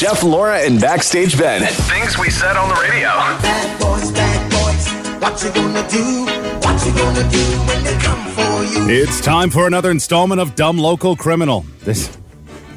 Jeff, 0.00 0.22
Laura, 0.22 0.58
and 0.60 0.80
Backstage 0.80 1.36
Ben. 1.36 1.60
Things 1.60 2.16
we 2.16 2.30
said 2.30 2.56
on 2.56 2.70
the 2.70 2.74
radio. 2.76 3.08
Bad 3.10 3.78
boys, 3.78 4.10
bad 4.12 4.50
boys, 4.50 5.20
what 5.20 5.42
you 5.44 5.52
gonna 5.52 5.86
do? 5.90 6.24
What 6.66 6.86
you 6.86 6.92
gonna 6.94 7.28
do 7.28 7.44
when 7.68 7.84
they 7.84 7.98
come 7.98 8.26
for 8.30 8.64
you? 8.64 8.88
It's 8.88 9.20
time 9.20 9.50
for 9.50 9.66
another 9.66 9.90
installment 9.90 10.40
of 10.40 10.54
Dumb 10.54 10.78
Local 10.78 11.16
Criminal. 11.16 11.66
This, 11.80 12.16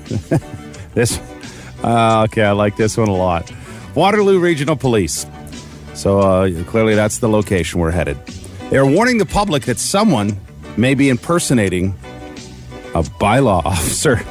this, 0.96 1.18
uh, 1.82 2.26
okay, 2.28 2.44
I 2.44 2.52
like 2.52 2.76
this 2.76 2.98
one 2.98 3.08
a 3.08 3.16
lot. 3.16 3.50
Waterloo 3.96 4.42
Regional 4.42 4.76
Police. 4.76 5.26
So 5.94 6.20
uh, 6.20 6.64
clearly, 6.66 6.94
that's 6.94 7.20
the 7.20 7.30
location 7.30 7.80
we're 7.80 7.92
headed. 7.92 8.18
They 8.70 8.76
are 8.76 8.86
warning 8.86 9.18
the 9.18 9.26
public 9.26 9.64
that 9.64 9.80
someone 9.80 10.38
may 10.76 10.94
be 10.94 11.08
impersonating 11.08 11.96
a 12.94 13.02
bylaw 13.02 13.64
officer. 13.66 14.26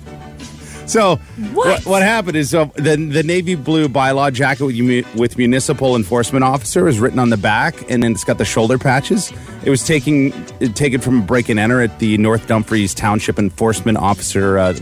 So 0.92 1.16
what? 1.54 1.86
what 1.86 2.02
happened 2.02 2.36
is 2.36 2.54
uh, 2.54 2.66
the 2.74 2.96
the 2.96 3.22
navy 3.22 3.54
blue 3.54 3.88
bylaw 3.88 4.30
jacket 4.30 4.64
with, 4.66 4.76
mu- 4.78 5.02
with 5.16 5.38
municipal 5.38 5.96
enforcement 5.96 6.44
officer 6.44 6.86
is 6.86 7.00
written 7.00 7.18
on 7.18 7.30
the 7.30 7.38
back, 7.38 7.90
and 7.90 8.02
then 8.02 8.12
it's 8.12 8.24
got 8.24 8.36
the 8.36 8.44
shoulder 8.44 8.76
patches. 8.76 9.32
It 9.64 9.70
was 9.70 9.86
taking 9.86 10.32
taken 10.74 11.00
from 11.00 11.20
a 11.20 11.22
break 11.22 11.48
and 11.48 11.58
enter 11.58 11.80
at 11.80 11.98
the 11.98 12.18
North 12.18 12.46
Dumfries 12.46 12.92
Township 12.92 13.38
Enforcement 13.38 13.96
Officer, 13.96 14.58
uh, 14.58 14.74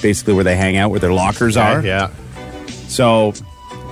basically 0.00 0.34
where 0.34 0.44
they 0.44 0.54
hang 0.54 0.76
out, 0.76 0.90
where 0.92 1.00
their 1.00 1.12
lockers 1.12 1.56
are. 1.56 1.84
Yeah. 1.84 2.10
So 2.86 3.32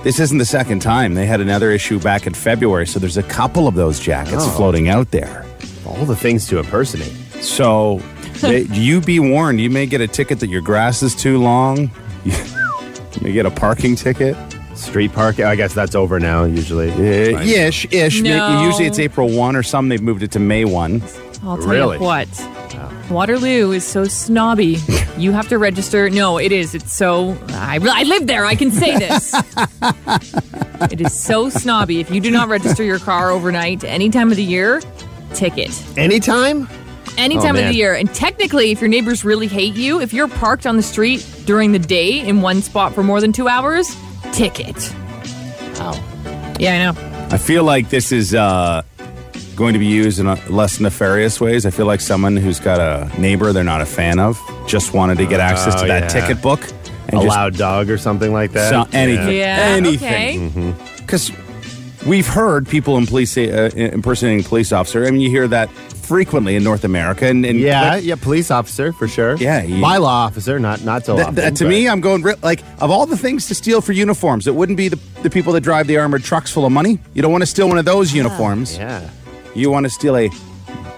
this 0.03 0.21
isn't 0.21 0.37
the 0.37 0.45
second 0.45 0.81
time. 0.81 1.15
They 1.15 1.25
had 1.25 1.41
another 1.41 1.69
issue 1.71 1.99
back 1.99 2.27
in 2.27 2.33
February. 2.33 2.87
So 2.87 2.97
there's 2.97 3.17
a 3.17 3.23
couple 3.23 3.67
of 3.67 3.75
those 3.75 3.99
jackets 3.99 4.45
Oh. 4.45 4.49
floating 4.51 4.87
out 4.87 5.11
there. 5.11 5.45
All 5.85 6.05
the 6.05 6.15
things 6.15 6.47
to 6.47 6.59
impersonate. 6.59 7.11
So 7.43 8.01
they, 8.41 8.61
you 8.63 9.01
be 9.01 9.19
warned. 9.19 9.61
You 9.61 9.69
may 9.69 9.85
get 9.85 10.01
a 10.01 10.07
ticket 10.07 10.39
that 10.41 10.49
your 10.49 10.61
grass 10.61 11.01
is 11.03 11.15
too 11.15 11.37
long. 11.39 11.91
You 13.15 13.23
may 13.27 13.33
get 13.33 13.45
a 13.45 13.51
parking 13.51 13.95
ticket. 13.95 14.37
Street 14.73 15.11
parking. 15.11 15.43
I 15.45 15.55
guess 15.55 15.73
that's 15.73 15.95
over 15.95 16.19
now. 16.19 16.45
Usually. 16.45 16.89
Uh, 16.91 17.41
ish, 17.41 17.85
ish. 17.91 18.21
No. 18.21 18.63
Usually 18.63 18.85
it's 18.87 18.99
April 18.99 19.29
1 19.29 19.55
or 19.55 19.63
some. 19.63 19.89
They've 19.89 20.01
moved 20.01 20.23
it 20.23 20.31
to 20.31 20.39
May 20.39 20.63
1. 20.65 21.01
I'll 21.43 21.57
tell 21.57 21.67
Really? 21.67 21.97
you 21.97 22.03
what. 22.03 22.27
Waterloo 23.09 23.71
is 23.71 23.83
so 23.83 24.05
snobby. 24.05 24.77
you 25.17 25.33
have 25.33 25.49
to 25.49 25.57
register. 25.57 26.09
No, 26.09 26.37
it 26.37 26.51
is. 26.53 26.73
It's 26.73 26.93
so. 26.93 27.37
I, 27.49 27.79
I 27.81 28.03
live 28.03 28.27
there. 28.27 28.45
I 28.45 28.55
can 28.55 28.71
say 28.71 28.97
this. 28.97 29.33
it 30.91 31.01
is 31.01 31.13
so 31.13 31.49
snobby. 31.49 31.99
If 31.99 32.09
you 32.09 32.21
do 32.21 32.31
not 32.31 32.47
register 32.47 32.83
your 32.83 32.99
car 32.99 33.29
overnight 33.29 33.83
any 33.83 34.09
time 34.09 34.31
of 34.31 34.37
the 34.37 34.43
year, 34.43 34.81
ticket. 35.33 35.71
Anytime. 35.97 36.67
Any 37.17 37.37
Oh, 37.37 37.41
time 37.41 37.55
of 37.55 37.63
the 37.65 37.73
year. 37.73 37.93
And 37.93 38.13
technically, 38.13 38.71
if 38.71 38.81
your 38.81 38.87
neighbors 38.89 39.23
really 39.25 39.47
hate 39.47 39.75
you, 39.75 39.99
if 40.01 40.13
you're 40.13 40.27
parked 40.27 40.65
on 40.65 40.77
the 40.77 40.83
street 40.83 41.25
during 41.45 41.71
the 41.71 41.79
day 41.79 42.19
in 42.19 42.41
one 42.41 42.61
spot 42.61 42.93
for 42.95 43.03
more 43.03 43.19
than 43.21 43.31
two 43.33 43.47
hours, 43.47 43.95
ticket. 44.31 44.75
Wow. 45.79 45.93
Yeah, 46.59 46.73
I 46.73 46.91
know. 46.93 47.27
I 47.31 47.37
feel 47.37 47.63
like 47.63 47.89
this 47.89 48.11
is 48.11 48.33
uh, 48.33 48.81
going 49.55 49.73
to 49.73 49.79
be 49.79 49.85
used 49.87 50.19
in 50.19 50.27
a 50.27 50.35
less 50.49 50.79
nefarious 50.79 51.39
ways. 51.41 51.65
I 51.65 51.69
feel 51.71 51.85
like 51.85 52.01
someone 52.01 52.35
who's 52.37 52.59
got 52.59 52.79
a 52.79 53.19
neighbor 53.19 53.51
they're 53.53 53.63
not 53.63 53.81
a 53.81 53.85
fan 53.85 54.19
of 54.19 54.39
just 54.67 54.93
wanted 54.93 55.17
to 55.17 55.25
get 55.25 55.39
access 55.39 55.75
to 55.75 55.83
Oh, 55.83 55.87
that 55.87 56.03
yeah. 56.13 56.21
ticket 56.21 56.41
book. 56.41 56.63
A 57.09 57.11
just 57.13 57.27
loud 57.27 57.57
dog 57.57 57.89
or 57.89 57.97
something 57.97 58.31
like 58.31 58.51
that. 58.53 58.69
So- 58.69 58.87
anything. 58.97 59.35
Yeah. 59.37 59.57
Anything. 59.75 60.47
Okay. 60.73 60.75
because 61.01 61.31
we've 62.05 62.27
heard 62.27 62.67
people 62.67 62.97
in 62.97 63.05
police 63.05 63.37
uh, 63.37 63.69
impersonating 63.75 64.43
police 64.43 64.71
officer. 64.71 65.05
I 65.05 65.11
mean, 65.11 65.19
you 65.21 65.29
hear 65.29 65.47
that 65.49 65.69
frequently 66.11 66.57
in 66.57 66.63
North 66.63 66.83
America, 66.83 67.25
and, 67.25 67.45
and 67.45 67.57
Yeah, 67.57 67.91
like, 67.91 68.03
yeah, 68.03 68.15
police 68.15 68.51
officer 68.51 68.91
for 68.91 69.07
sure. 69.07 69.37
Yeah, 69.37 69.63
you- 69.63 69.81
bylaw 69.81 70.27
officer, 70.27 70.59
not 70.59 70.83
not 70.83 71.05
so 71.05 71.15
th- 71.15 71.27
often. 71.27 71.35
th- 71.35 71.53
to 71.59 71.63
but- 71.63 71.69
me, 71.69 71.87
I'm 71.87 72.01
going 72.01 72.21
re- 72.21 72.35
like 72.43 72.59
of 72.81 72.91
all 72.91 73.05
the 73.05 73.15
things 73.15 73.47
to 73.47 73.55
steal 73.55 73.79
for 73.79 73.93
uniforms, 73.93 74.45
it 74.45 74.53
wouldn't 74.53 74.77
be 74.77 74.89
the, 74.89 74.99
the 75.23 75.29
people 75.29 75.53
that 75.53 75.61
drive 75.61 75.87
the 75.87 75.95
armored 75.97 76.25
trucks 76.25 76.51
full 76.51 76.65
of 76.65 76.73
money. 76.73 76.99
You 77.13 77.21
don't 77.21 77.31
want 77.31 77.43
to 77.43 77.51
steal 77.55 77.69
one 77.69 77.77
of 77.77 77.85
those 77.85 78.11
ah. 78.11 78.17
uniforms. 78.17 78.75
yeah. 78.75 79.09
You 79.55 79.71
want 79.71 79.85
to 79.85 79.89
steal 79.89 80.17
a 80.17 80.27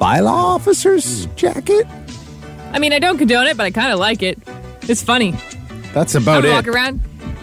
bylaw 0.02 0.56
officer's 0.58 1.26
hmm. 1.26 1.36
jacket. 1.36 1.86
I 2.72 2.80
mean, 2.80 2.92
I 2.92 2.98
don't 2.98 3.20
condone 3.20 3.46
it, 3.46 3.56
but 3.56 3.66
I 3.68 3.72
kind 3.72 3.94
of 3.94 4.00
like 4.00 4.24
it. 4.24 4.40
It's 4.90 5.04
funny. 5.04 5.36
That's 5.94 6.16
about 6.16 6.44
it. 6.44 6.52
walk 6.52 6.68
around. 6.68 7.02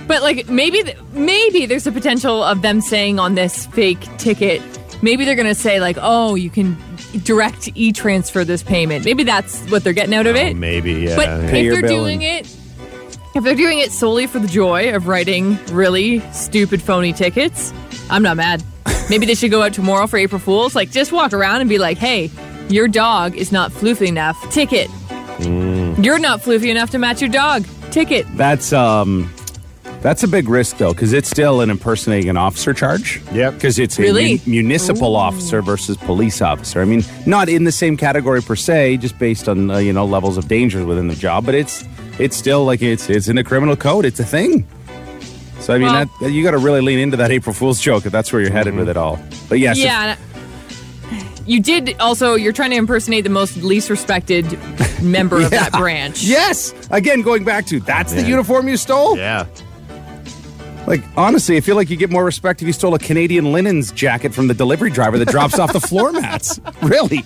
But 0.09 0.23
like 0.23 0.49
maybe 0.49 0.83
th- 0.83 0.97
maybe 1.13 1.67
there's 1.67 1.87
a 1.87 1.93
potential 1.93 2.43
of 2.43 2.63
them 2.63 2.81
saying 2.81 3.21
on 3.21 3.37
this 3.37 3.67
fake 3.67 4.01
ticket, 4.19 4.61
maybe 5.03 5.25
they're 5.25 5.35
gonna 5.37 5.55
say 5.55 5.81
like, 5.81 5.97
oh, 6.01 6.35
you 6.35 6.51
can 6.51 6.77
direct 7.25 7.69
e-transfer 7.75 8.45
this 8.45 8.63
payment. 8.63 9.05
Maybe 9.05 9.25
that's 9.25 9.61
what 9.71 9.83
they're 9.85 9.93
getting 9.93 10.15
out 10.15 10.27
of 10.27 10.37
Oh, 10.37 10.39
it. 10.39 10.57
maybe. 10.57 10.93
Yeah. 10.93 11.17
but 11.17 11.27
yeah. 11.29 11.51
Pay 11.51 11.59
if 11.61 11.65
your 11.65 11.75
they're 11.75 11.83
bill 11.83 12.05
doing 12.05 12.23
it, 12.23 12.47
if 13.35 13.45
they're 13.45 13.55
doing 13.55 13.79
it 13.79 13.93
solely 13.93 14.27
for 14.27 14.39
the 14.39 14.49
joy 14.49 14.95
of 14.95 15.07
writing 15.07 15.57
really 15.73 16.21
stupid 16.33 16.83
phony 16.83 17.13
tickets, 17.13 17.73
I'm 18.11 18.23
not 18.23 18.37
mad. 18.37 18.63
Maybe 19.09 19.27
they 19.27 19.35
should 19.35 19.51
go 19.51 19.63
out 19.63 19.73
tomorrow 19.73 20.07
for 20.07 20.17
April 20.19 20.39
Fools. 20.41 20.75
Like 20.77 20.91
just 20.91 21.13
walk 21.13 21.33
around 21.33 21.61
and 21.61 21.69
be 21.71 21.79
like, 21.79 21.99
hey, 21.99 22.31
your 22.69 22.87
dog 22.89 23.35
is 23.37 23.51
not 23.53 23.73
floofy 23.73 24.07
enough. 24.09 24.37
Ticket. 24.53 24.89
Mm. 25.39 26.05
You're 26.05 26.19
not 26.19 26.41
floofy 26.41 26.71
enough 26.71 26.91
to 26.91 26.99
match 26.99 27.21
your 27.21 27.31
dog. 27.31 27.65
Ticket. 27.91 28.25
That's 28.37 28.73
um, 28.73 29.33
that's 30.03 30.23
a 30.23 30.29
big 30.29 30.49
risk 30.49 30.79
though, 30.79 30.93
because 30.93 31.13
it's 31.13 31.29
still 31.29 31.61
an 31.61 31.71
impersonating 31.71 32.31
an 32.31 32.37
officer 32.37 32.73
charge. 32.73 33.21
Yep. 33.33 33.55
Because 33.55 33.79
it's 33.79 33.99
Really? 33.99 34.25
a 34.25 34.37
mun- 34.37 34.41
municipal 34.47 35.17
officer 35.17 35.61
versus 35.63 35.97
police 35.99 36.41
officer. 36.41 36.81
I 36.81 36.85
mean, 36.85 37.05
not 37.27 37.49
in 37.49 37.65
the 37.65 37.73
same 37.73 37.97
category 37.97 38.41
per 38.43 38.57
se, 38.57 38.97
just 38.99 39.19
based 39.19 39.49
on 39.49 39.71
uh, 39.71 39.79
you 39.79 39.93
know 39.93 40.05
levels 40.07 40.37
of 40.39 40.49
danger 40.49 40.85
within 40.87 41.09
the 41.09 41.15
job, 41.17 41.45
but 41.47 41.55
it's 41.55 41.85
it's 42.19 42.37
still 42.37 42.65
like 42.65 42.83
it's 42.83 43.09
it's 43.11 43.29
in 43.29 43.37
the 43.37 43.45
criminal 43.45 43.77
code. 43.77 44.05
It's 44.05 44.21
a 44.21 44.25
thing. 44.25 44.67
So 45.61 45.75
I 45.75 45.79
mean, 45.79 45.89
Well- 45.93 46.07
that, 46.23 46.31
you 46.33 46.43
got 46.43 46.53
to 46.53 46.59
really 46.59 46.81
lean 46.81 46.99
into 46.99 47.19
that 47.19 47.31
April 47.31 47.53
Fool's 47.55 47.81
joke 47.81 48.07
if 48.07 48.13
that's 48.13 48.33
where 48.33 48.41
you're 48.41 48.51
headed 48.53 48.75
with 48.75 48.89
it 48.89 48.97
all. 48.97 49.19
But 49.51 49.59
yes, 49.59 49.77
Yeah. 49.79 50.03
and 50.03 50.11
I- 50.13 50.17
You 51.47 51.61
did 51.61 51.97
also, 52.01 52.35
you're 52.37 52.53
trying 52.53 52.71
to 52.71 52.77
impersonate 52.77 53.25
the 53.25 53.31
most 53.31 53.57
least 53.59 53.91
respected 53.91 54.47
member 55.03 55.41
of 55.43 55.51
that 55.59 55.73
branch. 55.73 56.23
Yes. 56.23 56.73
Again, 56.91 57.23
going 57.23 57.45
back 57.45 57.67
to 57.67 57.81
that's 57.81 58.13
the 58.15 58.23
uniform 58.23 58.69
you 58.69 58.77
stole. 58.77 59.17
yeah. 59.19 59.45
Like 60.87 61.03
honestly, 61.17 61.57
I 61.57 61.61
feel 61.61 61.77
like 61.77 61.91
you 61.91 61.97
get 61.97 62.11
more 62.11 62.25
respect 62.25 62.63
if 62.63 62.67
you 62.67 62.73
stole 62.73 62.95
a 62.95 62.99
Canadian 62.99 63.53
linens 63.53 63.93
jacket 63.93 64.35
from 64.35 64.49
the 64.49 64.55
delivery 64.55 64.91
driver 64.91 65.19
that 65.19 65.29
drops 65.29 65.59
off 65.59 65.73
the 65.73 65.81
floor 65.81 66.13
mats. 66.13 66.61
Really? 66.83 67.25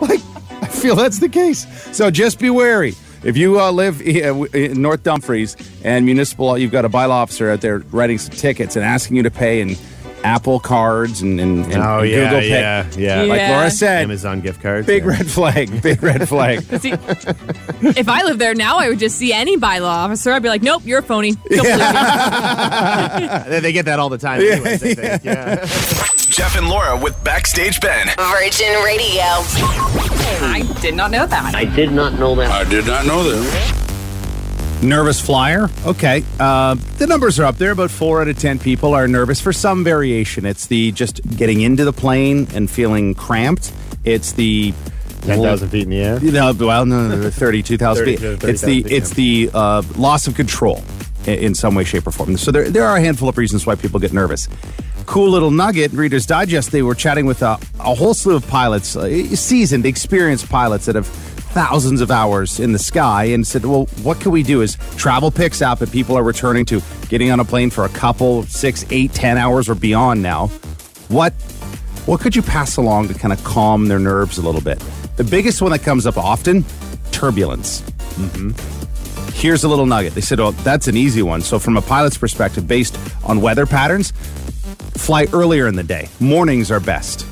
Like 0.00 0.20
I 0.62 0.66
feel 0.66 0.96
that's 0.96 1.20
the 1.20 1.28
case. 1.28 1.66
So 1.96 2.10
just 2.10 2.38
be 2.38 2.50
wary. 2.50 2.94
If 3.22 3.36
you 3.36 3.60
uh, 3.60 3.70
live 3.70 4.00
uh, 4.00 4.44
in 4.54 4.80
North 4.80 5.02
Dumfries 5.02 5.56
and 5.84 6.04
municipal, 6.06 6.56
you've 6.58 6.72
got 6.72 6.84
a 6.84 6.88
bylaw 6.88 7.10
officer 7.10 7.50
out 7.50 7.60
there 7.60 7.78
writing 7.90 8.18
some 8.18 8.34
tickets 8.34 8.76
and 8.76 8.84
asking 8.84 9.16
you 9.16 9.22
to 9.22 9.30
pay 9.30 9.60
in 9.60 9.76
Apple 10.24 10.60
cards 10.60 11.22
and, 11.22 11.40
and, 11.40 11.64
and 11.66 11.82
Oh 11.82 12.00
and 12.00 12.10
yeah, 12.10 12.24
Google 12.24 12.40
Pay. 12.40 12.48
yeah, 12.50 12.90
yeah. 12.96 13.22
Like 13.22 13.38
Yeah. 13.38 13.56
Laura 13.56 13.70
said, 13.70 14.02
Amazon 14.02 14.40
gift 14.40 14.60
cards. 14.62 14.86
big 14.86 15.02
yeah. 15.04 15.08
red 15.10 15.30
flag, 15.30 15.82
big 15.82 16.02
red 16.02 16.28
flag. 16.28 16.62
See, 16.80 16.92
if 16.92 18.08
I 18.08 18.22
lived 18.24 18.38
there 18.40 18.54
now, 18.54 18.76
I 18.78 18.88
would 18.90 18.98
just 18.98 19.16
see 19.16 19.32
any 19.32 19.56
bylaw 19.56 19.84
officer. 19.84 20.32
I'd 20.32 20.42
be 20.42 20.48
like, 20.48 20.62
nope, 20.62 20.82
you're 20.84 20.98
a 20.98 21.02
phony. 21.02 21.32
Don't 21.32 21.62
believe. 21.62 21.70
They, 23.50 23.60
they 23.60 23.72
get 23.72 23.86
that 23.86 23.98
all 23.98 24.08
the 24.08 24.18
time. 24.18 24.40
Anyways, 24.40 24.82
I 24.82 24.94
think. 24.94 25.24
Yeah. 25.24 25.64
Jeff 26.30 26.56
and 26.56 26.68
Laura 26.68 26.96
with 26.96 27.22
Backstage 27.24 27.80
Ben. 27.80 28.06
Virgin 28.16 28.82
Radio. 28.84 29.22
I 30.42 30.62
did 30.80 30.94
not 30.94 31.10
know 31.10 31.26
that. 31.26 31.54
I 31.54 31.64
did 31.64 31.90
not 31.92 32.18
know 32.18 32.34
that. 32.36 32.50
I 32.50 32.68
did 32.68 32.86
not 32.86 33.04
know 33.06 33.22
that. 33.24 33.79
Nervous 34.82 35.20
flyer. 35.20 35.68
Okay. 35.84 36.24
Uh, 36.38 36.74
the 36.96 37.06
numbers 37.06 37.38
are 37.38 37.44
up 37.44 37.56
there. 37.56 37.72
About 37.72 37.90
four 37.90 38.22
out 38.22 38.28
of 38.28 38.38
10 38.38 38.58
people 38.58 38.94
are 38.94 39.06
nervous 39.06 39.40
for 39.40 39.52
some 39.52 39.84
variation. 39.84 40.46
It's 40.46 40.66
the 40.68 40.90
just 40.92 41.20
getting 41.36 41.60
into 41.60 41.84
the 41.84 41.92
plane 41.92 42.48
and 42.54 42.70
feeling 42.70 43.14
cramped. 43.14 43.72
It's 44.04 44.32
the. 44.32 44.72
Ten 45.20 45.42
thousand 45.42 45.68
feet 45.68 45.82
in 45.82 45.90
the 45.90 46.00
air. 46.00 46.18
You 46.18 46.32
know, 46.32 46.54
well, 46.58 46.86
no, 46.86 47.06
no, 47.08 47.16
no, 47.16 47.30
32,000 47.30 48.04
feet. 48.06 48.18
30, 48.20 48.46
It's 48.48 48.62
the, 48.62 48.78
it's 48.86 49.10
the 49.10 49.50
uh, 49.52 49.82
loss 49.96 50.26
of 50.26 50.34
control 50.34 50.82
in 51.26 51.54
some 51.54 51.74
way, 51.74 51.84
shape, 51.84 52.06
or 52.06 52.10
form. 52.10 52.38
So 52.38 52.50
there, 52.50 52.70
there 52.70 52.86
are 52.86 52.96
a 52.96 53.00
handful 53.02 53.28
of 53.28 53.36
reasons 53.36 53.66
why 53.66 53.74
people 53.74 54.00
get 54.00 54.14
nervous. 54.14 54.48
Cool 55.04 55.28
little 55.28 55.50
nugget, 55.50 55.92
Reader's 55.92 56.24
Digest, 56.24 56.72
they 56.72 56.80
were 56.80 56.94
chatting 56.94 57.26
with 57.26 57.42
a, 57.42 57.58
a 57.80 57.94
whole 57.94 58.14
slew 58.14 58.36
of 58.36 58.46
pilots, 58.48 58.96
uh, 58.96 59.08
seasoned, 59.36 59.84
experienced 59.84 60.48
pilots 60.48 60.86
that 60.86 60.94
have 60.94 61.06
thousands 61.50 62.00
of 62.00 62.10
hours 62.10 62.60
in 62.60 62.72
the 62.72 62.78
sky 62.78 63.24
and 63.24 63.46
said, 63.46 63.64
well, 63.64 63.86
what 64.02 64.20
can 64.20 64.30
we 64.30 64.42
do? 64.42 64.62
As 64.62 64.76
travel 64.96 65.30
picks 65.30 65.60
up 65.60 65.80
and 65.80 65.90
people 65.90 66.16
are 66.16 66.22
returning 66.22 66.64
to 66.66 66.80
getting 67.08 67.30
on 67.30 67.40
a 67.40 67.44
plane 67.44 67.70
for 67.70 67.84
a 67.84 67.88
couple, 67.88 68.44
six, 68.44 68.84
eight, 68.90 69.12
ten 69.12 69.36
hours 69.36 69.68
or 69.68 69.74
beyond 69.74 70.22
now, 70.22 70.46
what 71.08 71.32
what 72.06 72.20
could 72.20 72.34
you 72.34 72.42
pass 72.42 72.76
along 72.76 73.08
to 73.08 73.14
kind 73.14 73.32
of 73.32 73.42
calm 73.44 73.86
their 73.86 73.98
nerves 73.98 74.38
a 74.38 74.42
little 74.42 74.60
bit? 74.60 74.82
The 75.16 75.24
biggest 75.24 75.60
one 75.60 75.70
that 75.72 75.82
comes 75.82 76.06
up 76.06 76.16
often 76.16 76.64
turbulence. 77.12 77.82
Mm-hmm. 77.82 78.50
Here's 79.32 79.64
a 79.64 79.68
little 79.68 79.86
nugget. 79.86 80.14
They 80.14 80.20
said, 80.20 80.40
oh, 80.40 80.50
that's 80.50 80.88
an 80.88 80.96
easy 80.96 81.22
one. 81.22 81.40
So, 81.40 81.58
from 81.58 81.76
a 81.76 81.82
pilot's 81.82 82.16
perspective, 82.16 82.66
based 82.66 82.98
on 83.24 83.40
weather 83.40 83.66
patterns, 83.66 84.12
fly 84.96 85.26
earlier 85.32 85.66
in 85.66 85.76
the 85.76 85.82
day. 85.82 86.08
Mornings 86.20 86.70
are 86.70 86.80
best. 86.80 87.26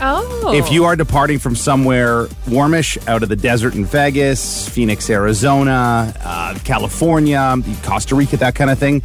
Oh. 0.00 0.52
If 0.54 0.70
you 0.70 0.84
are 0.84 0.96
departing 0.96 1.38
from 1.38 1.56
somewhere 1.56 2.28
warmish 2.48 2.98
out 3.06 3.22
of 3.22 3.28
the 3.28 3.36
desert 3.36 3.74
in 3.74 3.84
Vegas, 3.84 4.68
Phoenix, 4.68 5.08
Arizona, 5.10 6.14
uh, 6.24 6.58
California, 6.64 7.56
Costa 7.82 8.14
Rica, 8.14 8.36
that 8.38 8.54
kind 8.54 8.70
of 8.70 8.78
thing, 8.78 9.02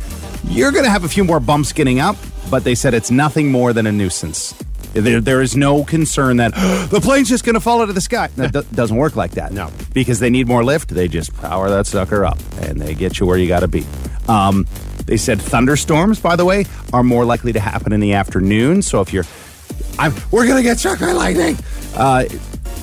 you're 0.47 0.71
going 0.71 0.85
to 0.85 0.91
have 0.91 1.03
a 1.03 1.09
few 1.09 1.23
more 1.23 1.39
bumps 1.39 1.71
getting 1.73 1.99
up, 1.99 2.15
but 2.49 2.63
they 2.63 2.75
said 2.75 2.93
it's 2.93 3.11
nothing 3.11 3.51
more 3.51 3.73
than 3.73 3.87
a 3.87 3.91
nuisance. 3.91 4.53
There, 4.93 5.21
there 5.21 5.41
is 5.41 5.55
no 5.55 5.83
concern 5.85 6.37
that 6.37 6.53
the 6.91 6.99
plane's 6.99 7.29
just 7.29 7.45
going 7.45 7.53
to 7.55 7.61
fall 7.61 7.81
out 7.81 7.89
of 7.89 7.95
the 7.95 8.01
sky. 8.01 8.27
That 8.35 8.51
do- 8.51 8.65
doesn't 8.73 8.97
work 8.97 9.15
like 9.15 9.31
that. 9.31 9.53
No. 9.53 9.71
Because 9.93 10.19
they 10.19 10.29
need 10.29 10.47
more 10.47 10.63
lift, 10.63 10.89
they 10.89 11.07
just 11.07 11.33
power 11.37 11.69
that 11.69 11.87
sucker 11.87 12.25
up 12.25 12.39
and 12.61 12.79
they 12.79 12.93
get 12.93 13.19
you 13.19 13.25
where 13.25 13.37
you 13.37 13.47
got 13.47 13.61
to 13.61 13.67
be. 13.67 13.85
Um, 14.27 14.67
they 15.05 15.17
said 15.17 15.41
thunderstorms, 15.41 16.19
by 16.19 16.35
the 16.35 16.45
way, 16.45 16.65
are 16.93 17.03
more 17.03 17.25
likely 17.25 17.53
to 17.53 17.59
happen 17.59 17.93
in 17.93 17.99
the 17.99 18.13
afternoon. 18.13 18.81
So 18.81 19.01
if 19.01 19.13
you're 19.13 19.25
I'm, 20.01 20.13
we're 20.31 20.47
gonna 20.47 20.63
get 20.63 20.79
struck 20.79 20.99
by 20.99 21.11
lightning. 21.11 21.57
Uh, 21.95 22.25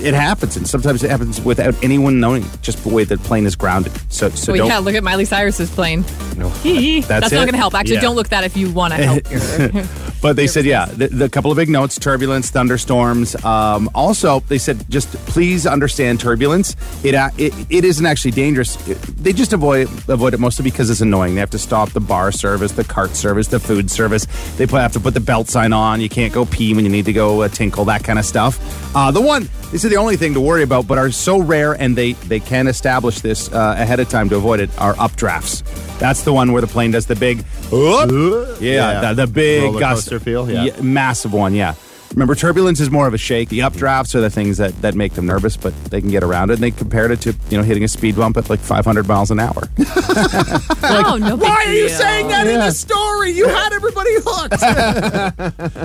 it 0.00 0.15
happens, 0.15 0.56
and 0.56 0.69
sometimes 0.69 1.03
it 1.03 1.11
happens 1.11 1.41
without 1.41 1.75
anyone 1.82 2.20
knowing, 2.20 2.44
just 2.62 2.85
the 2.85 2.88
way 2.88 3.03
the 3.03 3.19
plane 3.19 3.47
is 3.47 3.56
grounded. 3.56 3.93
So, 4.12 4.29
so 4.31 4.53
well, 4.53 4.69
yeah, 4.69 4.79
look 4.79 4.94
at 4.94 5.03
Miley 5.03 5.25
Cyrus's 5.25 5.70
plane. 5.70 6.05
No. 6.37 6.49
Hee. 6.50 7.00
That's, 7.00 7.32
not 7.32 7.38
going 7.41 7.53
to 7.53 7.56
help. 7.56 7.75
Actually, 7.75 7.97
Yeah. 7.97 8.03
don't 8.03 8.15
look 8.15 8.29
that 8.29 8.44
if 8.44 8.56
you 8.56 8.70
want 8.70 8.94
to 8.94 9.03
help. 9.03 9.23
But 10.20 10.37
they 10.37 10.47
said, 10.47 10.65
yeah, 10.65 10.87
the, 10.87 11.09
the 11.09 11.29
couple 11.29 11.50
of 11.50 11.56
big 11.56 11.69
notes: 11.69 11.99
turbulence, 11.99 12.50
thunderstorms. 12.50 13.37
Um, 13.44 13.88
also, 13.94 14.41
they 14.41 14.59
said, 14.59 14.85
just 14.91 15.09
please 15.26 15.67
understand 15.67 16.20
turbulence. 16.20 16.75
It 17.05 17.15
uh, 17.15 17.31
it, 17.38 17.53
it 17.70 17.85
isn't 17.85 18.05
actually 18.05 18.32
dangerous. 18.32 18.76
It- 18.88 18.99
they 19.19 19.32
just 19.32 19.53
avoid 19.53 19.88
avoid 20.09 20.35
it 20.35 20.41
mostly 20.41 20.62
because 20.65 20.91
it's 20.91 21.00
annoying. 21.00 21.35
They 21.35 21.41
have 21.41 21.50
to 21.50 21.59
stop 21.59 21.91
the 21.91 22.00
bar 22.00 22.32
service, 22.32 22.73
the 22.73 22.85
cart 22.85 23.11
service, 23.17 23.49
the 23.49 23.61
food 23.61 23.91
service. 23.91 24.26
They 24.56 24.67
put, 24.67 24.81
have 24.81 24.93
to 24.93 25.00
put 25.00 25.15
the 25.15 25.20
belt 25.20 25.49
sign 25.49 25.73
on. 25.73 26.00
You 26.00 26.09
can't 26.09 26.32
go 26.32 26.44
pee 26.47 26.75
when 26.75 26.85
you 26.85 26.91
need 26.91 27.05
to 27.06 27.12
go 27.12 27.43
uh, 27.43 27.49
tinkle, 27.49 27.85
that 27.87 28.05
kind 28.05 28.19
of 28.19 28.25
stuff. 28.25 28.59
Uh, 28.97 29.11
the 29.11 29.20
one 29.20 29.49
this 29.70 29.85
is 29.85 29.91
the 29.91 29.97
only 29.97 30.17
thing 30.17 30.35
to 30.35 30.41
worry 30.41 30.62
about, 30.62 30.87
but 30.87 30.99
are 30.99 31.11
so 31.11 31.41
rare, 31.41 31.75
and 31.75 31.94
they 31.97 32.12
they 32.12 32.41
can 32.41 32.67
establish 32.69 33.20
this 33.20 33.53
uh, 33.53 33.75
ahead 33.79 34.00
of 34.00 34.09
time 34.09 34.29
to 34.31 34.37
avoid 34.37 34.61
it. 34.61 34.70
Are 34.79 34.94
updrafts. 34.94 35.62
That's 35.99 36.23
the 36.23 36.32
one 36.32 36.53
where 36.53 36.61
the 36.61 36.69
plane 36.69 36.93
does 36.93 37.06
the 37.06 37.17
big, 37.17 37.43
whoop. 37.73 38.59
yeah, 38.61 39.03
Yeah. 39.03 39.12
The, 39.15 39.26
the 39.26 39.32
big 39.32 39.79
gust, 39.81 40.07
coaster 40.10 40.25
feel, 40.25 40.50
yeah. 40.50 40.81
massive 40.81 41.32
one, 41.32 41.55
yeah. 41.55 41.75
Remember, 42.14 42.34
turbulence 42.34 42.81
is 42.81 42.90
more 42.90 43.06
of 43.06 43.12
a 43.12 43.19
shake. 43.19 43.50
The 43.50 43.60
updrafts 43.60 44.14
are 44.14 44.20
the 44.20 44.31
things 44.31 44.56
that, 44.56 44.81
that 44.81 44.94
make 44.94 45.12
them 45.12 45.26
nervous, 45.26 45.56
but 45.56 45.75
they 45.84 46.00
can 46.00 46.10
get 46.10 46.22
around 46.22 46.50
it. 46.50 46.55
And 46.55 46.62
they 46.62 46.70
compared 46.70 47.10
it 47.10 47.20
to 47.22 47.37
you 47.50 47.58
know 47.58 47.62
hitting 47.62 47.84
a 47.84 47.88
speed 47.88 48.16
bump 48.16 48.37
at 48.38 48.49
like 48.49 48.60
500 48.60 49.06
miles 49.06 49.31
an 49.31 49.38
hour. 49.38 49.52
oh 49.78 51.19
no! 51.20 51.37
Why 51.37 51.64
big 51.64 51.69
are 51.69 51.72
you 51.75 51.88
deal. 51.88 51.99
saying 51.99 52.28
that 52.28 52.46
in 52.46 52.60
the 52.60 52.70
story? 52.70 53.32
You 53.32 53.46
had 53.49 53.72
everybody 53.75 54.10
hooked. 54.25 54.62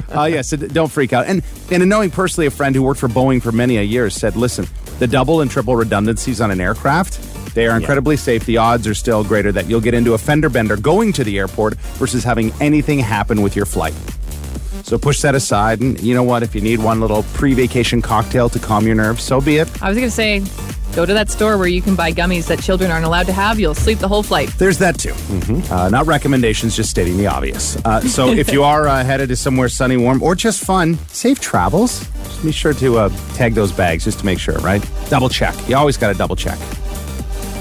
uh, 0.16 0.24
yeah, 0.24 0.42
so 0.42 0.58
d- 0.58 0.68
don't 0.68 0.92
freak 0.92 1.12
out. 1.12 1.25
And 1.28 1.44
and 1.70 1.88
knowing 1.90 2.10
personally 2.10 2.48
a 2.48 2.52
friend 2.52 2.74
who 2.74 2.84
worked 2.84 3.02
for 3.02 3.10
Boeing 3.10 3.42
for 3.42 3.52
many 3.52 3.78
a 3.78 3.84
year 3.84 4.10
said, 4.10 4.38
listen, 4.38 4.66
the 5.00 5.08
double 5.08 5.42
and 5.42 5.52
triple 5.52 5.75
redundancies 5.75 6.40
on 6.40 6.52
an 6.52 6.62
aircraft. 6.62 7.33
They 7.54 7.68
are 7.68 7.78
incredibly 7.78 8.18
safe. 8.18 8.46
The 8.46 8.58
odds 8.58 8.88
are 8.88 8.94
still 8.94 9.24
greater 9.24 9.52
that 9.52 9.68
you'll 9.68 9.82
get 9.82 9.94
into 9.94 10.14
a 10.14 10.18
fender 10.18 10.50
bender 10.50 10.76
going 10.78 11.14
to 11.14 11.24
the 11.24 11.38
airport 11.38 11.76
versus 11.76 12.24
having 12.24 12.52
anything 12.60 13.00
happen 13.00 13.42
with 13.42 13.56
your 13.56 13.66
flight. 13.66 13.94
So 14.84 14.98
push 14.98 15.22
that 15.22 15.34
aside. 15.34 15.82
And 15.82 16.00
you 16.02 16.14
know 16.14 16.24
what? 16.24 16.44
If 16.44 16.54
you 16.54 16.62
need 16.62 16.80
one 16.80 17.00
little 17.00 17.24
pre 17.34 17.54
vacation 17.54 18.02
cocktail 18.02 18.50
to 18.50 18.60
calm 18.60 18.86
your 18.86 18.96
nerves, 18.96 19.24
so 19.24 19.40
be 19.40 19.58
it. 19.58 19.82
I 19.82 19.88
was 19.90 19.98
going 19.98 20.10
to 20.10 20.12
say, 20.12 20.44
go 20.94 21.06
to 21.06 21.14
that 21.14 21.30
store 21.30 21.58
where 21.58 21.68
you 21.68 21.82
can 21.82 21.96
buy 21.96 22.12
gummies 22.12 22.48
that 22.48 22.62
children 22.62 22.92
aren't 22.92 23.06
allowed 23.06 23.28
to 23.28 23.34
have. 23.34 23.60
You'll 23.60 23.76
sleep 23.76 24.00
the 24.00 24.08
whole 24.08 24.24
flight. 24.24 24.50
There's 24.58 24.78
that 24.80 25.00
too. 25.00 25.14
Uh, 25.74 25.90
not 25.90 26.06
recommendations, 26.06 26.76
just 26.76 26.90
stating 26.90 27.18
the 27.18 27.28
obvious. 27.28 27.78
Uh, 27.86 28.02
so 28.02 28.28
if 28.34 28.52
you 28.52 28.64
are 28.64 28.88
uh, 28.88 29.04
headed 29.04 29.30
to 29.30 29.36
somewhere 29.36 29.70
sunny, 29.70 29.96
warm, 29.96 30.22
or 30.22 30.36
just 30.36 30.64
fun, 30.64 30.98
safe 31.08 31.40
travels. 31.40 32.02
Just 32.26 32.44
be 32.44 32.52
sure 32.52 32.74
to 32.74 32.98
uh, 32.98 33.10
tag 33.36 33.54
those 33.54 33.72
bags 33.72 34.04
just 34.04 34.20
to 34.20 34.26
make 34.26 34.40
sure, 34.40 34.58
right? 34.60 34.86
Double 35.10 35.30
check. 35.30 35.56
You 35.70 35.78
always 35.78 35.98
got 35.98 36.12
to 36.12 36.18
double 36.18 36.36
check. 36.36 36.60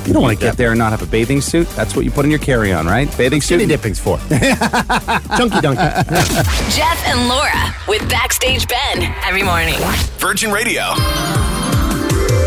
You 0.07 0.13
don't 0.13 0.23
want 0.23 0.37
to 0.39 0.45
get 0.45 0.57
there 0.57 0.71
and 0.71 0.79
not 0.79 0.91
have 0.91 1.03
a 1.03 1.07
bathing 1.07 1.41
suit. 1.41 1.69
That's 1.71 1.95
what 1.95 2.05
you 2.05 2.11
put 2.11 2.25
in 2.25 2.31
your 2.31 2.41
carry 2.41 2.73
on, 2.73 2.87
right? 2.87 3.07
Bathing 3.17 3.41
suit. 3.41 3.57
Skinny 3.61 3.67
dipping's 3.67 4.01
for. 4.01 4.19
Chunky 5.37 5.61
donkey. 5.61 6.11
Jeff 6.71 7.07
and 7.07 7.29
Laura 7.29 7.75
with 7.87 8.09
Backstage 8.11 8.67
Ben 8.69 9.03
every 9.25 9.43
morning. 9.43 9.77
Virgin 10.19 10.51
Radio. 10.51 10.83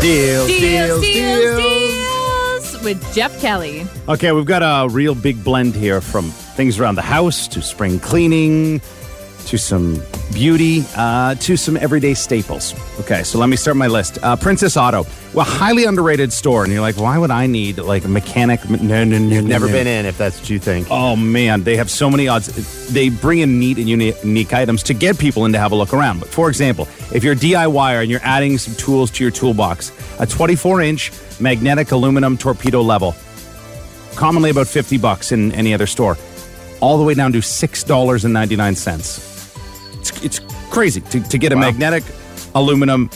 Deals, 0.00 0.46
Deals, 0.46 1.00
deals, 1.00 1.56
deals 1.56 2.82
with 2.84 3.14
Jeff 3.14 3.40
Kelly. 3.40 3.86
Okay, 4.08 4.30
we've 4.32 4.44
got 4.46 4.62
a 4.62 4.88
real 4.92 5.14
big 5.14 5.42
blend 5.42 5.74
here 5.74 6.00
from 6.00 6.30
things 6.30 6.78
around 6.78 6.94
the 6.96 7.02
house 7.02 7.48
to 7.48 7.62
spring 7.62 7.98
cleaning 7.98 8.80
to 9.46 9.56
some 9.58 10.02
beauty 10.32 10.84
uh, 10.96 11.34
to 11.36 11.56
some 11.56 11.76
everyday 11.76 12.14
staples. 12.14 12.74
Okay, 13.00 13.22
so 13.22 13.38
let 13.38 13.48
me 13.48 13.56
start 13.56 13.76
my 13.76 13.86
list. 13.86 14.18
Uh, 14.22 14.36
Princess 14.36 14.76
Auto, 14.76 15.06
well, 15.34 15.44
highly 15.46 15.84
underrated 15.84 16.32
store, 16.32 16.64
and 16.64 16.72
you're 16.72 16.82
like, 16.82 16.96
why 16.96 17.16
would 17.16 17.30
I 17.30 17.46
need 17.46 17.78
like 17.78 18.04
a 18.04 18.08
mechanic? 18.08 18.68
No, 18.68 19.04
no, 19.04 19.18
no, 19.18 19.40
Never 19.40 19.66
no. 19.66 19.72
been 19.72 19.86
in, 19.86 20.04
if 20.06 20.18
that's 20.18 20.38
what 20.40 20.50
you 20.50 20.58
think. 20.58 20.88
Oh 20.90 21.16
man, 21.16 21.62
they 21.62 21.76
have 21.76 21.90
so 21.90 22.10
many 22.10 22.28
odds. 22.28 22.92
They 22.92 23.08
bring 23.08 23.38
in 23.38 23.58
neat 23.58 23.78
and 23.78 23.88
unique 23.88 24.52
items 24.52 24.82
to 24.84 24.94
get 24.94 25.18
people 25.18 25.44
in 25.46 25.52
to 25.52 25.58
have 25.58 25.72
a 25.72 25.76
look 25.76 25.92
around. 25.94 26.18
But 26.20 26.28
for 26.28 26.48
example, 26.48 26.88
if 27.12 27.22
you're 27.24 27.34
a 27.34 27.36
DIYer 27.36 28.02
and 28.02 28.10
you're 28.10 28.20
adding 28.22 28.58
some 28.58 28.74
tools 28.74 29.10
to 29.12 29.24
your 29.24 29.30
toolbox, 29.30 29.92
a 30.18 30.26
24 30.26 30.82
inch 30.82 31.12
magnetic 31.40 31.92
aluminum 31.92 32.36
torpedo 32.36 32.82
level, 32.82 33.14
commonly 34.16 34.50
about 34.50 34.66
50 34.66 34.98
bucks 34.98 35.30
in 35.32 35.52
any 35.52 35.72
other 35.72 35.86
store, 35.86 36.16
all 36.80 36.98
the 36.98 37.04
way 37.04 37.14
down 37.14 37.32
to 37.32 37.38
$6.99. 37.38 38.98
It's, 38.98 39.35
it's 40.24 40.40
crazy 40.70 41.00
to, 41.00 41.20
to 41.20 41.38
get 41.38 41.52
a 41.52 41.56
magnetic 41.56 42.04
aluminum 42.54 43.10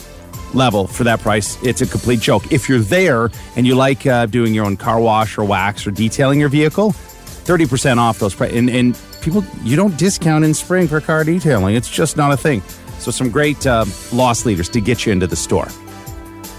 level 0.54 0.86
for 0.86 1.04
that 1.04 1.20
price. 1.20 1.56
It's 1.62 1.80
a 1.80 1.86
complete 1.86 2.20
joke. 2.20 2.52
If 2.52 2.68
you're 2.68 2.80
there 2.80 3.30
and 3.56 3.66
you 3.66 3.74
like 3.74 4.06
uh, 4.06 4.26
doing 4.26 4.54
your 4.54 4.66
own 4.66 4.76
car 4.76 5.00
wash 5.00 5.38
or 5.38 5.44
wax 5.44 5.86
or 5.86 5.90
detailing 5.90 6.40
your 6.40 6.48
vehicle, 6.48 6.90
30% 6.90 7.98
off 7.98 8.18
those 8.18 8.34
prices. 8.34 8.56
And, 8.56 8.70
and 8.70 8.98
people, 9.22 9.44
you 9.62 9.76
don't 9.76 9.96
discount 9.96 10.44
in 10.44 10.54
spring 10.54 10.88
for 10.88 11.00
car 11.00 11.24
detailing. 11.24 11.74
It's 11.74 11.90
just 11.90 12.16
not 12.16 12.32
a 12.32 12.36
thing. 12.36 12.62
So 12.98 13.10
some 13.10 13.30
great 13.30 13.66
uh, 13.66 13.86
loss 14.12 14.44
leaders 14.44 14.68
to 14.70 14.80
get 14.80 15.06
you 15.06 15.12
into 15.12 15.26
the 15.26 15.36
store. 15.36 15.68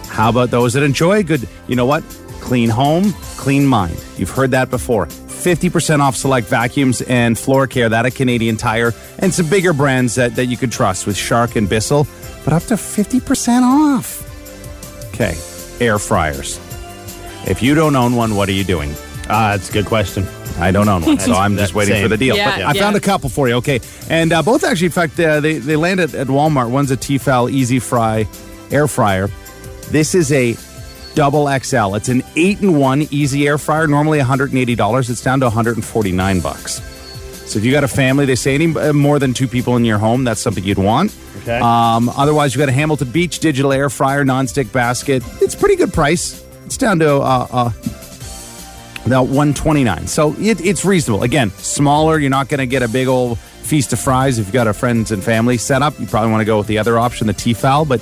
How 0.08 0.30
about 0.30 0.50
those 0.50 0.74
that 0.74 0.84
enjoy 0.84 1.24
good, 1.24 1.48
you 1.68 1.76
know 1.76 1.86
what? 1.86 2.04
Clean 2.42 2.70
home, 2.70 3.14
clean 3.38 3.66
mind. 3.66 4.04
You've 4.18 4.32
heard 4.32 4.52
that 4.52 4.70
before. 4.70 5.08
50% 5.42 6.00
off 6.00 6.16
select 6.16 6.48
vacuums 6.48 7.02
and 7.02 7.38
floor 7.38 7.68
care, 7.68 7.90
that 7.90 8.06
a 8.06 8.12
Canadian 8.12 8.58
Tire, 8.58 8.94
and 9.20 9.34
some 9.34 9.50
bigger 9.50 9.74
brands 9.74 10.16
that, 10.16 10.36
that 10.36 10.46
you 10.46 10.58
could 10.58 10.72
trust 10.72 11.08
with 11.08 11.18
Shark 11.18 11.56
and 11.56 11.68
Bissell, 11.68 12.08
but 12.46 12.54
up 12.54 12.64
to 12.64 12.76
50% 12.76 13.62
off. 13.64 14.28
Okay, 15.14 15.36
air 15.84 16.00
fryers. 16.00 16.60
If 17.48 17.62
you 17.62 17.74
don't 17.74 17.96
own 17.96 18.16
one, 18.16 18.36
what 18.36 18.48
are 18.50 18.54
you 18.54 18.64
doing? 18.64 18.94
Ah, 19.30 19.52
that's 19.52 19.70
a 19.70 19.74
good 19.74 19.86
question. 19.86 20.28
I 20.60 20.72
don't 20.72 20.88
own 20.88 21.04
one, 21.04 21.20
so 21.20 21.34
I'm 21.36 21.58
just 21.58 21.74
waiting 21.74 21.96
same. 21.96 22.04
for 22.04 22.10
the 22.10 22.18
deal. 22.18 22.36
Yeah, 22.36 22.58
but 22.58 22.66
I 22.66 22.74
found 22.74 22.96
a 22.96 23.00
couple 23.00 23.30
for 23.30 23.48
you. 23.48 23.56
Okay, 23.56 23.80
and 24.10 24.32
uh, 24.32 24.44
both 24.44 24.64
actually, 24.64 24.88
in 24.88 24.92
fact, 24.92 25.20
uh, 25.20 25.40
they 25.40 25.58
they 25.58 25.76
landed 25.76 26.14
at 26.14 26.28
Walmart. 26.28 26.70
One's 26.70 26.92
a 26.92 26.98
Tefal 26.98 27.50
Easy 27.50 27.80
Fry 27.80 28.28
air 28.70 28.88
fryer. 28.88 29.28
This 29.90 30.14
is 30.16 30.32
a 30.32 30.56
double 31.16 31.48
XL. 31.48 31.96
It's 31.96 32.10
an 32.10 32.24
eight 32.36 32.62
in 32.62 32.78
one 32.78 33.04
easy 33.12 33.48
air 33.48 33.58
fryer. 33.58 33.88
Normally 33.88 34.20
180 34.20 34.76
dollars. 34.76 35.10
It's 35.10 35.22
down 35.22 35.40
to 35.42 35.46
149 35.48 36.40
bucks. 36.40 36.82
So 37.50 37.60
if 37.60 37.66
you 37.66 37.72
got 37.72 37.84
a 37.84 37.88
family, 37.88 38.26
they 38.26 38.36
say 38.36 38.56
any 38.56 38.74
uh, 38.76 38.94
more 38.94 39.20
than 39.20 39.34
two 39.34 39.48
people 39.48 39.76
in 39.76 39.84
your 39.84 39.98
home, 39.98 40.24
that's 40.24 40.40
something 40.40 40.64
you'd 40.64 40.78
want. 40.78 41.14
Okay. 41.42 41.60
Um, 41.60 42.08
otherwise, 42.10 42.56
you 42.56 42.60
got 42.60 42.70
a 42.70 42.74
Hamilton 42.74 43.12
Beach 43.12 43.40
digital 43.40 43.74
air 43.74 43.90
fryer 43.90 44.24
nonstick 44.24 44.72
basket. 44.72 45.22
It's 45.42 45.56
pretty 45.56 45.76
good 45.76 45.92
price. 45.92 46.46
It's 46.66 46.78
down 46.78 47.00
to 47.00 47.16
uh, 47.16 47.48
uh, 47.52 47.72
about 49.06 49.24
129 49.24 50.06
so 50.06 50.36
it, 50.38 50.62
it's 50.62 50.86
reasonable 50.86 51.24
again 51.24 51.50
smaller 51.52 52.20
you're 52.20 52.30
not 52.30 52.50
going 52.50 52.60
to 52.60 52.68
get 52.68 52.84
a 52.84 52.88
big 52.88 53.08
old 53.08 53.40
feast 53.40 53.92
of 53.94 54.00
fries 54.00 54.38
if 54.38 54.46
you've 54.46 54.54
got 54.54 54.68
a 54.68 54.74
friends 54.74 55.12
and 55.12 55.24
family 55.24 55.58
setup 55.58 56.00
you 56.00 56.06
probably 56.06 56.30
want 56.30 56.40
to 56.42 56.46
go 56.46 56.60
with 56.60 56.68
the 56.68 56.78
other 56.78 57.00
option 57.00 57.26
the 57.26 57.34
tfal 57.34 57.88
but 57.88 58.00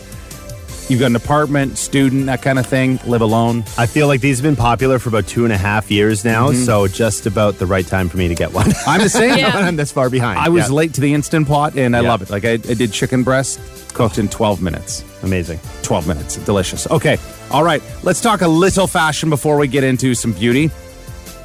you've 0.89 0.99
got 0.99 1.07
an 1.07 1.15
apartment 1.15 1.77
student 1.77 2.25
that 2.25 2.41
kind 2.41 2.57
of 2.59 2.65
thing 2.65 2.99
live 3.05 3.21
alone 3.21 3.63
I 3.77 3.85
feel 3.85 4.07
like 4.07 4.21
these 4.21 4.37
have 4.39 4.43
been 4.43 4.55
popular 4.55 4.99
for 4.99 5.09
about 5.09 5.27
two 5.27 5.43
and 5.43 5.53
a 5.53 5.57
half 5.57 5.89
years 5.91 6.25
now, 6.25 6.49
mm-hmm. 6.49 6.63
so 6.63 6.87
just 6.87 7.25
about 7.25 7.57
the 7.59 7.65
right 7.65 7.85
time 7.85 8.09
for 8.09 8.17
me 8.17 8.27
to 8.27 8.35
get 8.35 8.51
one. 8.53 8.71
i'm 8.87 9.01
the 9.01 9.09
same 9.09 9.37
Yeah. 9.37 9.55
I'm 9.57 9.75
this 9.75 9.91
far 9.91 10.09
behind. 10.09 10.39
i 10.39 10.49
was 10.49 10.67
Yeah. 10.69 10.75
late 10.75 10.93
to 10.95 11.01
the 11.01 11.13
instant 11.13 11.47
pot 11.47 11.75
and 11.77 11.95
i 11.95 12.01
Yeah. 12.01 12.09
love 12.09 12.21
it 12.21 12.29
like 12.29 12.45
I, 12.45 12.53
I 12.53 12.57
did 12.57 12.91
chicken 12.91 13.23
breast 13.23 13.59
cooked 13.93 14.17
in 14.17 14.27
12 14.29 14.61
minutes 14.61 15.03
Amazing. 15.21 15.59
12 15.83 16.07
minutes. 16.07 16.37
Delicious. 16.37 16.87
Okay. 16.89 17.17
All 17.51 17.61
right. 17.61 17.83
Let's 18.03 18.21
talk 18.21 18.39
a 18.39 18.47
little 18.47 18.87
fashion 18.87 19.29
before 19.29 19.57
we 19.57 19.67
get 19.67 19.83
into 19.83 20.15
some 20.15 20.31
beauty. 20.31 20.71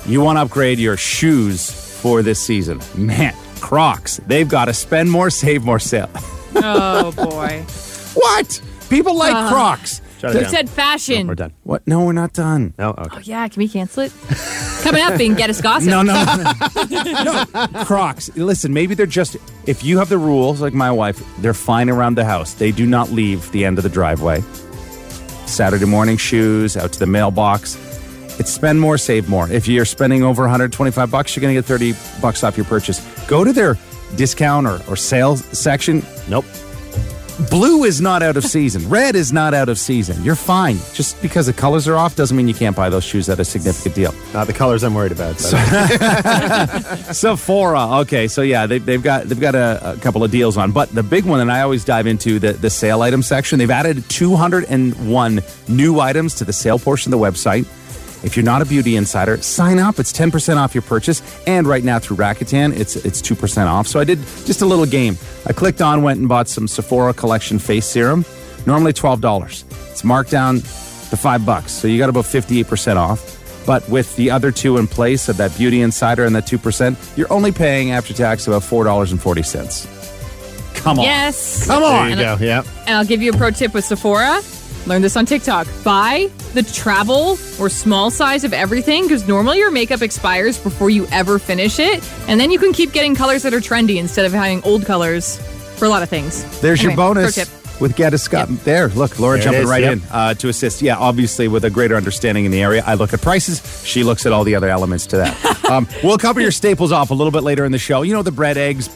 You 0.06 0.20
want 0.20 0.36
to 0.36 0.42
upgrade 0.42 0.78
your 0.78 0.96
shoes 0.96 1.68
for 2.00 2.22
this 2.22 2.38
season. 2.38 2.80
Man, 2.96 3.34
Crocs. 3.60 4.18
They've 4.28 4.48
got 4.48 4.66
to 4.66 4.74
spend 4.74 5.10
more, 5.10 5.28
save 5.28 5.64
more, 5.64 5.80
sale. 5.80 6.08
Oh 6.54 7.10
boy. 7.16 7.62
what? 8.14 8.60
People 8.88 9.16
like 9.16 9.34
uh-huh. 9.34 9.48
Crocs. 9.48 10.00
Shut 10.18 10.30
it 10.30 10.34
You 10.34 10.40
down. 10.42 10.50
said 10.50 10.70
fashion. 10.70 11.26
We're 11.26 11.34
done. 11.34 11.52
What? 11.64 11.86
No, 11.86 12.04
we're 12.04 12.12
not 12.12 12.32
done. 12.32 12.74
No, 12.78 12.94
oh, 12.96 13.02
okay. 13.04 13.20
Yeah, 13.24 13.46
can 13.48 13.60
we 13.60 13.68
cancel 13.68 14.04
it? 14.04 14.12
Coming 14.82 15.02
up 15.02 15.18
being 15.18 15.34
Get 15.34 15.50
Us 15.50 15.60
Gossip. 15.60 15.88
No, 15.88 16.02
no, 16.02 16.14
no. 16.14 17.44
no. 17.64 17.84
Crocs. 17.84 18.34
Listen, 18.36 18.72
maybe 18.72 18.94
they're 18.94 19.06
just. 19.06 19.36
If 19.66 19.82
you 19.84 19.98
have 19.98 20.08
the 20.08 20.18
rules, 20.18 20.60
like 20.60 20.72
my 20.74 20.90
wife, 20.90 21.22
they're 21.38 21.54
fine 21.54 21.90
around 21.90 22.16
the 22.16 22.24
house. 22.24 22.54
They 22.54 22.70
do 22.70 22.86
not 22.86 23.10
leave 23.10 23.50
the 23.52 23.64
end 23.64 23.78
of 23.78 23.84
the 23.84 23.90
driveway. 23.90 24.42
Saturday 25.46 25.84
morning 25.84 26.16
shoes 26.16 26.76
out 26.76 26.92
to 26.92 26.98
the 26.98 27.06
mailbox. 27.06 27.76
It's 28.38 28.50
spend 28.50 28.80
more, 28.80 28.98
save 28.98 29.28
more. 29.28 29.48
If 29.48 29.68
you're 29.68 29.84
spending 29.84 30.22
over 30.24 30.42
125 30.42 31.10
bucks, 31.10 31.36
you're 31.36 31.40
going 31.40 31.54
to 31.54 31.58
get 31.58 31.66
30 31.66 31.94
bucks 32.20 32.42
off 32.42 32.56
your 32.56 32.66
purchase. 32.66 33.00
Go 33.28 33.44
to 33.44 33.52
their 33.52 33.76
discount 34.16 34.66
or, 34.66 34.80
or 34.88 34.96
sales 34.96 35.44
section. 35.56 36.02
Nope. 36.28 36.44
Blue 37.50 37.82
is 37.82 38.00
not 38.00 38.22
out 38.22 38.36
of 38.36 38.44
season. 38.44 38.88
Red 38.88 39.16
is 39.16 39.32
not 39.32 39.54
out 39.54 39.68
of 39.68 39.76
season. 39.78 40.22
You're 40.22 40.36
fine. 40.36 40.76
Just 40.92 41.20
because 41.20 41.46
the 41.46 41.52
colors 41.52 41.88
are 41.88 41.96
off 41.96 42.14
doesn't 42.14 42.36
mean 42.36 42.46
you 42.46 42.54
can't 42.54 42.76
buy 42.76 42.88
those 42.88 43.02
shoes 43.02 43.28
at 43.28 43.40
a 43.40 43.44
significant 43.44 43.94
deal. 43.96 44.14
Not 44.32 44.46
the 44.46 44.52
colors 44.52 44.84
I'm 44.84 44.94
worried 44.94 45.10
about. 45.10 45.40
Sephora. 47.14 48.00
Okay, 48.02 48.28
so 48.28 48.42
yeah, 48.42 48.66
they, 48.66 48.78
they've 48.78 49.02
got 49.02 49.24
they've 49.24 49.40
got 49.40 49.56
a, 49.56 49.94
a 49.94 49.96
couple 49.96 50.22
of 50.22 50.30
deals 50.30 50.56
on, 50.56 50.70
but 50.70 50.90
the 50.90 51.02
big 51.02 51.24
one 51.24 51.44
that 51.44 51.52
I 51.52 51.62
always 51.62 51.84
dive 51.84 52.06
into 52.06 52.38
the 52.38 52.52
the 52.52 52.70
sale 52.70 53.02
item 53.02 53.22
section. 53.22 53.58
They've 53.58 53.70
added 53.70 54.08
201 54.10 55.40
new 55.68 56.00
items 56.00 56.34
to 56.36 56.44
the 56.44 56.52
sale 56.52 56.78
portion 56.78 57.12
of 57.12 57.18
the 57.18 57.24
website. 57.24 57.66
If 58.24 58.36
you're 58.36 58.44
not 58.44 58.62
a 58.62 58.64
beauty 58.64 58.96
insider, 58.96 59.36
sign 59.42 59.78
up. 59.78 59.98
It's 59.98 60.12
10% 60.12 60.56
off 60.56 60.74
your 60.74 60.82
purchase, 60.82 61.22
and 61.46 61.66
right 61.66 61.84
now 61.84 61.98
through 61.98 62.16
Rakuten, 62.16 62.76
it's 62.76 62.96
it's 62.96 63.20
2% 63.20 63.66
off. 63.66 63.86
So 63.86 64.00
I 64.00 64.04
did 64.04 64.18
just 64.46 64.62
a 64.62 64.66
little 64.66 64.86
game. 64.86 65.18
I 65.46 65.52
clicked 65.52 65.82
on, 65.82 66.02
went 66.02 66.18
and 66.18 66.28
bought 66.28 66.48
some 66.48 66.66
Sephora 66.66 67.12
collection 67.12 67.58
face 67.58 67.86
serum. 67.86 68.24
Normally 68.66 68.94
$12. 68.94 69.90
It's 69.90 70.04
marked 70.04 70.30
down 70.30 70.56
to 70.56 71.16
five 71.16 71.44
bucks, 71.44 71.72
so 71.72 71.86
you 71.86 71.98
got 71.98 72.08
about 72.08 72.24
58% 72.24 72.96
off. 72.96 73.30
But 73.66 73.86
with 73.88 74.14
the 74.16 74.30
other 74.30 74.50
two 74.50 74.78
in 74.78 74.86
place 74.86 75.28
of 75.28 75.36
that 75.38 75.56
Beauty 75.56 75.80
Insider 75.82 76.24
and 76.24 76.34
that 76.34 76.46
2%, 76.46 77.16
you're 77.16 77.32
only 77.32 77.52
paying 77.52 77.92
after 77.92 78.12
tax 78.12 78.46
about 78.46 78.62
$4.40. 78.62 79.86
Come 80.76 80.98
on. 80.98 81.04
Yes. 81.04 81.66
Come 81.66 81.82
on. 81.82 81.90
there 81.90 82.00
on. 82.00 82.10
you 82.10 82.16
go. 82.16 82.36
Yeah. 82.44 82.62
And 82.86 82.96
I'll 82.96 83.06
give 83.06 83.22
you 83.22 83.32
a 83.32 83.36
pro 83.36 83.50
tip 83.50 83.72
with 83.72 83.84
Sephora. 83.84 84.40
Learn 84.86 85.02
this 85.02 85.16
on 85.16 85.26
TikTok. 85.26 85.66
Buy 85.82 86.30
the 86.52 86.62
travel 86.62 87.38
or 87.58 87.68
small 87.68 88.10
size 88.10 88.44
of 88.44 88.52
everything 88.52 89.04
because 89.04 89.26
normally 89.26 89.58
your 89.58 89.70
makeup 89.70 90.02
expires 90.02 90.58
before 90.58 90.90
you 90.90 91.06
ever 91.10 91.38
finish 91.38 91.78
it. 91.78 92.02
And 92.28 92.38
then 92.38 92.50
you 92.50 92.58
can 92.58 92.72
keep 92.72 92.92
getting 92.92 93.14
colors 93.14 93.42
that 93.42 93.54
are 93.54 93.60
trendy 93.60 93.96
instead 93.96 94.26
of 94.26 94.32
having 94.32 94.62
old 94.62 94.84
colors 94.84 95.38
for 95.76 95.86
a 95.86 95.88
lot 95.88 96.02
of 96.02 96.08
things. 96.08 96.44
There's 96.60 96.82
your 96.82 96.94
bonus. 96.96 97.63
With 97.80 97.96
Gaddis 97.96 98.14
a 98.14 98.18
Scott. 98.18 98.48
There, 98.64 98.88
look, 98.88 99.18
Laura 99.18 99.36
There 99.36 99.44
jumping 99.44 99.62
is, 99.62 99.70
right 99.70 99.82
yep. 99.82 99.92
in 99.94 100.02
uh, 100.10 100.34
to 100.34 100.48
assist. 100.48 100.82
Yeah, 100.82 100.96
obviously 100.96 101.48
with 101.48 101.64
a 101.64 101.70
greater 101.70 101.96
understanding 101.96 102.44
in 102.44 102.50
the 102.50 102.62
area. 102.62 102.82
I 102.86 102.94
look 102.94 103.12
at 103.12 103.20
prices. 103.20 103.62
She 103.84 104.04
looks 104.04 104.26
at 104.26 104.32
all 104.32 104.44
the 104.44 104.54
other 104.54 104.68
elements 104.68 105.06
to 105.08 105.16
that. 105.18 105.64
um, 105.70 105.88
we'll 106.02 106.18
cover 106.18 106.40
your 106.40 106.50
staples 106.50 106.92
off 106.92 107.10
a 107.10 107.14
little 107.14 107.32
bit 107.32 107.42
later 107.42 107.64
in 107.64 107.72
the 107.72 107.78
show. 107.78 108.02
You 108.02 108.12
know, 108.12 108.22
the 108.22 108.32
bread, 108.32 108.56
eggs, 108.56 108.88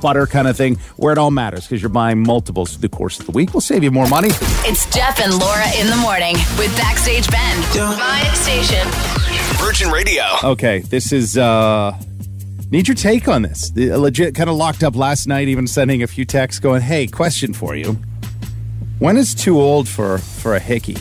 butter 0.00 0.26
kind 0.26 0.48
of 0.48 0.56
thing, 0.56 0.76
where 0.96 1.12
it 1.12 1.18
all 1.18 1.30
matters 1.30 1.66
because 1.66 1.82
you're 1.82 1.88
buying 1.88 2.22
multiples 2.22 2.72
through 2.72 2.82
the 2.82 2.88
course 2.88 3.20
of 3.20 3.26
the 3.26 3.32
week. 3.32 3.54
We'll 3.54 3.60
save 3.60 3.82
you 3.82 3.90
more 3.90 4.08
money. 4.08 4.28
It's 4.30 4.92
Jeff 4.94 5.20
and 5.20 5.38
Laura 5.38 5.66
in 5.78 5.86
the 5.88 5.96
morning 5.96 6.34
with 6.58 6.74
Backstage 6.76 7.28
Ben. 7.30 7.58
My 7.76 8.22
station. 8.34 8.86
Virgin 9.58 9.90
Radio. 9.90 10.24
Okay, 10.42 10.80
this 10.80 11.12
is 11.12 11.36
uh 11.36 11.96
need 12.70 12.88
your 12.88 12.94
take 12.94 13.28
on 13.28 13.42
this. 13.42 13.70
The- 13.70 13.96
legit 13.96 14.34
kind 14.34 14.48
of 14.48 14.56
locked 14.56 14.82
up 14.82 14.96
last 14.96 15.26
night, 15.26 15.48
even 15.48 15.66
sending 15.66 16.02
a 16.02 16.06
few 16.06 16.24
texts 16.24 16.60
going, 16.60 16.82
"Hey, 16.82 17.06
question 17.06 17.52
for 17.52 17.76
you. 17.76 17.98
When 19.00 19.16
is 19.16 19.34
too 19.34 19.58
old 19.58 19.88
for 19.88 20.18
for 20.18 20.54
a 20.54 20.60
hickey 20.60 20.98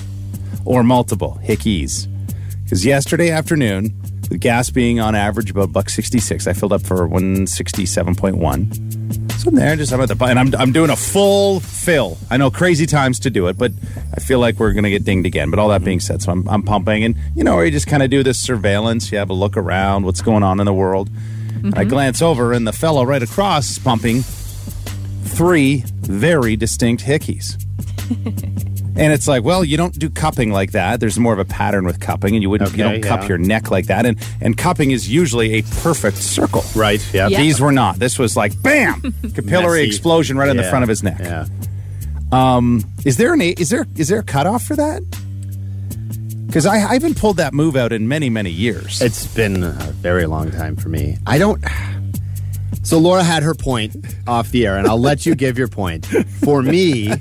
or 0.63 0.83
multiple 0.83 1.37
hickeys?" 1.43 2.07
Because 2.63 2.85
yesterday 2.85 3.29
afternoon, 3.29 3.93
with 4.29 4.39
gas 4.39 4.69
being 4.69 5.01
on 5.01 5.15
average 5.15 5.51
about 5.51 5.73
buck 5.73 5.89
sixty 5.89 6.19
six, 6.21 6.47
I 6.47 6.53
filled 6.53 6.71
up 6.71 6.81
for 6.81 7.05
one 7.05 7.45
sixty 7.45 7.85
seven 7.85 8.15
point 8.15 8.37
one. 8.37 8.71
So 9.31 9.49
I'm 9.49 9.55
there, 9.55 9.75
just 9.75 9.91
I'm 9.91 9.99
at 9.99 10.07
the 10.07 10.15
and 10.23 10.39
I'm 10.39 10.55
I'm 10.55 10.71
doing 10.71 10.89
a 10.89 10.95
full 10.95 11.59
fill. 11.59 12.17
I 12.31 12.37
know 12.37 12.49
crazy 12.49 12.85
times 12.85 13.19
to 13.19 13.29
do 13.29 13.47
it, 13.47 13.57
but 13.57 13.73
I 14.13 14.21
feel 14.21 14.39
like 14.39 14.59
we're 14.59 14.71
gonna 14.71 14.89
get 14.89 15.03
dinged 15.03 15.25
again. 15.25 15.49
But 15.49 15.59
all 15.59 15.67
that 15.67 15.83
being 15.83 15.99
said, 15.99 16.21
so 16.21 16.31
I'm 16.31 16.47
I'm 16.47 16.63
pumping, 16.63 17.03
and 17.03 17.17
you 17.35 17.43
know, 17.43 17.57
where 17.57 17.65
you 17.65 17.71
just 17.71 17.87
kind 17.87 18.01
of 18.01 18.09
do 18.09 18.23
this 18.23 18.39
surveillance. 18.39 19.11
You 19.11 19.17
have 19.17 19.29
a 19.29 19.33
look 19.33 19.57
around, 19.57 20.05
what's 20.05 20.21
going 20.21 20.43
on 20.43 20.61
in 20.61 20.65
the 20.65 20.73
world. 20.73 21.09
I 21.09 21.61
mm-hmm. 21.61 21.89
glance 21.89 22.21
over, 22.21 22.53
and 22.53 22.65
the 22.65 22.71
fellow 22.71 23.03
right 23.03 23.21
across 23.21 23.69
is 23.69 23.77
pumping 23.77 24.23
three 25.23 25.83
very 26.01 26.55
distinct 26.55 27.03
hickeys. 27.03 27.55
And 28.95 29.13
it's 29.13 29.29
like, 29.29 29.43
well, 29.45 29.63
you 29.63 29.77
don't 29.77 29.97
do 29.97 30.09
cupping 30.09 30.51
like 30.51 30.71
that. 30.73 30.99
There's 30.99 31.17
more 31.17 31.31
of 31.31 31.39
a 31.39 31.45
pattern 31.45 31.85
with 31.85 32.01
cupping, 32.01 32.33
and 32.35 32.43
you 32.43 32.49
wouldn't 32.49 32.75
you 32.75 32.83
Okay, 32.83 32.99
don't 32.99 33.01
cup 33.01 33.21
yeah. 33.21 33.27
your 33.29 33.37
neck 33.37 33.71
like 33.71 33.85
that. 33.85 34.05
And 34.05 34.17
and 34.41 34.57
cupping 34.57 34.91
is 34.91 35.07
usually 35.07 35.53
a 35.59 35.61
perfect 35.81 36.17
circle. 36.17 36.65
Right. 36.75 36.99
Yeah. 37.13 37.29
Yeah. 37.29 37.37
These 37.39 37.61
were 37.61 37.71
not. 37.71 37.95
This 37.97 38.19
was 38.19 38.35
like 38.35 38.61
bam, 38.61 38.99
capillary 39.35 39.83
Messy. 39.83 39.87
explosion 39.87 40.37
right 40.37 40.49
in 40.49 40.57
the 40.57 40.63
Yeah. 40.63 40.69
front 40.69 40.83
of 40.83 40.89
his 40.89 41.01
neck. 41.01 41.19
Yeah. 41.21 41.45
Um, 42.33 42.83
Is 43.05 43.15
there 43.15 43.33
an 43.33 43.39
is 43.41 43.69
there 43.69 43.85
is 43.95 44.09
there 44.09 44.19
a 44.19 44.23
cutoff 44.23 44.63
for 44.65 44.75
that? 44.75 45.01
Because 46.47 46.65
I, 46.65 46.73
I 46.75 46.93
haven't 46.95 47.15
pulled 47.17 47.37
that 47.37 47.53
move 47.53 47.77
out 47.77 47.93
in 47.93 48.09
many 48.09 48.29
many 48.29 48.49
years. 48.51 49.01
It's 49.01 49.27
been 49.33 49.63
a 49.63 49.71
very 50.01 50.25
long 50.25 50.51
time 50.51 50.75
for 50.75 50.89
me. 50.89 51.17
I 51.25 51.37
don't. 51.37 51.63
So 52.83 52.97
Laura 52.97 53.23
had 53.23 53.43
her 53.43 53.53
point 53.53 53.95
off 54.27 54.49
the 54.49 54.65
air, 54.65 54.77
and 54.77 54.87
I'll 54.87 54.99
let 54.99 55.25
you 55.25 55.35
give 55.35 55.57
your 55.57 55.67
point. 55.67 56.05
For 56.43 56.61
me, 56.63 57.11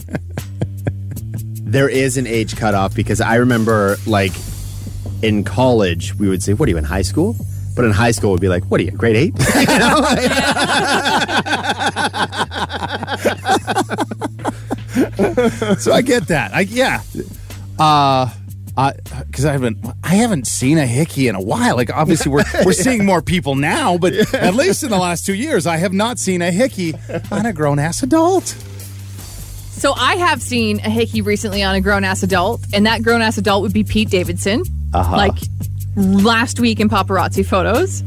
there 1.62 1.88
is 1.88 2.16
an 2.16 2.26
age 2.26 2.56
cutoff 2.56 2.94
because 2.94 3.20
I 3.20 3.36
remember, 3.36 3.96
like, 4.06 4.32
in 5.22 5.44
college, 5.44 6.14
we 6.14 6.28
would 6.28 6.42
say, 6.42 6.54
"What 6.54 6.68
are 6.68 6.70
you 6.70 6.78
in 6.78 6.84
high 6.84 7.02
school?" 7.02 7.36
But 7.74 7.84
in 7.84 7.92
high 7.92 8.12
school, 8.12 8.32
we'd 8.32 8.40
be 8.40 8.48
like, 8.48 8.64
"What 8.64 8.80
are 8.80 8.84
you, 8.84 8.92
grade 8.92 9.16
eight? 9.16 9.34
you 9.54 9.78
know? 9.78 10.00
so 15.78 15.92
I 15.92 16.02
get 16.02 16.28
that. 16.28 16.50
I 16.54 16.60
yeah. 16.60 17.02
Uh 17.78 18.30
because 19.26 19.44
I 19.44 19.52
haven't, 19.52 19.84
I 20.04 20.14
haven't 20.14 20.46
seen 20.46 20.78
a 20.78 20.86
hickey 20.86 21.26
in 21.28 21.34
a 21.34 21.40
while. 21.40 21.76
Like 21.76 21.90
obviously, 21.90 22.30
we're 22.30 22.44
we're 22.64 22.72
seeing 22.86 23.04
more 23.04 23.22
people 23.22 23.54
now, 23.54 23.98
but 23.98 24.14
at 24.34 24.54
least 24.54 24.82
in 24.82 24.90
the 24.90 24.98
last 24.98 25.26
two 25.26 25.34
years, 25.34 25.66
I 25.66 25.78
have 25.78 25.92
not 25.92 26.18
seen 26.18 26.42
a 26.42 26.52
hickey 26.52 26.94
on 27.30 27.46
a 27.46 27.52
grown 27.52 27.78
ass 27.78 28.02
adult. 28.02 28.46
So 29.70 29.92
I 29.94 30.16
have 30.16 30.42
seen 30.42 30.80
a 30.80 30.90
hickey 30.90 31.22
recently 31.22 31.62
on 31.62 31.74
a 31.74 31.80
grown 31.80 32.04
ass 32.04 32.22
adult, 32.22 32.60
and 32.72 32.86
that 32.86 33.02
grown 33.02 33.22
ass 33.22 33.38
adult 33.38 33.62
would 33.62 33.72
be 33.72 33.84
Pete 33.84 34.10
Davidson, 34.10 34.62
like 34.92 35.34
last 35.96 36.60
week 36.60 36.80
in 36.80 36.88
paparazzi 36.88 37.44
photos. 37.46 38.02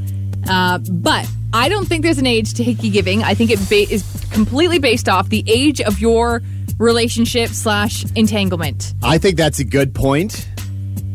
Uh, 0.50 0.80
but 0.90 1.30
I 1.54 1.70
don't 1.70 1.86
think 1.86 2.04
there's 2.04 2.18
an 2.18 2.26
age 2.26 2.54
to 2.56 2.64
hickey 2.64 2.90
giving. 2.90 3.24
I 3.24 3.34
think 3.36 3.52
it 3.52 3.60
ba- 3.70 3.94
is 3.94 4.04
completely 4.32 4.80
based 4.80 5.08
off 5.08 5.30
the 5.30 5.44
age 5.48 5.82
of 5.82 6.00
your 6.00 6.42
relationship 6.78 7.50
slash 7.50 8.06
entanglement. 8.16 8.94
I 9.04 9.18
think 9.18 9.38
that's 9.38 9.60
a 9.60 9.64
good 9.64 9.94
point. 9.94 10.48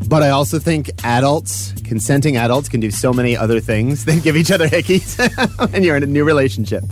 But 0.08 0.22
I 0.22 0.30
also 0.30 0.58
think 0.58 0.90
adults, 1.04 1.72
consenting 1.84 2.36
adults, 2.36 2.68
can 2.68 2.80
do 2.80 2.90
so 2.90 3.12
many 3.12 3.36
other 3.36 3.60
things 3.60 4.04
than 4.04 4.20
give 4.20 4.36
each 4.36 4.50
other 4.50 4.68
hickeys, 4.68 5.18
and 5.74 5.84
you're 5.84 5.96
in 5.96 6.02
a 6.02 6.06
new 6.06 6.24
relationship. 6.24 6.84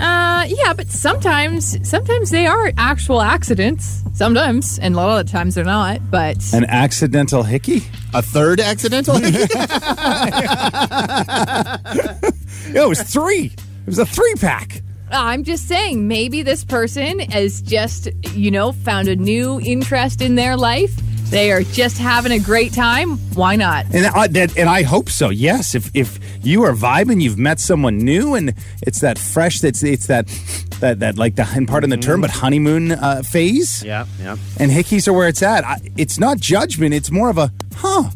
Uh, 0.00 0.44
yeah, 0.48 0.72
but 0.72 0.90
sometimes, 0.90 1.78
sometimes 1.88 2.30
they 2.30 2.46
are 2.46 2.72
actual 2.76 3.22
accidents. 3.22 4.00
Sometimes, 4.14 4.78
and 4.80 4.94
a 4.94 4.96
lot 4.96 5.20
of 5.20 5.26
the 5.26 5.32
times 5.32 5.54
they're 5.54 5.64
not. 5.64 6.00
But 6.10 6.36
An 6.52 6.64
accidental 6.64 7.44
hickey? 7.44 7.82
A 8.12 8.20
third 8.20 8.60
accidental 8.60 9.16
hickey? 9.16 9.54
It 12.74 12.88
was 12.88 13.02
three. 13.02 13.46
It 13.46 13.86
was 13.86 13.98
a 13.98 14.06
three 14.06 14.34
pack. 14.36 14.80
I'm 15.10 15.44
just 15.44 15.68
saying, 15.68 16.08
maybe 16.08 16.42
this 16.42 16.64
person 16.64 17.18
has 17.18 17.60
just, 17.60 18.08
you 18.32 18.50
know, 18.50 18.72
found 18.72 19.08
a 19.08 19.16
new 19.16 19.60
interest 19.60 20.22
in 20.22 20.36
their 20.36 20.56
life. 20.56 20.94
They 21.32 21.50
are 21.50 21.62
just 21.62 21.96
having 21.96 22.30
a 22.30 22.38
great 22.38 22.74
time. 22.74 23.16
Why 23.34 23.56
not? 23.56 23.86
And 23.94 24.04
I, 24.04 24.26
that, 24.26 24.58
and 24.58 24.68
I 24.68 24.82
hope 24.82 25.08
so. 25.08 25.30
Yes, 25.30 25.74
if 25.74 25.90
if 25.94 26.18
you 26.44 26.62
are 26.64 26.74
vibing, 26.74 27.22
you've 27.22 27.38
met 27.38 27.58
someone 27.58 27.96
new, 27.96 28.34
and 28.34 28.52
it's 28.82 29.00
that 29.00 29.16
fresh. 29.18 29.60
That's 29.60 29.82
it's 29.82 30.08
that 30.08 30.26
that 30.80 31.00
that 31.00 31.16
like 31.16 31.36
the 31.36 31.48
and 31.56 31.66
pardon 31.66 31.88
the 31.88 31.96
term, 31.96 32.20
but 32.20 32.30
honeymoon 32.30 32.92
uh, 32.92 33.22
phase. 33.22 33.82
Yeah. 33.82 34.04
Yeah. 34.20 34.36
And 34.60 34.70
hickeys 34.70 35.08
are 35.08 35.14
where 35.14 35.26
it's 35.26 35.42
at. 35.42 35.64
I, 35.64 35.78
it's 35.96 36.18
not 36.20 36.36
judgment. 36.38 36.92
It's 36.92 37.10
more 37.10 37.30
of 37.30 37.38
a 37.38 37.50
huh. 37.76 38.10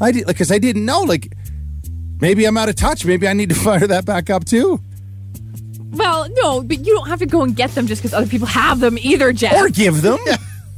I 0.00 0.10
did 0.12 0.26
because 0.26 0.50
I 0.50 0.56
didn't 0.58 0.86
know. 0.86 1.02
Like 1.02 1.30
maybe 2.22 2.46
I'm 2.46 2.56
out 2.56 2.70
of 2.70 2.76
touch. 2.76 3.04
Maybe 3.04 3.28
I 3.28 3.34
need 3.34 3.50
to 3.50 3.54
fire 3.66 3.86
that 3.86 4.06
back 4.06 4.30
up 4.30 4.46
too, 4.46 4.80
Well, 5.90 6.26
no, 6.30 6.62
but 6.62 6.78
you 6.86 6.94
don't 6.94 7.08
have 7.08 7.18
to 7.18 7.26
go 7.26 7.42
and 7.42 7.54
get 7.54 7.72
them 7.74 7.86
just 7.86 8.00
because 8.00 8.14
other 8.14 8.26
people 8.26 8.46
have 8.46 8.80
them 8.80 8.96
either, 8.98 9.30
Jeff. 9.34 9.52
or 9.52 9.68
give 9.68 10.00
them. 10.00 10.18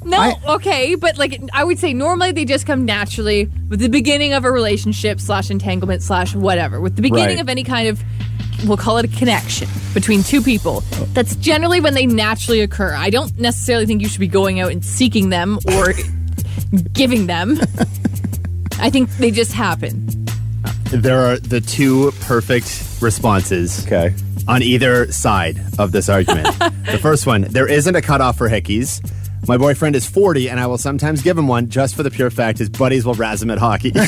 no, 0.05 0.19
I- 0.19 0.35
okay, 0.55 0.95
but 0.95 1.19
like 1.19 1.41
I 1.53 1.65
would 1.65 1.79
say, 1.79 1.93
normally 1.93 2.33
they 2.33 2.45
just 2.45 2.67
come 2.67 2.85
naturally 2.85 3.51
with 3.69 3.81
the 3.81 3.89
beginning 3.89 4.33
of 4.33 4.45
a 4.45 4.51
relationship 4.53 5.21
slash 5.21 5.51
entanglement 5.51 6.03
slash 6.03 6.35
whatever. 6.35 6.81
With 6.81 6.97
the 6.97 7.03
beginning 7.03 7.37
Right. 7.37 7.41
of 7.41 7.49
any 7.49 7.65
kind 7.65 7.89
of, 7.89 8.03
we'll 8.67 8.77
call 8.77 8.99
it 8.99 9.05
a 9.05 9.09
connection 9.17 9.69
between 9.95 10.23
two 10.23 10.41
people. 10.43 10.81
That's 11.13 11.37
generally 11.37 11.81
when 11.81 11.95
they 11.95 12.07
naturally 12.07 12.61
occur. 12.61 12.95
I 12.95 13.11
don't 13.11 13.37
necessarily 13.39 13.87
think 13.87 14.03
you 14.03 14.09
should 14.09 14.21
be 14.21 14.29
going 14.29 14.61
out 14.61 14.73
and 14.73 14.85
seeking 14.85 15.29
them 15.31 15.59
or 15.73 15.93
giving 16.93 17.27
them. 17.27 17.59
I 18.81 18.91
think 18.91 19.11
they 19.19 19.31
just 19.31 19.53
happen. 19.53 20.07
There 20.91 21.21
are 21.21 21.39
the 21.39 21.61
two 21.61 22.13
perfect 22.21 22.99
responses. 23.01 23.85
Okay. 23.87 24.15
On 24.47 24.63
either 24.63 25.11
side 25.11 25.59
of 25.79 25.93
this 25.93 26.09
argument. 26.11 26.47
the 26.59 26.99
first 27.01 27.27
one, 27.27 27.43
there 27.43 27.67
isn't 27.67 27.95
a 27.97 28.03
cutoff 28.03 28.37
for 28.37 28.49
hickeys. 28.49 29.01
My 29.47 29.59
boyfriend 29.59 29.97
is 29.97 30.09
40, 30.09 30.49
and 30.49 30.59
I 30.59 30.67
will 30.67 30.79
sometimes 30.79 31.23
give 31.23 31.37
him 31.37 31.49
one 31.49 31.69
just 31.69 31.95
for 31.95 32.03
the 32.03 32.11
pure 32.11 32.31
fact 32.31 32.59
his 32.59 32.69
buddies 32.69 33.05
will 33.05 33.15
razz 33.15 33.43
him 33.43 33.51
at 33.51 33.59
hockey. 33.59 33.91
so 33.93 34.01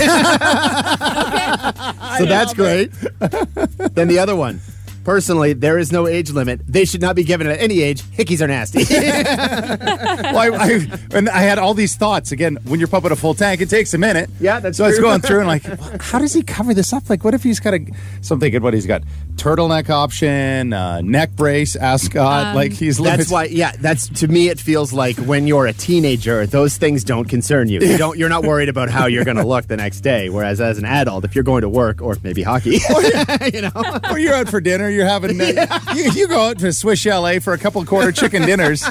that's 2.25 2.55
great. 2.55 2.91
then 3.95 4.09
the 4.09 4.19
other 4.19 4.37
one. 4.37 4.61
Personally, 5.05 5.53
there 5.53 5.79
is 5.79 5.93
no 5.93 6.09
age 6.09 6.33
limit. 6.33 6.61
They 6.67 6.85
should 6.85 7.01
not 7.01 7.15
be 7.15 7.23
given 7.23 7.47
at 7.47 7.61
any 7.61 7.81
age. 7.81 8.03
Hickeys 8.03 8.41
are 8.41 8.49
nasty. 8.49 8.85
well, 8.91 10.37
I, 10.37 10.49
I, 10.53 10.89
and 11.17 11.29
I 11.29 11.43
had 11.43 11.61
all 11.61 11.75
these 11.75 11.95
thoughts. 11.95 12.33
Again, 12.33 12.59
when 12.65 12.81
you're 12.81 12.89
pumping 12.89 13.13
a 13.13 13.17
full 13.17 13.35
tank, 13.35 13.61
it 13.61 13.71
takes 13.71 13.95
a 13.95 13.99
minute. 13.99 14.29
Yeah, 14.41 14.59
that's 14.59 14.79
so 14.79 14.85
I 14.85 14.89
was 14.89 14.97
true. 14.97 15.05
going 15.05 15.21
through 15.21 15.39
and 15.39 15.47
like, 15.47 15.63
how 16.03 16.19
does 16.19 16.33
he 16.33 16.43
cover 16.43 16.75
this 16.75 16.93
up? 16.93 17.09
Like, 17.09 17.23
what 17.23 17.35
if 17.35 17.45
he's 17.45 17.61
got 17.61 17.75
a? 17.75 17.87
So 18.21 18.35
I'm 18.35 18.41
thinking, 18.41 18.63
what 18.63 18.75
he's 18.75 18.87
got: 18.87 19.05
turtleneck 19.37 19.91
option, 19.91 20.73
uh, 20.73 21.01
neck 21.01 21.31
brace, 21.33 21.77
ascot. 21.77 22.55
like 22.55 22.73
he's 22.73 22.99
That's 22.99 23.31
why, 23.31 23.45
yeah. 23.45 23.73
That's 23.79 24.09
to 24.21 24.29
me. 24.29 24.49
It 24.49 24.59
feels 24.59 24.93
like 24.93 25.17
when 25.19 25.47
you're 25.47 25.67
a 25.67 25.73
teenager, 25.73 26.47
those 26.47 26.77
things 26.77 27.05
don't 27.05 27.29
concern 27.29 27.69
you. 27.69 27.81
You 27.81 27.99
don't. 27.99 28.19
You're 28.19 28.29
not 28.29 28.45
worried 28.45 28.69
about 28.69 28.89
how 28.91 29.07
you're 29.07 29.25
going 29.25 29.37
to 29.37 29.47
look 29.47 29.67
the 29.67 29.77
next 29.77 30.01
day. 30.01 30.29
Whereas 30.29 30.61
as 30.61 30.79
an 30.79 30.85
adult, 30.85 31.25
if 31.25 31.35
you're 31.35 31.45
going 31.45 31.63
to 31.63 31.69
work 31.69 32.01
or 32.03 32.17
maybe 32.23 32.43
hockey, 32.43 32.71
you 33.53 33.63
know, 33.63 34.01
or 34.11 34.19
you're 34.19 34.35
out 34.35 34.49
for 34.49 34.61
dinner. 34.61 34.89
You're 34.89 35.07
having. 35.07 35.41
Uh, 35.41 35.79
you, 35.95 36.11
you 36.13 36.29
go 36.29 36.49
out 36.49 36.59
to 36.61 36.73
Swiss 36.73 36.99
Chalet 36.99 37.39
for 37.39 37.53
a 37.53 37.59
couple 37.59 37.85
quarter 37.85 38.13
chicken 38.13 38.43
dinners. 38.43 38.85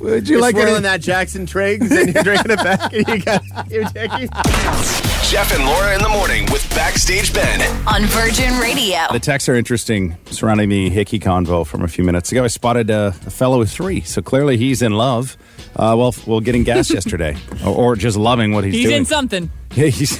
Would 0.00 0.28
you 0.28 0.34
you're 0.34 0.42
like 0.42 0.54
swirling 0.54 0.74
any- 0.76 0.82
that 0.82 1.00
Jackson 1.00 1.46
Triggs 1.46 1.90
and 1.90 2.14
you're 2.14 2.22
drinking 2.22 2.52
it 2.52 2.58
back 2.58 2.92
and 2.92 3.08
you 3.08 3.18
got 3.20 3.42
your 3.70 3.84
ticky. 3.88 5.19
Jeff 5.30 5.54
and 5.54 5.64
Laura 5.64 5.94
in 5.94 6.02
the 6.02 6.08
morning 6.08 6.44
with 6.50 6.68
Backstage 6.74 7.32
Ben. 7.32 7.60
On 7.86 8.02
Virgin 8.06 8.58
Radio. 8.58 8.98
The 9.12 9.20
texts 9.20 9.48
are 9.48 9.54
interesting 9.54 10.16
surrounding 10.26 10.68
the 10.68 10.90
Hickey 10.90 11.20
convo 11.20 11.64
from 11.64 11.84
a 11.84 11.88
few 11.88 12.02
minutes 12.02 12.32
ago. 12.32 12.42
I 12.42 12.48
spotted 12.48 12.90
a, 12.90 13.14
a 13.24 13.30
fellow 13.30 13.60
with 13.60 13.70
three, 13.70 14.00
so 14.00 14.22
clearly 14.22 14.56
he's 14.56 14.82
in 14.82 14.90
love. 14.90 15.36
Uh, 15.76 15.94
well, 15.96 16.12
well, 16.26 16.40
getting 16.40 16.64
gas 16.64 16.90
yesterday, 16.92 17.36
or, 17.64 17.76
or 17.76 17.94
just 17.96 18.16
loving 18.16 18.52
what 18.54 18.64
he's, 18.64 18.74
He's 18.74 18.82
doing. 18.86 18.90
He's 18.92 18.98
in 18.98 19.04
something. 19.04 19.50
Yeah, 19.76 19.86
he's 19.90 20.16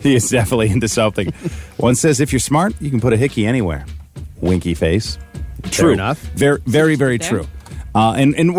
he 0.00 0.14
is 0.14 0.30
definitely 0.30 0.70
into 0.70 0.86
something. 0.86 1.32
One 1.78 1.96
says, 1.96 2.20
if 2.20 2.32
you're 2.32 2.38
smart, 2.38 2.80
you 2.80 2.90
can 2.90 3.00
put 3.00 3.12
a 3.12 3.16
hickey 3.16 3.46
anywhere. 3.46 3.84
Winky 4.40 4.74
face. 4.74 5.18
True 5.72 5.92
enough. 5.92 6.20
Very, 6.36 6.60
very, 6.66 6.94
very 6.94 7.18
There. 7.18 7.30
true. 7.30 7.48
Uh, 7.94 8.12
and 8.12 8.34
and 8.34 8.54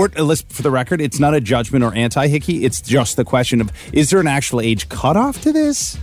for 0.50 0.62
the 0.62 0.72
record, 0.72 1.02
it's 1.02 1.20
not 1.20 1.34
a 1.34 1.42
judgment 1.42 1.84
or 1.84 1.94
anti 1.94 2.28
hickey. 2.28 2.64
It's 2.64 2.82
just 2.82 3.18
the 3.18 3.26
question 3.26 3.62
of 3.62 3.72
is 3.92 4.10
there 4.10 4.20
an 4.20 4.28
actual 4.28 4.62
age 4.62 4.90
cutoff 4.90 5.42
to 5.42 5.52
this? 5.52 5.98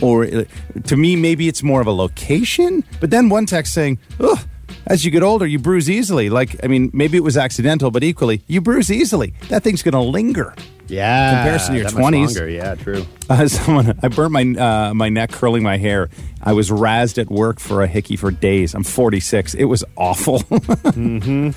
Or 0.00 0.24
uh, 0.24 0.44
to 0.84 0.96
me, 0.96 1.16
maybe 1.16 1.48
it's 1.48 1.62
more 1.62 1.80
of 1.80 1.86
a 1.86 1.92
location. 1.92 2.84
But 3.00 3.10
then 3.10 3.28
one 3.28 3.46
text 3.46 3.74
saying, 3.74 3.98
"Ugh, 4.20 4.38
as 4.86 5.04
you 5.04 5.10
get 5.10 5.24
older, 5.24 5.46
you 5.46 5.58
bruise 5.58 5.90
easily." 5.90 6.30
Like, 6.30 6.56
I 6.62 6.68
mean, 6.68 6.90
maybe 6.92 7.16
it 7.16 7.24
was 7.24 7.36
accidental, 7.36 7.90
but 7.90 8.04
equally, 8.04 8.42
you 8.46 8.60
bruise 8.60 8.92
easily. 8.92 9.34
That 9.48 9.64
thing's 9.64 9.82
going 9.82 9.94
to 9.94 10.00
linger. 10.00 10.54
Yeah, 10.86 11.42
Comparison 11.42 11.74
to 11.74 11.80
your 11.80 11.90
20s. 11.90 12.12
longer, 12.26 12.48
Yeah, 12.48 12.74
true. 12.74 13.04
Uh, 13.28 13.46
someone, 13.46 13.98
I 14.02 14.08
burnt 14.08 14.32
my 14.32 14.42
uh, 14.42 14.94
my 14.94 15.10
neck 15.10 15.32
curling 15.32 15.62
my 15.62 15.76
hair. 15.76 16.08
I 16.42 16.54
was 16.54 16.70
razzed 16.70 17.18
at 17.18 17.28
work 17.28 17.60
for 17.60 17.82
a 17.82 17.86
hickey 17.86 18.16
for 18.16 18.30
days. 18.30 18.72
I'm 18.74 18.84
46. 18.84 19.52
It 19.52 19.64
was 19.64 19.84
awful. 19.96 20.38
mm-hmm. 20.38 21.50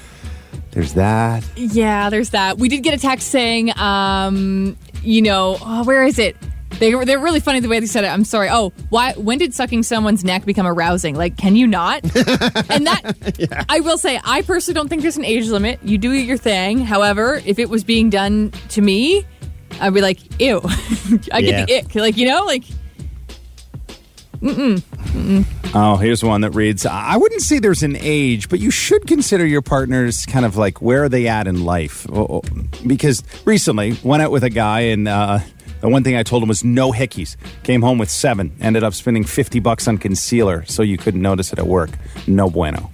There's 0.72 0.94
that. 0.94 1.44
Yeah, 1.56 2.10
there's 2.10 2.30
that. 2.32 2.58
We 2.58 2.70
did 2.70 2.84
get 2.84 2.94
a 2.94 2.98
text 2.98 3.30
saying, 3.30 3.78
um, 3.78 4.78
you 5.04 5.22
know, 5.22 5.58
oh, 5.62 5.84
where 5.84 6.04
is 6.04 6.18
it? 6.18 6.36
They 6.80 6.96
were, 6.96 7.06
they're 7.06 7.20
really 7.20 7.42
funny 7.42 7.60
the 7.60 7.68
way 7.68 7.80
they 7.80 7.86
said 7.86 8.06
it. 8.06 8.08
I'm 8.08 8.24
sorry. 8.24 8.50
Oh, 8.50 8.72
why? 8.90 9.14
When 9.14 9.38
did 9.38 9.54
sucking 9.54 9.84
someone's 9.84 10.24
neck 10.24 10.46
become 10.46 10.66
arousing? 10.66 11.16
Like, 11.16 11.38
can 11.38 11.56
you 11.56 11.68
not? 11.68 12.04
and 12.70 12.88
that, 12.88 13.66
I 13.70 13.82
will 13.82 13.98
say, 13.98 14.20
I 14.24 14.42
personally 14.42 14.76
don't 14.76 14.88
think 14.88 15.02
there's 15.02 15.18
an 15.18 15.26
age 15.26 15.48
limit. 15.48 15.80
You 15.84 15.98
do 15.98 16.12
your 16.12 16.38
thing. 16.38 16.80
However, 16.80 17.42
if 17.46 17.60
it 17.60 17.70
was 17.70 17.84
being 17.84 18.10
done 18.10 18.52
to 18.70 18.82
me, 18.82 19.26
I'd 19.80 19.94
be 19.94 20.02
like, 20.02 20.20
ew. 20.42 20.62
I 21.32 21.42
get 21.42 21.68
the 21.68 21.78
ick. 21.78 21.96
Like, 21.96 22.18
you 22.18 22.28
know, 22.28 22.46
like, 22.46 22.64
Oh, 24.44 25.98
here's 26.02 26.24
one 26.24 26.42
that 26.42 26.52
reads 26.52 26.86
I 26.86 27.18
wouldn't 27.18 27.42
say 27.42 27.60
there's 27.60 27.84
an 27.84 27.96
age, 28.00 28.50
but 28.50 28.60
you 28.60 28.72
should 28.72 29.08
consider 29.08 29.46
your 29.46 29.62
partners 29.62 30.26
kind 30.26 30.46
of 30.46 30.58
like 30.58 30.82
where 30.82 31.04
are 31.04 31.10
they 31.10 31.28
at 31.28 31.48
in 31.48 31.64
life? 31.64 32.08
Oh, 32.12 32.28
oh, 32.30 32.42
Because 32.86 33.24
recently 33.46 33.98
went 34.04 34.24
out 34.24 34.32
with 34.32 34.44
a 34.44 34.50
guy 34.50 34.82
and 34.82 35.08
uh, 35.08 35.40
the 35.82 35.90
one 35.90 36.04
thing 36.04 36.16
I 36.16 36.24
told 36.24 36.44
him 36.44 36.50
was 36.50 36.64
no 36.64 36.92
hickeys. 36.92 37.36
Came 37.64 37.82
home 37.82 37.98
with 37.98 38.10
seven. 38.10 38.52
Ended 38.62 38.84
up 38.84 38.94
spending 38.94 39.24
50 39.24 39.60
bucks 39.60 39.88
on 39.88 39.98
concealer 39.98 40.66
so 40.66 40.84
you 40.84 40.98
couldn't 40.98 41.22
notice 41.22 41.54
it 41.54 41.60
at 41.60 41.68
work. 41.68 41.92
No 42.28 42.50
bueno. 42.50 42.92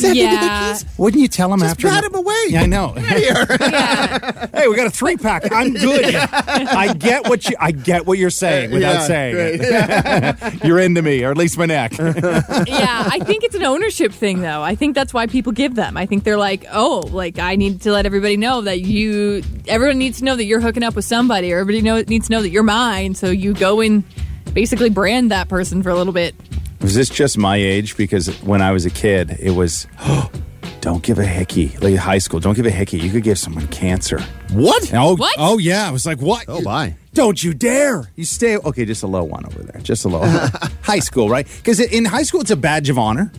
Yeah. 0.00 0.78
Wouldn't 0.98 1.20
you 1.20 1.28
tell 1.28 1.52
him 1.52 1.62
after? 1.62 1.88
pat 1.88 2.04
him 2.04 2.14
away. 2.14 2.34
Yeah, 2.48 2.62
I 2.62 2.66
know. 2.66 2.88
hey, 2.96 4.68
we 4.68 4.76
got 4.76 4.86
a 4.86 4.90
three 4.90 5.16
pack. 5.16 5.50
I'm 5.52 5.72
good. 5.72 6.14
I 6.32 6.92
get 6.94 7.28
what 7.28 7.48
you. 7.48 7.56
I 7.60 7.70
get 7.72 8.06
what 8.06 8.18
you're 8.18 8.30
saying 8.30 8.70
without 8.72 8.92
Yeah, 8.94 9.06
saying 9.06 9.58
it. 9.60 10.64
you're 10.64 10.80
into 10.80 11.02
me, 11.02 11.24
or 11.24 11.30
at 11.30 11.36
least 11.36 11.58
my 11.58 11.66
neck. 11.66 11.96
yeah, 11.98 13.08
I 13.10 13.20
think 13.24 13.44
it's 13.44 13.54
an 13.54 13.64
ownership 13.64 14.12
thing, 14.12 14.40
though. 14.42 14.62
I 14.62 14.74
think 14.74 14.94
that's 14.94 15.14
why 15.14 15.26
people 15.26 15.52
give 15.52 15.74
them. 15.74 15.96
I 15.96 16.06
think 16.06 16.24
they're 16.24 16.36
like, 16.38 16.64
oh, 16.72 17.08
like 17.12 17.38
I 17.38 17.56
need 17.56 17.82
to 17.82 17.92
let 17.92 18.06
everybody 18.06 18.36
know 18.36 18.62
that 18.62 18.80
you. 18.80 19.42
Everyone 19.68 19.98
needs 19.98 20.18
to 20.18 20.24
know 20.24 20.36
that 20.36 20.44
you're 20.44 20.60
hooking 20.60 20.82
up 20.82 20.94
with 20.96 21.04
somebody, 21.04 21.52
or 21.52 21.58
everybody 21.58 21.82
know, 21.82 22.00
needs 22.02 22.26
to 22.28 22.32
know 22.32 22.42
that 22.42 22.50
you're 22.50 22.62
mine. 22.62 23.14
So 23.14 23.30
you 23.30 23.54
go 23.54 23.80
and 23.80 24.04
basically 24.52 24.90
brand 24.90 25.30
that 25.30 25.48
person 25.48 25.82
for 25.82 25.90
a 25.90 25.94
little 25.94 26.12
bit. 26.12 26.34
Was 26.80 26.94
this 26.94 27.08
just 27.08 27.38
my 27.38 27.56
age? 27.56 27.96
Because 27.96 28.28
when 28.42 28.62
I 28.62 28.72
was 28.72 28.84
a 28.86 28.90
kid, 28.90 29.36
it 29.40 29.52
was. 29.52 29.86
oh, 30.00 30.30
Don't 30.80 31.02
give 31.02 31.18
a 31.18 31.24
hickey. 31.26 31.76
Like 31.80 31.96
high 31.96 32.18
school, 32.18 32.38
don't 32.38 32.54
give 32.54 32.64
a 32.66 32.70
hickey. 32.70 32.98
You 33.00 33.10
could 33.10 33.24
give 33.24 33.38
someone 33.40 33.66
cancer. 33.68 34.20
What? 34.52 34.92
Oh, 34.94 35.16
What? 35.16 35.34
oh 35.36 35.58
yeah. 35.58 35.88
I 35.88 35.90
was 35.90 36.06
like, 36.06 36.18
what? 36.20 36.44
Oh, 36.46 36.60
my. 36.60 36.94
Don't 37.12 37.42
you 37.42 37.54
dare! 37.54 38.08
You 38.14 38.24
stay. 38.24 38.56
Okay, 38.56 38.84
just 38.84 39.02
a 39.02 39.08
low 39.08 39.24
one 39.24 39.44
over 39.46 39.64
there. 39.64 39.80
Just 39.82 40.04
a 40.04 40.08
low. 40.08 40.20
high 40.82 41.00
school, 41.00 41.28
right? 41.28 41.44
Because 41.56 41.80
in 41.80 42.04
high 42.04 42.22
school, 42.22 42.40
it's 42.40 42.52
a 42.52 42.56
badge 42.56 42.88
of 42.88 42.98
honor. 43.00 43.32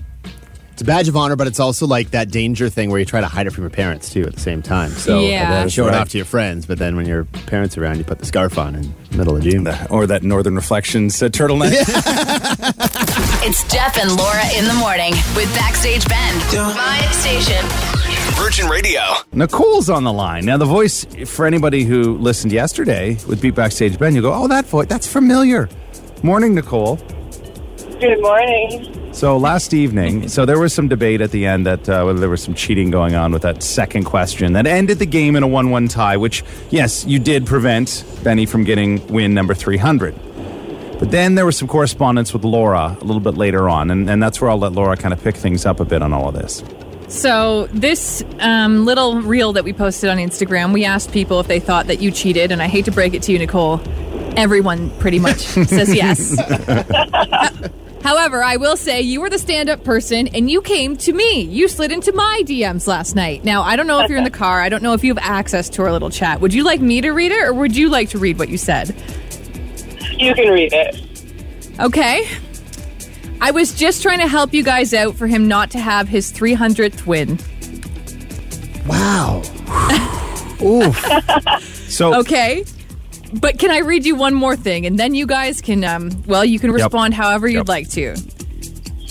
It's 0.74 0.82
a 0.82 0.86
badge 0.86 1.08
of 1.08 1.16
honor, 1.16 1.36
but 1.38 1.48
it's 1.48 1.60
also 1.60 1.88
like 1.88 2.12
that 2.12 2.30
danger 2.32 2.68
thing 2.70 2.90
where 2.92 3.00
you 3.00 3.06
try 3.06 3.22
to 3.22 3.28
hide 3.28 3.48
it 3.48 3.52
from 3.52 3.64
your 3.64 3.72
parents 3.72 4.10
too 4.12 4.24
at 4.24 4.34
the 4.34 4.40
same 4.42 4.62
time. 4.62 4.92
So 4.92 5.22
Yeah. 5.22 5.64
you 5.64 5.70
show 5.70 5.86
it 5.88 5.92
Right. 5.92 5.98
off 6.02 6.10
to 6.10 6.18
your 6.18 6.26
friends, 6.26 6.66
but 6.68 6.78
then 6.80 6.96
when 6.98 7.06
your 7.08 7.24
parents 7.48 7.78
are 7.78 7.84
around, 7.84 7.98
you 7.98 8.04
put 8.04 8.20
the 8.20 8.26
scarf 8.26 8.58
on 8.60 8.76
in 8.76 8.94
the 9.10 9.18
middle 9.18 9.36
of 9.38 9.42
June. 9.44 9.68
Or 9.90 10.06
that 10.06 10.22
Northern 10.22 10.56
Reflections 10.56 11.24
uh, 11.24 11.30
turtleneck. 11.30 11.72
It's 13.40 13.64
Jeff 13.72 13.98
and 13.98 14.16
Laura 14.18 14.44
in 14.58 14.66
the 14.66 14.74
morning 14.74 15.12
with 15.36 15.54
Backstage 15.54 16.06
Ben. 16.08 16.38
My 16.76 17.00
station. 17.12 17.64
Virgin 18.34 18.68
Radio. 18.68 19.02
Nicole's 19.32 19.92
on 19.92 20.04
the 20.04 20.12
line. 20.12 20.44
Now, 20.44 20.58
the 20.58 20.66
voice, 20.66 21.06
for 21.26 21.46
anybody 21.46 21.84
who 21.84 22.18
listened 22.18 22.52
yesterday 22.52 23.18
with 23.28 23.40
Beat 23.40 23.54
Backstage 23.54 24.00
Ben, 24.00 24.16
you 24.16 24.24
go, 24.24 24.34
oh, 24.34 24.48
that 24.48 24.66
voice, 24.66 24.88
that's 24.88 25.06
familiar. 25.06 25.70
Morning, 26.24 26.56
Nicole. 26.56 26.96
Good 28.00 28.22
morning. 28.22 29.14
So 29.14 29.38
last 29.38 29.72
evening, 29.72 30.28
so 30.28 30.46
there 30.46 30.60
was 30.60 30.74
some 30.74 30.88
debate 30.88 31.22
at 31.22 31.30
the 31.30 31.46
end 31.46 31.68
that 31.68 31.88
uh, 31.88 32.04
whether 32.04 32.20
there 32.20 32.30
was 32.30 32.42
some 32.42 32.56
cheating 32.56 32.90
going 32.90 33.14
on 33.14 33.32
with 33.32 33.44
that 33.44 33.62
second 33.62 34.06
question 34.06 34.54
that 34.54 34.66
ended 34.66 34.98
the 34.98 35.06
game 35.06 35.36
in 35.36 35.44
a 35.44 35.48
1 35.48 35.70
1 35.70 35.88
tie, 35.88 36.18
which, 36.18 36.44
yes, 36.72 37.06
you 37.06 37.20
did 37.20 37.46
prevent 37.46 38.04
Benny 38.24 38.48
from 38.48 38.64
getting 38.64 39.06
win 39.08 39.36
number 39.36 39.54
300. 39.54 40.27
But 41.00 41.12
then 41.12 41.36
there 41.36 41.46
was 41.46 41.58
some 41.58 41.68
correspondence 41.68 42.34
with 42.34 42.44
Laura 42.44 42.98
a 43.00 43.04
little 43.04 43.20
bit 43.20 43.36
later 43.36 43.70
on, 43.70 43.92
and, 43.92 44.10
and 44.10 44.22
that's 44.22 44.42
where 44.42 44.50
I'll 44.50 44.58
let 44.58 44.72
Laura 44.72 44.98
kind 44.98 45.14
of 45.14 45.24
pick 45.24 45.36
things 45.36 45.66
up 45.66 45.80
a 45.80 45.86
bit 45.86 46.02
on 46.02 46.12
all 46.12 46.30
of 46.30 46.36
this. 46.36 46.64
So 47.08 47.68
this 47.68 48.24
um, 48.40 48.84
little 48.86 49.22
reel 49.22 49.54
that 49.54 49.64
we 49.64 49.74
posted 49.74 50.10
on 50.10 50.18
Instagram, 50.18 50.74
we 50.74 50.84
asked 50.84 51.12
people 51.12 51.40
if 51.40 51.48
they 51.48 51.60
thought 51.60 51.88
that 51.88 52.02
you 52.02 52.12
cheated, 52.12 52.52
and 52.52 52.62
I 52.62 52.68
hate 52.68 52.86
to 52.86 52.92
break 52.92 53.14
it 53.14 53.24
to 53.24 53.32
you, 53.32 53.40
Nicole. 53.40 53.80
Everyone 54.36 54.90
pretty 55.00 55.20
much 55.20 55.38
says 55.68 55.94
yes. 55.94 56.36
However, 58.04 58.44
I 58.44 58.58
will 58.58 58.78
say 58.78 59.02
you 59.02 59.22
were 59.22 59.30
the 59.30 59.40
stand-up 59.40 59.84
person, 59.84 60.28
and 60.30 60.50
you 60.50 60.62
came 60.62 60.98
to 60.98 61.14
me. 61.14 61.42
You 61.42 61.68
slid 61.68 61.92
into 61.92 62.12
my 62.14 62.42
DMs 62.46 62.88
last 62.88 63.16
night. 63.16 63.44
Now 63.44 63.64
I 63.64 63.76
don't 63.76 63.88
know 63.88 64.00
if 64.02 64.10
you're 64.10 64.18
in 64.18 64.24
the 64.24 64.30
car. 64.30 64.62
I 64.62 64.70
don't 64.70 64.84
know 64.84 64.94
if 64.94 65.04
you 65.04 65.14
have 65.14 65.24
access 65.24 65.70
to 65.72 65.84
our 65.84 65.92
little 65.92 66.10
chat. 66.10 66.42
Would 66.42 66.54
you 66.54 66.64
like 66.64 66.82
me 66.82 67.02
to 67.02 67.12
read 67.12 67.32
it, 67.32 67.42
or 67.44 67.54
would 67.54 67.76
you 67.76 67.90
like 67.90 68.10
to 68.10 68.18
read 68.18 68.38
what 68.40 68.50
you 68.50 68.58
said? 68.58 68.96
You 70.18 70.34
can 70.34 70.50
read 70.52 70.72
it. 70.74 71.80
Okay. 71.80 72.28
I 73.40 73.52
was 73.52 73.74
just 73.76 74.02
trying 74.02 74.20
to 74.20 74.28
help 74.28 74.54
you 74.54 74.64
guys 74.64 74.94
out 74.94 75.16
for 75.16 75.28
him 75.28 75.48
not 75.48 75.70
to 75.72 75.80
have 75.80 76.08
his 76.08 76.32
300th 76.34 77.06
win. 77.06 77.38
Wow. 78.88 79.44
So, 81.88 82.16
Okay. 82.20 82.64
But 83.34 83.60
can 83.60 83.70
I 83.72 83.80
read 83.80 84.06
you 84.06 84.16
one 84.16 84.34
more 84.34 84.56
thing? 84.56 84.86
And 84.86 84.98
then 84.98 85.14
you 85.14 85.26
guys 85.28 85.62
can, 85.62 85.84
um, 85.84 86.10
well, 86.26 86.44
you 86.46 86.60
can 86.60 86.72
respond 86.72 87.14
however 87.14 87.48
you'd 87.48 87.60
Yep. 87.60 87.68
like 87.68 87.90
to. 87.92 88.16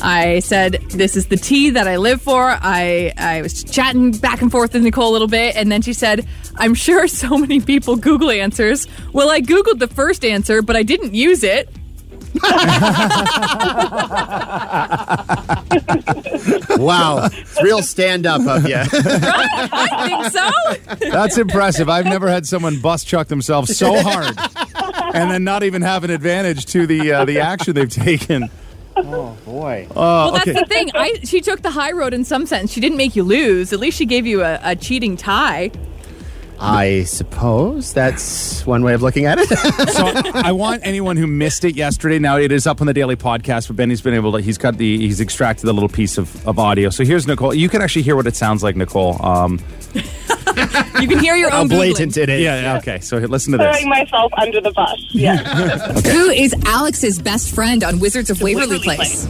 I 0.03 0.41
said, 0.41 0.75
This 0.91 1.17
is 1.17 1.27
the 1.27 1.37
tea 1.37 1.71
that 1.71 1.89
I 1.89 1.97
live 1.97 2.21
for. 2.23 2.57
I, 2.61 3.13
I 3.17 3.43
was 3.43 3.65
chatting 3.65 4.13
back 4.13 4.43
and 4.43 4.51
forth 4.51 4.75
with 4.75 4.83
Nicole 4.83 5.11
a 5.11 5.13
little 5.13 5.29
bit, 5.29 5.57
and 5.57 5.71
then 5.71 5.83
she 5.83 5.93
said, 5.93 6.27
I'm 6.57 6.75
sure 6.75 7.07
so 7.23 7.37
many 7.39 7.61
people 7.61 7.97
Google 7.97 8.31
answers. 8.31 8.87
Well, 9.13 9.31
I 9.31 9.41
Googled 9.41 9.79
the 9.79 9.89
first 9.89 10.25
answer, 10.25 10.63
but 10.63 10.77
I 10.77 10.83
didn't 10.83 11.15
use 11.15 11.43
it. 11.43 11.69
Wow, 16.79 17.29
it's 17.33 17.63
real 17.63 17.83
stand 17.83 18.27
up 18.27 18.47
of 18.47 18.69
you. 18.69 18.77
I 18.93 20.09
think 20.09 20.33
so. 20.33 20.51
That's 21.11 21.39
impressive. 21.39 21.89
I've 21.89 22.05
never 22.05 22.29
had 22.29 22.47
someone 22.47 22.81
bust 22.81 23.07
chuck 23.07 23.29
themselves 23.29 23.77
so 23.77 24.01
hard 24.03 24.37
and 25.15 25.31
then 25.31 25.45
not 25.45 25.63
even 25.63 25.83
have 25.83 26.05
an 26.05 26.11
advantage 26.11 26.67
to 26.67 26.87
the 26.87 27.13
uh, 27.13 27.25
the 27.25 27.41
action 27.41 27.75
they've 27.75 27.89
taken. 27.89 28.51
Oh 28.97 29.37
boy. 29.45 29.87
Uh, 29.91 29.95
well, 29.95 30.33
that's 30.33 30.59
the 30.59 30.67
thing. 30.67 30.91
I, 30.95 31.21
she 31.25 31.41
took 31.41 31.63
the 31.63 31.71
high 31.71 31.93
road 31.93 32.15
in 32.15 32.25
some 32.25 32.47
sense. 32.47 32.73
She 32.73 32.81
didn't 32.81 32.97
make 32.97 33.15
you 33.15 33.23
lose. 33.23 33.73
At 33.73 33.79
least 33.79 33.99
she 33.99 34.07
gave 34.07 34.27
you 34.27 34.43
a, 34.43 34.59
a 34.63 34.77
cheating 34.77 35.17
tie. 35.17 35.71
I 36.59 37.05
suppose 37.05 37.93
that's 37.93 38.65
one 38.67 38.83
way 38.83 38.95
of 38.95 39.03
looking 39.03 39.27
at 39.27 39.39
it. 39.39 39.49
So 39.97 40.05
I 40.35 40.53
want 40.53 40.83
anyone 40.85 41.17
who 41.17 41.27
missed 41.27 41.65
it 41.65 41.75
yesterday. 41.77 42.19
Now 42.19 42.39
it 42.39 42.53
is 42.53 42.67
up 42.67 42.81
on 42.81 42.87
the 42.87 42.93
daily 42.93 43.17
podcast, 43.17 43.69
but 43.69 43.77
Benny's 43.77 44.01
been 44.01 44.15
able 44.15 44.33
to. 44.33 44.41
He's 44.41 44.59
got 44.59 44.77
the. 44.79 44.99
He's 44.99 45.21
extracted 45.21 45.67
the 45.67 45.73
little 45.73 45.89
piece 45.89 46.19
of, 46.19 46.47
of 46.47 46.59
audio. 46.59 46.91
So 46.91 47.05
here's 47.05 47.27
Nicole. 47.27 47.55
You 47.55 47.69
can 47.69 47.81
actually 47.83 48.03
hear 48.03 48.17
what 48.17 48.27
it 48.27 48.37
sounds 48.37 48.63
like, 48.63 48.77
Nicole. 48.77 49.25
Um, 49.25 49.61
You 51.01 51.07
can 51.09 51.19
hear 51.19 51.37
your 51.37 51.51
How 51.51 51.61
own 51.61 51.69
blatant 51.69 52.13
Googling. 52.15 52.23
it 52.23 52.29
is. 52.31 52.41
yeah, 52.43 52.61
yeah. 52.63 52.79
Okay. 52.79 53.01
So 53.01 53.19
listen 53.19 53.53
to 53.53 53.59
this. 53.59 53.67
Throwing 53.77 53.89
myself 53.91 54.33
under 54.39 54.61
the 54.63 54.71
bus. 54.71 54.99
Yeah. 55.11 55.37
Who 55.93 56.31
is 56.31 56.55
Alex's 56.65 57.21
best 57.21 57.55
friend 57.55 57.85
on 57.85 58.01
Wizards 58.01 58.31
of 58.31 58.41
Waverly 58.41 58.79
Waverly 58.79 58.97
Place? 58.97 59.27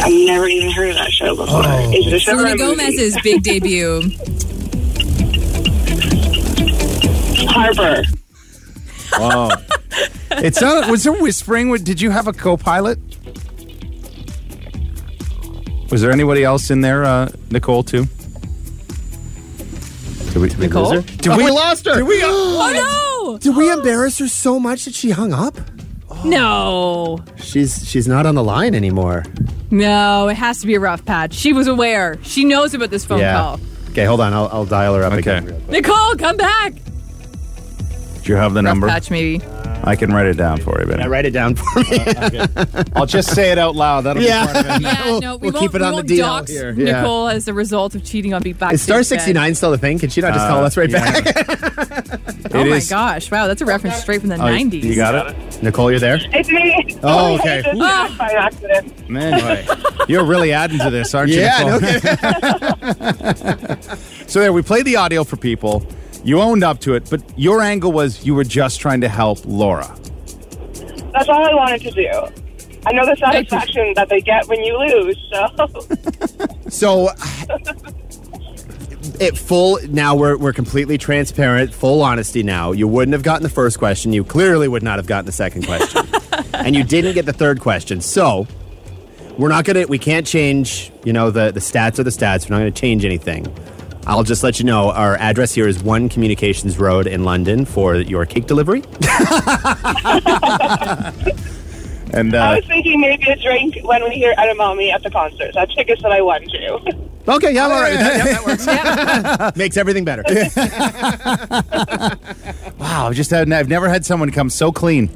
I've 0.00 0.12
never 0.26 0.46
even 0.48 0.70
heard 0.70 0.90
of 0.90 0.94
that 0.96 1.10
show 1.10 1.34
before. 1.34 1.62
Is 1.94 2.06
it 2.06 2.12
a 2.12 2.18
show 2.20 2.34
or 2.34 2.38
Selena? 2.38 2.56
Gomez's 2.56 3.16
big 3.22 3.42
debut. 3.42 4.02
Harper. 7.52 8.02
Wow. 9.18 9.50
It 10.32 10.54
sounded. 10.54 10.90
Was 10.90 11.04
there 11.04 11.12
whispering? 11.12 11.72
Did 11.84 12.00
you 12.00 12.10
have 12.10 12.26
a 12.26 12.32
co-pilot? 12.32 12.98
Was 15.90 16.00
there 16.00 16.10
anybody 16.10 16.42
else 16.42 16.70
in 16.70 16.80
there, 16.80 17.04
uh, 17.04 17.30
Nicole? 17.50 17.82
Too. 17.82 18.04
Did 20.32 20.36
we, 20.36 20.48
Nicole? 20.54 21.02
Did 21.02 21.28
Oh, 21.28 21.36
we 21.36 21.50
lost 21.50 21.84
her. 21.84 21.96
Did 21.96 22.04
we? 22.04 22.20
Oh 22.24 22.72
no. 23.28 23.38
Did 23.38 23.56
we 23.56 23.70
embarrass 23.70 24.18
her 24.18 24.28
so 24.28 24.58
much 24.58 24.84
that 24.86 24.94
she 24.94 25.10
hung 25.10 25.32
up? 25.32 25.54
no! 26.24 27.16
No. 27.16 27.24
She's 27.36 27.86
she's 27.88 28.06
not 28.08 28.24
on 28.26 28.34
the 28.34 28.42
line 28.44 28.74
anymore. 28.74 29.24
No, 29.70 30.28
it 30.28 30.36
has 30.36 30.60
to 30.60 30.66
be 30.66 30.74
a 30.74 30.80
rough 30.80 31.04
patch. 31.04 31.34
She 31.34 31.52
was 31.52 31.66
aware. 31.66 32.18
She 32.22 32.44
knows 32.44 32.72
about 32.74 32.90
this 32.90 33.04
phone 33.04 33.20
call. 33.20 33.58
Okay, 33.90 34.04
hold 34.04 34.20
on. 34.20 34.32
I'll, 34.32 34.48
I'll 34.52 34.64
dial 34.66 34.94
her 34.94 35.02
up 35.02 35.12
Okay. 35.14 35.20
again. 35.20 35.44
real 35.46 35.56
quick. 35.60 35.70
Nicole, 35.70 36.14
come 36.16 36.36
back. 36.36 36.74
Do 38.22 38.32
you 38.32 38.36
have 38.36 38.54
the 38.54 38.62
Rough 38.62 38.64
number? 38.74 38.88
patch, 38.88 39.10
maybe. 39.10 39.40
I 39.84 39.96
can 39.96 40.12
write 40.14 40.26
it 40.26 40.34
down 40.36 40.58
for 40.60 40.78
you, 40.80 40.86
Benny. 40.86 41.00
Yeah, 41.02 41.08
write 41.08 41.24
it 41.26 41.32
down 41.32 41.56
for 41.56 41.80
me. 41.80 41.98
I'll 42.94 43.04
just 43.06 43.34
say 43.34 43.50
it 43.50 43.58
out 43.58 43.74
loud. 43.74 44.02
That'll 44.02 44.22
Yeah. 44.22 44.46
be 44.46 44.52
part 44.52 44.64
of 44.66 44.76
it. 44.76 44.82
Yeah, 44.82 45.04
We'll- 45.06 45.20
no, 45.20 45.36
we 45.36 45.42
we'll 45.50 45.52
won't, 45.54 45.62
keep 45.64 45.74
it 45.74 45.80
we 45.80 45.86
on 45.86 45.92
the 45.92 45.96
won't 45.96 46.08
DL 46.08 46.18
dox 46.22 46.50
here. 46.52 46.70
Yeah. 46.70 47.00
Nicole 47.00 47.28
as 47.28 47.48
a 47.48 47.52
result 47.54 47.96
of 47.96 48.04
cheating 48.04 48.32
on 48.32 48.42
Beat 48.42 48.60
Back. 48.60 48.74
Is 48.74 48.82
star 48.82 49.02
69 49.02 49.56
still 49.56 49.72
a 49.72 49.78
thing? 49.78 49.98
Can 49.98 50.08
she 50.08 50.20
not 50.20 50.34
just 50.34 50.46
call 50.46 50.64
us 50.64 50.76
right 50.76 50.88
yeah. 50.88 51.20
back? 51.20 51.48
Oh 52.54 52.60
It 52.60 52.68
my 52.68 52.76
is- 52.76 52.90
gosh! 52.90 53.30
Wow, 53.30 53.46
that's 53.46 53.62
a 53.62 53.64
reference 53.64 53.96
straight 53.96 54.20
from 54.20 54.28
the 54.28 54.34
Oh, 54.34 54.40
'90s. 54.40 54.82
You 54.82 54.94
got 54.94 55.14
it, 55.30 55.62
Nicole, 55.62 55.90
you're 55.90 55.98
there? 56.00 56.18
It's 56.22 56.50
me. 56.50 56.98
Oh, 57.02 57.36
okay. 57.36 57.60
It's 57.60 57.68
just 57.68 57.80
Ah. 57.80 58.14
by 58.18 58.26
accident. 58.30 59.08
man. 59.08 59.66
You're 60.06 60.24
really 60.24 60.52
adding 60.52 60.78
to 60.80 60.90
this, 60.90 61.14
aren't 61.14 61.30
you? 61.30 61.40
Yeah, 61.40 61.62
Nicole? 61.64 61.80
no 61.80 63.22
kidding. 63.22 63.78
So 64.26 64.40
there, 64.40 64.52
we 64.52 64.60
play 64.62 64.82
the 64.82 64.96
audio 64.96 65.24
for 65.24 65.36
people. 65.36 65.86
You 66.24 66.40
owned 66.40 66.62
up 66.62 66.80
to 66.80 66.94
it, 66.94 67.08
but 67.10 67.22
your 67.38 67.60
angle 67.60 67.92
was 67.92 68.24
you 68.24 68.34
were 68.34 68.44
just 68.44 68.80
trying 68.80 69.00
to 69.00 69.08
help 69.08 69.40
Laura. 69.44 69.86
That's 71.12 71.28
all 71.28 71.44
I 71.44 71.54
wanted 71.54 71.82
to 71.82 71.90
do. 71.90 72.42
I 72.86 72.92
know 72.92 73.06
the 73.06 73.16
satisfaction 73.16 73.92
that 73.94 74.08
they 74.08 74.20
get 74.20 74.46
when 74.48 74.62
you 74.62 74.76
lose, 74.78 75.18
so 75.30 75.48
So, 76.68 77.10
it 79.20 79.36
full. 79.36 79.78
Now 79.88 80.14
we're 80.16 80.36
we're 80.36 80.52
completely 80.52 80.98
transparent, 80.98 81.72
full 81.74 82.02
honesty. 82.02 82.42
Now 82.42 82.72
you 82.72 82.88
wouldn't 82.88 83.12
have 83.12 83.22
gotten 83.22 83.42
the 83.42 83.50
first 83.50 83.78
question. 83.78 84.12
You 84.12 84.24
clearly 84.24 84.68
would 84.68 84.82
not 84.82 84.98
have 84.98 85.06
gotten 85.06 85.26
the 85.26 85.32
second 85.32 85.66
question, 85.66 86.06
and 86.54 86.74
you 86.74 86.82
didn't 86.82 87.14
get 87.14 87.26
the 87.26 87.32
third 87.32 87.60
question. 87.60 88.00
So, 88.00 88.46
we're 89.38 89.48
not 89.50 89.64
gonna. 89.64 89.86
We 89.86 89.98
can't 89.98 90.26
change. 90.26 90.90
You 91.04 91.12
know 91.12 91.30
the 91.30 91.52
the 91.52 91.60
stats 91.60 91.98
are 91.98 92.04
the 92.04 92.10
stats. 92.10 92.48
We're 92.48 92.56
not 92.56 92.60
gonna 92.60 92.70
change 92.72 93.04
anything. 93.04 93.46
I'll 94.06 94.24
just 94.24 94.42
let 94.42 94.58
you 94.58 94.64
know 94.64 94.90
our 94.90 95.16
address 95.16 95.52
here 95.52 95.68
is 95.68 95.82
One 95.82 96.08
Communications 96.08 96.78
Road 96.78 97.06
in 97.06 97.24
London 97.24 97.64
for 97.64 97.96
your 97.96 98.26
cake 98.26 98.46
delivery. 98.46 98.82
And 102.14 102.34
I 102.34 102.52
uh, 102.52 102.56
was 102.56 102.66
thinking 102.66 103.00
maybe 103.00 103.24
a 103.30 103.36
drink 103.36 103.78
when 103.84 104.04
we 104.04 104.10
hear 104.10 104.34
Edamame 104.34 104.92
at 104.92 105.02
the 105.02 105.10
concert. 105.10 105.52
That's 105.54 105.74
tickets 105.74 106.02
that 106.02 106.12
I 106.12 106.20
won 106.20 106.42
to. 106.42 107.08
Okay, 107.26 107.54
yeah, 107.54 107.62
all 107.64 107.70
right. 107.70 107.94
That, 107.94 108.16
yeah, 108.26 108.32
that 108.34 109.40
works. 109.40 109.56
Makes 109.56 109.78
everything 109.78 110.04
better. 110.04 110.22
wow, 112.78 113.06
I've 113.08 113.14
just 113.14 113.30
had, 113.30 113.50
I've 113.50 113.70
never 113.70 113.88
had 113.88 114.04
someone 114.04 114.30
come 114.30 114.50
so 114.50 114.70
clean. 114.72 115.08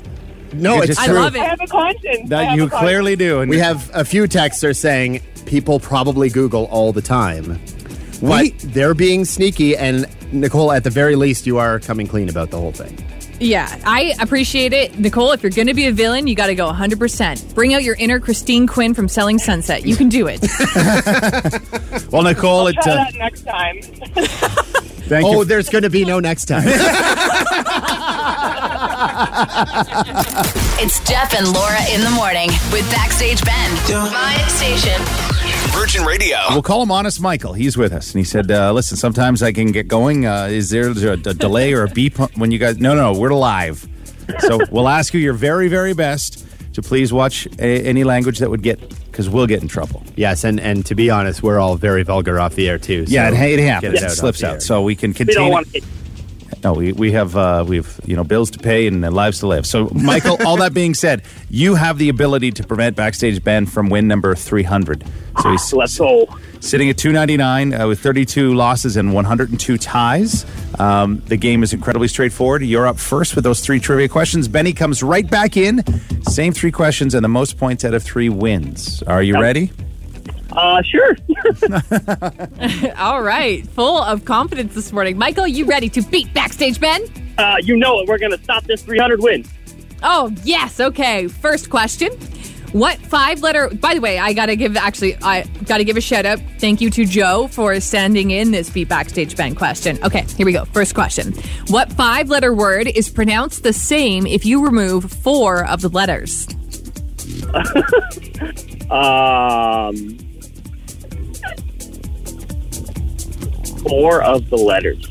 No, 0.55 0.77
You 0.77 0.83
it's 0.85 0.87
just- 0.89 1.01
I 1.01 1.07
true. 1.09 1.17
love 1.17 1.37
I 1.37 1.41
have 1.41 1.61
a 1.61 1.67
conscience. 1.67 2.31
That 2.31 2.57
you 2.57 2.65
a 2.65 2.71
conscience. 2.71 2.81
clearly 2.89 3.15
do. 3.17 3.41
And 3.41 3.51
We 3.51 3.59
have 3.59 3.91
a 3.93 4.05
few 4.05 4.23
texters 4.25 4.77
saying 4.79 5.21
people 5.45 5.79
probably 5.79 6.31
Google 6.31 6.65
all 6.67 6.95
the 6.95 7.03
time. 7.03 7.61
But 8.23 8.53
they're 8.59 8.95
being 8.95 9.25
sneaky, 9.25 9.77
and 9.77 10.07
Nicole, 10.33 10.73
at 10.73 10.85
the 10.85 10.91
very 10.91 11.17
least, 11.17 11.47
you 11.47 11.59
are 11.59 11.79
coming 11.81 12.07
clean 12.07 12.29
about 12.29 12.51
the 12.51 12.59
whole 12.59 12.73
thing. 12.73 12.99
Yeah, 13.39 13.69
I 13.85 14.15
appreciate 14.19 14.73
it, 14.73 14.99
Nicole. 14.99 15.33
If 15.33 15.43
you're 15.43 15.51
going 15.51 15.67
to 15.67 15.75
be 15.75 15.87
a 15.89 15.93
villain, 15.93 16.27
you 16.27 16.35
got 16.35 16.47
to 16.47 16.55
go 16.55 16.65
100. 16.67 16.99
percent 16.99 17.45
Bring 17.55 17.75
out 17.75 17.83
your 17.83 17.95
inner 17.97 18.19
Christine 18.19 18.67
Quinn 18.67 18.95
from 18.95 19.09
Selling 19.09 19.39
Sunset. 19.39 19.85
You 19.85 19.95
can 19.95 20.09
do 20.09 20.27
it. 20.27 20.41
well, 22.11 22.23
Nicole, 22.23 22.69
it. 22.69 22.77
Try 22.81 22.93
Uh, 22.93 22.97
that 22.97 23.15
next 23.17 23.43
time. 23.43 23.83
thank 25.07 25.27
Oh, 25.27 25.41
you. 25.41 25.45
there's 25.45 25.69
going 25.69 25.83
to 25.85 25.91
be 25.91 26.07
no 26.07 26.19
next 26.19 26.47
time. 26.47 26.65
It's 30.79 31.01
Jeff 31.09 31.35
and 31.35 31.53
Laura 31.53 31.81
in 31.93 32.01
the 32.03 32.11
morning 32.11 32.49
with 32.73 32.89
Backstage 32.91 33.43
Ben. 33.45 33.71
My 34.13 34.37
station. 34.49 35.01
Virgin 35.77 36.05
Radio. 36.05 36.39
We'll 36.51 36.63
call 36.63 36.83
him 36.83 36.91
Honest 36.91 37.21
Michael. 37.21 37.53
He's 37.53 37.77
with 37.77 37.93
us, 37.93 38.13
and 38.13 38.19
he 38.19 38.25
said, 38.25 38.51
uh, 38.51 38.73
"Listen, 38.73 38.97
sometimes 38.97 39.43
I 39.43 39.53
can 39.53 39.73
get 39.73 39.89
going. 39.89 40.25
Uh, 40.25 40.47
is 40.51 40.71
there 40.71 40.89
a, 40.89 41.13
a 41.13 41.35
delay 41.35 41.75
or 41.75 41.83
a 41.85 41.89
beep 41.89 42.17
when 42.39 42.51
you 42.51 42.59
guys? 42.59 42.79
No, 42.79 42.95
no, 42.95 43.13
no, 43.13 43.19
we're 43.21 43.35
live. 43.35 43.87
So 44.41 44.59
we'll 44.71 44.89
ask 44.89 45.13
you 45.13 45.21
your 45.21 45.35
very, 45.35 45.69
very 45.69 45.93
best 45.93 46.47
to 46.73 46.81
please 46.83 47.13
watch 47.13 47.47
a, 47.59 47.83
any 47.83 48.05
language 48.05 48.39
that 48.39 48.49
would 48.49 48.63
get 48.63 48.81
because 49.05 49.29
we'll 49.29 49.47
get 49.47 49.61
in 49.63 49.69
trouble. 49.69 50.03
yes, 50.17 50.45
and, 50.45 50.59
and 50.61 50.85
to 50.87 50.95
be 50.95 51.11
honest, 51.11 51.43
we're 51.43 51.59
all 51.59 51.77
very 51.77 52.03
vulgar 52.03 52.41
off 52.41 52.55
the 52.55 52.69
air, 52.69 52.79
too. 52.79 53.07
so 53.07 53.13
yeah, 53.13 53.29
it, 53.29 53.59
it 53.59 53.67
happens. 53.67 54.03
It, 54.03 54.05
off 54.05 54.11
slips 54.13 54.43
out, 54.43 54.63
so 54.63 54.83
we 54.83 54.97
can 54.97 55.13
We 55.29 55.35
don't 55.35 55.49
it. 55.49 55.51
want 55.53 55.73
to. 55.75 55.83
No, 56.65 56.73
we, 56.73 56.93
we 56.93 57.13
have 57.13 57.37
uh, 57.37 57.65
we've 57.67 58.01
you 58.05 58.17
know 58.17 58.25
bills 58.25 58.51
to 58.53 58.59
pay 58.59 58.87
and 58.87 59.01
lives 59.13 59.41
to 59.41 59.47
live. 59.47 59.67
So, 59.67 59.89
Michael, 59.95 60.39
all 60.47 60.57
that 60.59 60.75
being 60.75 60.95
said, 60.95 61.23
you 61.51 61.75
have 61.75 61.99
the 61.99 62.09
ability 62.09 62.51
to 62.53 62.65
prevent 62.65 62.97
backstage 62.97 63.43
Ben 63.45 63.67
from 63.67 63.89
win 63.89 64.09
number 64.09 64.35
three 64.35 64.63
hundred. 64.63 65.05
So 65.43 65.51
he's 65.51 65.73
Let's 65.73 65.99
go. 65.99 66.27
sitting 66.61 66.89
at 66.89 66.97
two 66.97 67.13
ninety 67.13 67.37
nine 67.37 67.75
uh, 67.75 67.87
with 67.87 68.01
thirty 68.01 68.25
two 68.25 68.55
losses 68.55 68.97
and 68.97 69.13
one 69.13 69.25
hundred 69.25 69.51
and 69.51 69.61
two 69.61 69.77
ties. 69.77 70.47
Um, 70.79 71.23
the 71.27 71.37
game 71.37 71.63
is 71.63 71.73
incredibly 71.73 72.09
straightforward. 72.09 72.63
You're 72.63 72.87
up 72.87 72.99
first 72.99 73.35
with 73.35 73.45
those 73.45 73.61
three 73.61 73.79
trivia 73.79 74.09
questions. 74.09 74.49
Benny 74.49 74.73
comes 74.73 75.03
right 75.03 75.29
back 75.29 75.57
in, 75.57 75.85
same 76.23 76.53
three 76.53 76.73
questions, 76.73 77.15
and 77.15 77.25
the 77.25 77.29
most 77.29 77.59
points 77.59 77.85
out 77.85 77.95
of 77.95 78.03
three 78.03 78.29
wins. 78.29 79.03
Are 79.03 79.23
you 79.23 79.41
ready? 79.41 79.71
Uh, 80.57 80.83
sure. 80.83 81.15
All 82.99 83.23
right, 83.23 83.67
full 83.69 83.99
of 83.99 84.25
confidence 84.25 84.75
this 84.75 84.91
morning. 84.93 85.19
Michael, 85.19 85.47
you 85.47 85.67
ready 85.67 85.89
to 85.91 86.03
beat 86.03 86.33
Backstage 86.33 86.81
Ben? 86.81 87.03
Uh, 87.37 87.57
you 87.63 87.77
know 87.77 88.01
it. 88.01 88.09
We're 88.09 88.19
going 88.19 88.33
to 88.33 88.43
stop 88.43 88.65
this 88.65 88.83
300 88.83 89.21
win. 89.21 89.45
Oh, 90.03 90.33
yes. 90.45 90.81
Okay. 90.81 91.29
First 91.29 91.69
question. 91.69 92.11
What 92.73 92.99
five 92.99 93.43
letter 93.43 93.71
by 93.71 93.95
the 93.95 94.01
way, 94.01 94.19
I 94.19 94.33
gotta 94.33 94.57
give 94.57 94.77
actually 94.77 95.17
I 95.23 95.45
gotta 95.65 95.85
give 95.85 95.97
a 95.97 96.01
shout 96.01 96.27
out. 96.27 96.41
Thank 96.59 96.81
you 96.81 96.91
to 96.91 97.07
Joe 97.07 97.47
for 97.47 97.79
sending 97.81 98.33
in 98.33 98.51
this 98.51 98.69
beat 98.69 98.89
backstage 98.89 99.35
Ben 99.37 99.55
question. 99.55 99.99
Okay, 100.03 100.27
here 100.37 100.45
we 100.45 100.53
go. 100.53 100.65
First 100.67 100.95
question. 100.95 101.33
What 101.69 101.91
five 101.93 102.29
letter 102.29 102.53
word 102.53 102.89
is 102.89 103.09
pronounced 103.09 103.63
the 103.63 103.73
same 103.73 104.27
if 104.27 104.45
you 104.45 104.63
remove 104.63 105.11
four 105.11 105.65
of 105.65 105.81
the 105.81 105.89
letters? 105.89 106.49
Um, 108.91 110.17
four 113.89 114.23
of 114.23 114.49
the 114.51 114.57
letters. 114.57 115.05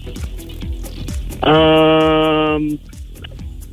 Um, 1.43 2.79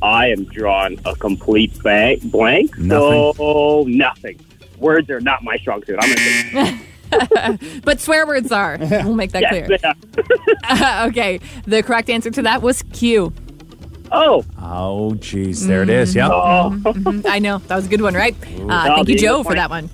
I 0.01 0.27
am 0.27 0.43
drawing 0.45 0.99
a 1.05 1.15
complete 1.15 1.77
blank. 1.81 2.23
blank 2.31 2.77
Nothing. 2.77 3.33
So 3.35 3.85
nothing. 3.87 4.39
Words 4.77 5.09
are 5.09 5.21
not 5.21 5.43
my 5.43 5.57
strong 5.57 5.83
suit. 5.85 5.97
I'm 5.99 6.09
gonna 6.13 6.77
say 7.59 7.79
But 7.83 8.01
swear 8.01 8.27
words 8.27 8.51
are. 8.51 8.77
We'll 8.79 9.15
make 9.15 9.31
that 9.31 9.41
yes, 9.43 9.65
clear. 9.67 9.77
they 9.77 9.87
are. 9.87 11.07
okay. 11.07 11.39
The 11.65 11.83
correct 11.83 12.09
answer 12.09 12.31
to 12.31 12.41
that 12.41 12.61
was 12.61 12.83
Q. 12.93 13.33
Oh, 14.11 14.43
Oh, 14.61 15.15
geez, 15.15 15.65
there 15.65 15.83
it 15.83 15.89
is. 15.89 16.15
Yep. 16.15 16.29
Mhm. 16.31 17.25
I 17.25 17.39
know. 17.39 17.59
That 17.59 17.75
was 17.75 17.85
a 17.85 17.89
good 17.89 18.01
one, 18.01 18.13
right? 18.13 18.35
Uh, 18.69 18.95
thank 18.95 19.07
you, 19.09 19.17
Joe, 19.17 19.41
for 19.43 19.55
that 19.55 19.69
one. 19.69 19.89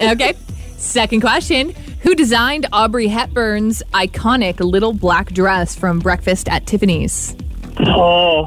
Okay. 0.00 0.34
Second 0.76 1.20
question 1.22 1.74
Who 2.04 2.14
designed 2.14 2.66
Aubrey 2.72 3.08
Hepburn's 3.08 3.82
iconic 3.94 4.60
little 4.60 4.92
black 4.92 5.32
dress 5.32 5.74
from 5.74 5.98
Breakfast 5.98 6.48
at 6.48 6.66
Tiffany's? 6.66 7.34
oh. 7.80 8.44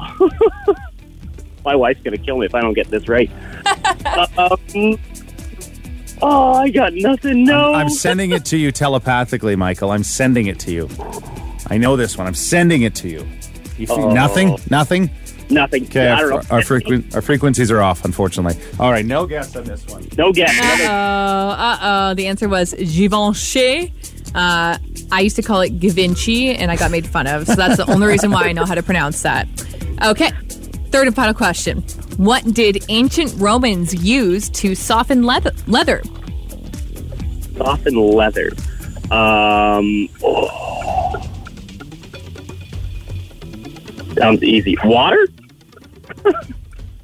my 1.65 1.75
wife's 1.75 2.01
gonna 2.01 2.17
kill 2.17 2.37
me 2.37 2.45
if 2.45 2.55
I 2.55 2.61
don't 2.61 2.73
get 2.75 2.89
this 2.89 3.09
right. 3.09 3.29
um, 4.37 4.97
oh, 6.21 6.53
I 6.53 6.69
got 6.69 6.93
nothing. 6.93 7.43
No. 7.43 7.73
I'm 7.73 7.89
sending 7.89 8.31
it 8.31 8.45
to 8.45 8.57
you 8.57 8.71
telepathically, 8.71 9.55
Michael. 9.55 9.91
I'm 9.91 10.03
sending 10.03 10.47
it 10.47 10.59
to 10.59 10.71
you. 10.71 10.89
I 11.67 11.77
know 11.77 11.95
this 11.97 12.17
one. 12.17 12.27
I'm 12.27 12.35
sending 12.35 12.83
it 12.83 12.95
to 12.95 13.09
you. 13.09 13.27
you 13.77 13.87
feel- 13.87 13.97
Oh. 14.05 14.13
Nothing? 14.13 14.55
Nothing? 14.69 15.09
Nothing. 15.49 15.85
Okay, 15.85 16.09
I 16.09 16.21
don't 16.21 16.31
our, 16.33 16.41
know. 16.41 16.47
our, 16.49 16.61
frequen- 16.61 17.15
our 17.15 17.21
frequencies 17.21 17.71
are 17.71 17.81
off, 17.81 18.05
unfortunately. 18.05 18.61
All 18.79 18.91
right, 18.91 19.05
no 19.05 19.25
guess 19.25 19.55
on 19.55 19.63
this 19.63 19.85
one. 19.87 20.07
no 20.17 20.31
guess. 20.31 20.57
Uh 20.59 20.83
oh. 20.83 21.49
Uh 21.49 21.77
oh. 21.81 22.13
The 22.13 22.27
answer 22.27 22.49
was 22.49 22.73
Givenchy. 22.73 23.93
Uh, 24.35 24.77
I 25.11 25.21
used 25.21 25.35
to 25.37 25.41
call 25.41 25.61
it 25.61 25.79
Givenchy, 25.79 26.49
and 26.49 26.69
I 26.69 26.75
got 26.75 26.91
made 26.91 27.07
fun 27.07 27.27
of. 27.27 27.47
So 27.47 27.55
that's 27.55 27.77
the 27.77 27.89
only 27.89 28.07
reason 28.07 28.31
why 28.31 28.43
I 28.47 28.51
know 28.53 28.65
how 28.65 28.75
to 28.75 28.83
pronounce 28.83 29.21
that. 29.23 29.47
Okay. 30.05 30.29
Third 30.91 31.07
and 31.07 31.15
final 31.15 31.33
question. 31.33 31.81
What 32.17 32.43
did 32.53 32.83
ancient 32.89 33.33
Romans 33.37 33.93
use 33.93 34.49
to 34.49 34.75
soften 34.75 35.23
leather? 35.23 35.51
leather? 35.67 36.01
Soften 37.57 37.95
leather. 37.95 38.51
Um. 39.11 40.09
oh. 40.23 41.23
Sounds 44.17 44.41
easy. 44.43 44.75
Water? 44.83 45.27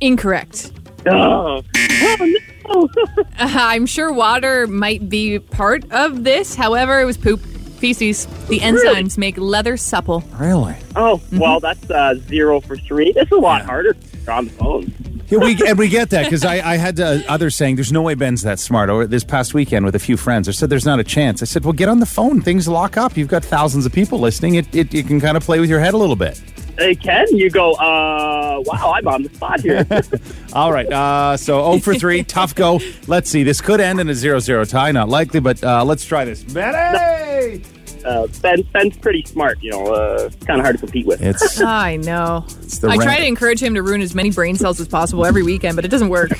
Incorrect. 0.01 0.71
Oh, 1.05 1.63
oh 1.75 2.39
no. 2.65 2.89
Uh, 3.17 3.25
I'm 3.37 3.85
sure 3.85 4.11
water 4.13 4.67
might 4.67 5.09
be 5.09 5.39
part 5.39 5.89
of 5.91 6.23
this. 6.23 6.55
However, 6.55 7.01
it 7.01 7.05
was 7.05 7.17
poop, 7.17 7.41
feces. 7.41 8.25
The 8.47 8.59
enzymes 8.59 9.17
make 9.17 9.37
leather 9.37 9.75
supple. 9.75 10.21
Really? 10.37 10.75
Oh, 10.95 11.21
well, 11.33 11.59
that's 11.59 11.89
uh, 11.89 12.15
zero 12.15 12.61
for 12.61 12.77
three. 12.77 13.11
This 13.11 13.25
is 13.25 13.31
a 13.33 13.35
lot 13.35 13.65
harder 13.65 13.95
on 14.29 14.45
the 14.45 14.51
phone. 14.51 14.93
Yeah, 15.27 15.39
we, 15.39 15.57
and 15.67 15.79
we 15.79 15.89
get 15.89 16.11
that 16.11 16.25
because 16.25 16.45
I, 16.45 16.55
I 16.73 16.77
had 16.77 16.99
uh, 16.99 17.19
others 17.27 17.55
saying 17.55 17.75
there's 17.75 17.91
no 17.91 18.01
way 18.01 18.13
Ben's 18.13 18.43
that 18.43 18.59
smart. 18.59 18.89
Or 18.89 19.07
this 19.07 19.23
past 19.23 19.53
weekend 19.53 19.85
with 19.85 19.95
a 19.95 19.99
few 19.99 20.15
friends, 20.15 20.47
I 20.47 20.51
said 20.51 20.69
there's 20.69 20.85
not 20.85 20.99
a 20.99 21.03
chance. 21.03 21.41
I 21.41 21.45
said, 21.45 21.63
well, 21.63 21.73
get 21.73 21.89
on 21.89 21.99
the 21.99 22.05
phone. 22.05 22.41
Things 22.41 22.67
lock 22.67 22.97
up. 22.97 23.17
You've 23.17 23.29
got 23.29 23.43
thousands 23.43 23.85
of 23.85 23.91
people 23.91 24.19
listening. 24.19 24.55
It, 24.55 24.73
it 24.75 24.93
you 24.93 25.03
can 25.03 25.19
kind 25.19 25.35
of 25.35 25.43
play 25.43 25.59
with 25.59 25.69
your 25.69 25.79
head 25.79 25.93
a 25.93 25.97
little 25.97 26.15
bit. 26.15 26.41
Hey, 26.77 26.95
Ken, 26.95 27.27
you 27.35 27.49
go, 27.51 27.73
uh, 27.73 28.61
wow, 28.65 28.93
I'm 28.95 29.07
on 29.07 29.23
the 29.23 29.29
spot 29.33 29.61
here. 29.61 29.85
All 30.53 30.71
right. 30.73 30.91
Uh, 30.91 31.37
so 31.37 31.63
0 31.71 31.79
for 31.79 31.93
3, 31.93 32.23
tough 32.25 32.55
go. 32.55 32.79
Let's 33.07 33.29
see. 33.29 33.43
This 33.43 33.61
could 33.61 33.79
end 33.79 33.99
in 33.99 34.09
a 34.09 34.13
0 34.15 34.39
0 34.39 34.65
tie. 34.65 34.91
Not 34.91 35.07
likely, 35.09 35.39
but 35.39 35.63
uh, 35.63 35.85
let's 35.85 36.03
try 36.03 36.25
this. 36.25 36.43
Benny! 36.43 37.61
uh, 38.05 38.27
ben, 38.41 38.63
Ben's 38.73 38.97
pretty 38.97 39.23
smart, 39.25 39.59
you 39.61 39.69
know, 39.71 39.85
uh, 39.93 40.29
kind 40.47 40.59
of 40.59 40.65
hard 40.65 40.75
to 40.77 40.79
compete 40.79 41.05
with. 41.05 41.21
It's 41.21 41.61
I 41.61 41.97
know. 41.97 42.45
the 42.81 42.87
I 42.89 42.95
try 42.95 43.05
rank. 43.05 43.19
to 43.21 43.27
encourage 43.27 43.61
him 43.61 43.75
to 43.75 43.83
ruin 43.83 44.01
as 44.01 44.15
many 44.15 44.31
brain 44.31 44.55
cells 44.55 44.79
as 44.81 44.87
possible 44.87 45.25
every 45.25 45.43
weekend, 45.43 45.75
but 45.75 45.85
it 45.85 45.89
doesn't 45.89 46.09
work. 46.09 46.31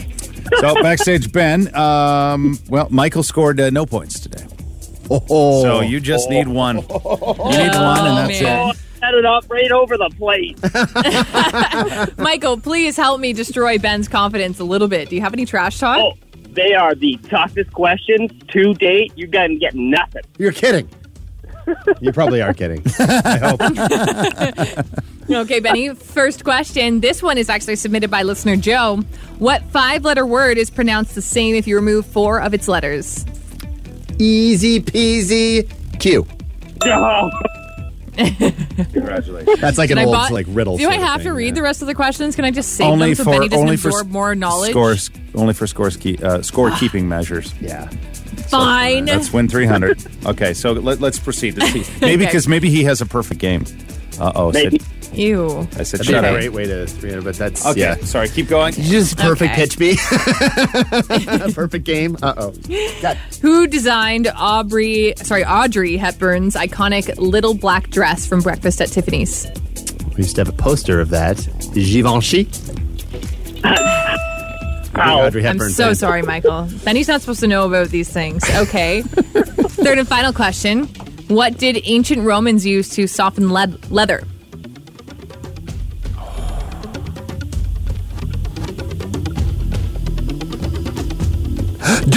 so 0.59 0.73
backstage, 0.81 1.31
Ben. 1.31 1.73
Um, 1.75 2.57
well, 2.69 2.87
Michael 2.89 3.23
scored 3.23 3.59
uh, 3.59 3.69
no 3.69 3.85
points 3.85 4.19
today. 4.19 4.45
Oh, 5.11 5.61
So 5.61 5.81
you 5.81 5.99
just 5.99 6.29
need 6.29 6.47
one. 6.47 6.77
You 6.77 6.83
need 6.83 6.89
one, 6.89 8.05
and 8.07 8.17
that's 8.17 8.41
man. 8.41 8.69
it. 8.69 8.77
Set 9.03 9.15
it 9.15 9.25
up 9.25 9.43
right 9.49 9.69
over 9.69 9.97
the 9.97 10.09
plate. 10.11 10.57
Michael, 12.17 12.57
please 12.57 12.95
help 12.95 13.19
me 13.19 13.33
destroy 13.33 13.77
Ben's 13.77 14.07
confidence 14.07 14.61
a 14.61 14.63
little 14.63 14.87
bit. 14.87 15.09
Do 15.09 15.15
you 15.17 15.21
have 15.21 15.33
any 15.33 15.45
trash 15.45 15.77
talk? 15.77 15.97
Oh, 15.97 16.13
they 16.51 16.73
are 16.73 16.95
the 16.95 17.17
toughest 17.29 17.73
questions 17.73 18.31
to 18.47 18.73
date. 18.75 19.11
You're 19.17 19.27
going 19.27 19.49
to 19.49 19.57
get 19.57 19.75
nothing. 19.75 20.21
You're 20.37 20.53
kidding. 20.53 20.87
you 21.99 22.13
probably 22.13 22.41
are 22.41 22.53
kidding. 22.53 22.81
I 22.97 23.39
hope. 23.41 24.85
Okay, 25.29 25.59
Benny. 25.59 25.93
First 25.95 26.45
question. 26.45 27.01
This 27.01 27.21
one 27.21 27.37
is 27.37 27.49
actually 27.49 27.75
submitted 27.75 28.09
by 28.09 28.23
listener 28.23 28.55
Joe. 28.55 29.01
What 29.37 29.63
five 29.63 30.05
letter 30.05 30.25
word 30.25 30.57
is 30.57 30.69
pronounced 30.69 31.13
the 31.13 31.21
same 31.21 31.55
if 31.55 31.67
you 31.67 31.75
remove 31.75 32.05
four 32.05 32.39
of 32.39 32.53
its 32.53 32.69
letters? 32.69 33.25
Easy 34.17 34.79
peasy. 34.79 35.69
Q. 35.99 36.25
Oh, 36.85 37.29
Congratulations. 38.75 39.59
That's 39.59 39.77
like 39.77 39.89
Can 39.89 39.97
an 39.97 40.03
I 40.03 40.07
old 40.07 40.13
bot- 40.13 40.31
like 40.31 40.45
riddle. 40.49 40.77
Do 40.77 40.83
I 40.87 40.93
sort 40.93 40.95
of 40.95 41.01
have 41.07 41.17
to 41.21 41.23
thing, 41.25 41.33
read 41.33 41.47
yeah. 41.47 41.53
the 41.53 41.61
rest 41.63 41.81
of 41.81 41.87
the 41.87 41.95
questions? 41.95 42.35
Can 42.35 42.45
I 42.45 42.51
just 42.51 42.73
save 42.73 42.87
only 42.87 43.13
them 43.13 43.15
so 43.15 43.23
for 43.25 43.31
Benny 43.31 43.49
doesn't 43.49 43.63
only 43.65 43.77
for 43.77 43.89
absorb 43.89 44.09
more 44.09 44.35
knowledge? 44.35 44.71
Scores 44.71 45.09
only 45.35 45.53
for 45.53 45.67
scores 45.67 45.97
key, 45.97 46.17
uh, 46.23 46.41
score 46.41 46.71
keeping 46.71 47.07
measures. 47.15 47.53
Yeah. 47.61 47.87
Fine. 48.47 49.05
Let's 49.05 49.33
win 49.33 49.47
three 49.47 49.65
hundred. 49.65 50.03
okay, 50.25 50.53
so 50.53 50.73
let, 50.73 50.99
let's 51.01 51.19
proceed. 51.19 51.57
Let's 51.57 51.73
see. 51.73 51.79
Maybe 52.01 52.23
Okay. 52.23 52.31
because 52.31 52.47
maybe 52.47 52.69
he 52.69 52.83
has 52.83 53.01
a 53.01 53.05
perfect 53.05 53.39
game. 53.39 53.65
Uh 54.19 54.31
oh. 54.35 54.51
Maybe. 54.51 54.79
Ew. 55.13 55.67
I 55.77 55.83
said 55.83 55.99
That'd 55.99 56.07
be 56.07 56.13
a 56.13 56.21
up. 56.23 56.33
great 56.33 56.53
way 56.53 56.65
to 56.65 56.87
300, 56.87 57.23
but 57.23 57.35
that's 57.35 57.65
Okay, 57.65 57.79
yeah. 57.81 57.95
sorry. 57.97 58.29
Keep 58.29 58.47
going. 58.49 58.73
You 58.75 58.83
just 58.83 59.17
perfect 59.17 59.53
Okay. 59.53 59.61
pitch 59.61 59.79
me. 59.79 59.95
perfect 61.53 61.85
game. 61.85 62.17
Uh 62.21 62.33
oh. 62.37 62.53
Who 63.41 63.67
designed 63.67 64.27
Aubrey, 64.35 65.13
sorry, 65.17 65.45
Audrey 65.45 65.97
Hepburn's 65.97 66.55
iconic 66.55 67.15
little 67.17 67.53
black 67.53 67.89
dress 67.89 68.25
from 68.25 68.41
Breakfast 68.41 68.81
at 68.81 68.89
Tiffany's? 68.89 69.45
We 70.11 70.17
used 70.23 70.35
to 70.35 70.41
have 70.41 70.49
a 70.49 70.57
poster 70.57 70.99
of 70.99 71.09
that. 71.09 71.37
Givenchy. 71.73 72.47
Ow. 74.95 75.25
Audrey 75.25 75.41
I'm 75.47 75.55
Hepburn 75.57 75.71
so 75.71 75.85
fan. 75.85 75.95
sorry, 75.95 76.21
Michael. 76.21 76.67
Benny's 76.83 77.07
not 77.07 77.21
supposed 77.21 77.39
to 77.39 77.47
know 77.47 77.65
about 77.65 77.89
these 77.89 78.09
things. 78.09 78.43
Okay. 78.55 79.01
Third 79.03 79.97
and 79.97 80.07
final 80.07 80.31
question. 80.31 80.85
What 81.29 81.57
did 81.57 81.79
ancient 81.83 82.21
Romans 82.21 82.63
use 82.65 82.89
to 82.89 83.07
soften 83.07 83.49
lead- 83.49 83.89
leather? 83.91 84.23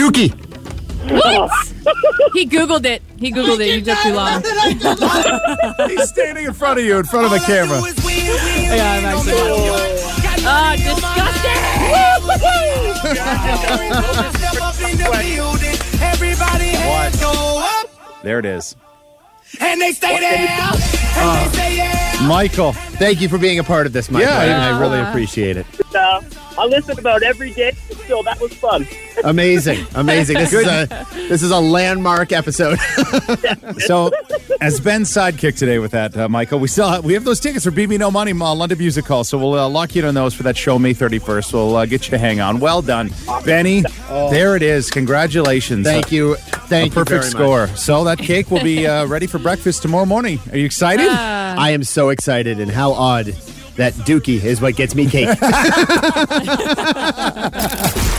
Dookie. 0.06 0.32
He 2.34 2.46
Googled 2.46 2.84
it. 2.86 3.02
He 3.18 3.32
Googled 3.32 3.60
it. 3.60 3.74
You 3.74 3.82
took 3.82 3.98
too 4.00 4.12
long. 4.14 4.42
He's 5.88 6.08
standing 6.08 6.46
in 6.46 6.52
front 6.52 6.78
of 6.78 6.84
you, 6.84 6.98
in 6.98 7.04
front 7.04 7.26
of 7.26 7.32
a 7.32 7.38
camera. 7.40 7.80
Yeah, 7.80 8.92
I'm 8.92 9.04
actually. 9.04 9.34
Ah, 10.48 10.76
Everybody 16.00 16.68
hands 16.68 17.20
go 17.20 17.30
up 17.62 18.22
There 18.22 18.38
it 18.38 18.44
is. 18.46 18.74
and 19.60 19.80
they 19.80 19.92
stay 19.92 20.18
there. 20.18 21.05
And 21.16 21.50
they 21.50 21.56
say 21.56 21.76
yeah. 21.76 22.26
Michael. 22.26 22.72
Thank 22.72 23.20
you 23.20 23.28
for 23.28 23.38
being 23.38 23.58
a 23.58 23.64
part 23.64 23.86
of 23.86 23.92
this, 23.92 24.10
Michael. 24.10 24.28
Yeah, 24.28 24.70
I, 24.70 24.74
I 24.74 24.80
really 24.80 25.00
appreciate 25.00 25.56
it. 25.56 25.66
Uh, 25.94 26.22
I 26.58 26.66
listen 26.66 26.98
about 26.98 27.22
every 27.22 27.52
day. 27.52 27.72
Still, 28.04 28.22
that 28.22 28.40
was 28.40 28.52
fun. 28.54 28.86
Amazing, 29.24 29.86
amazing. 29.94 30.36
This 30.36 30.52
is 30.52 30.66
a 30.66 31.06
this 31.14 31.42
is 31.42 31.50
a 31.50 31.58
landmark 31.58 32.32
episode. 32.32 32.78
So, 33.78 34.10
as 34.60 34.80
Ben's 34.80 35.10
sidekick 35.10 35.56
today 35.56 35.78
with 35.78 35.92
that, 35.92 36.16
uh, 36.16 36.28
Michael, 36.28 36.58
we 36.58 36.68
still 36.68 36.88
have, 36.88 37.04
we 37.04 37.14
have 37.14 37.24
those 37.24 37.40
tickets 37.40 37.64
for 37.64 37.70
BB 37.70 37.98
No 37.98 38.10
Money 38.10 38.32
uh, 38.32 38.54
London 38.54 38.78
Music 38.78 39.04
Hall. 39.06 39.22
So 39.22 39.38
we'll 39.38 39.58
uh, 39.58 39.68
lock 39.68 39.94
you 39.94 40.02
in 40.02 40.08
on 40.08 40.14
those 40.14 40.34
for 40.34 40.42
that 40.44 40.56
show 40.56 40.78
May 40.78 40.94
31st. 40.94 41.52
We'll 41.52 41.76
uh, 41.76 41.86
get 41.86 42.06
you 42.06 42.10
to 42.12 42.18
hang 42.18 42.40
on. 42.40 42.58
Well 42.58 42.82
done, 42.82 43.10
Benny. 43.44 43.84
There 44.08 44.56
it 44.56 44.62
is. 44.62 44.90
Congratulations. 44.90 45.86
Oh. 45.86 45.90
Thank 45.90 46.12
you, 46.12 46.36
thank 46.36 46.92
a 46.92 46.94
perfect 46.94 47.24
you 47.24 47.30
score. 47.30 47.66
very 47.66 47.78
So 47.78 48.04
that 48.04 48.18
cake 48.18 48.50
will 48.50 48.62
be 48.62 48.86
uh, 48.86 49.06
ready 49.06 49.26
for 49.26 49.38
breakfast 49.38 49.82
tomorrow 49.82 50.06
morning. 50.06 50.38
Are 50.50 50.58
you 50.58 50.66
excited? 50.66 51.05
Much. 51.06 51.58
I 51.58 51.70
am 51.70 51.84
so 51.84 52.08
excited, 52.10 52.60
and 52.60 52.70
how 52.70 52.92
odd 52.92 53.26
that 53.76 53.92
Dookie 53.94 54.42
is 54.42 54.60
what 54.60 54.76
gets 54.76 54.94
me 54.94 55.06
cake. 55.06 55.28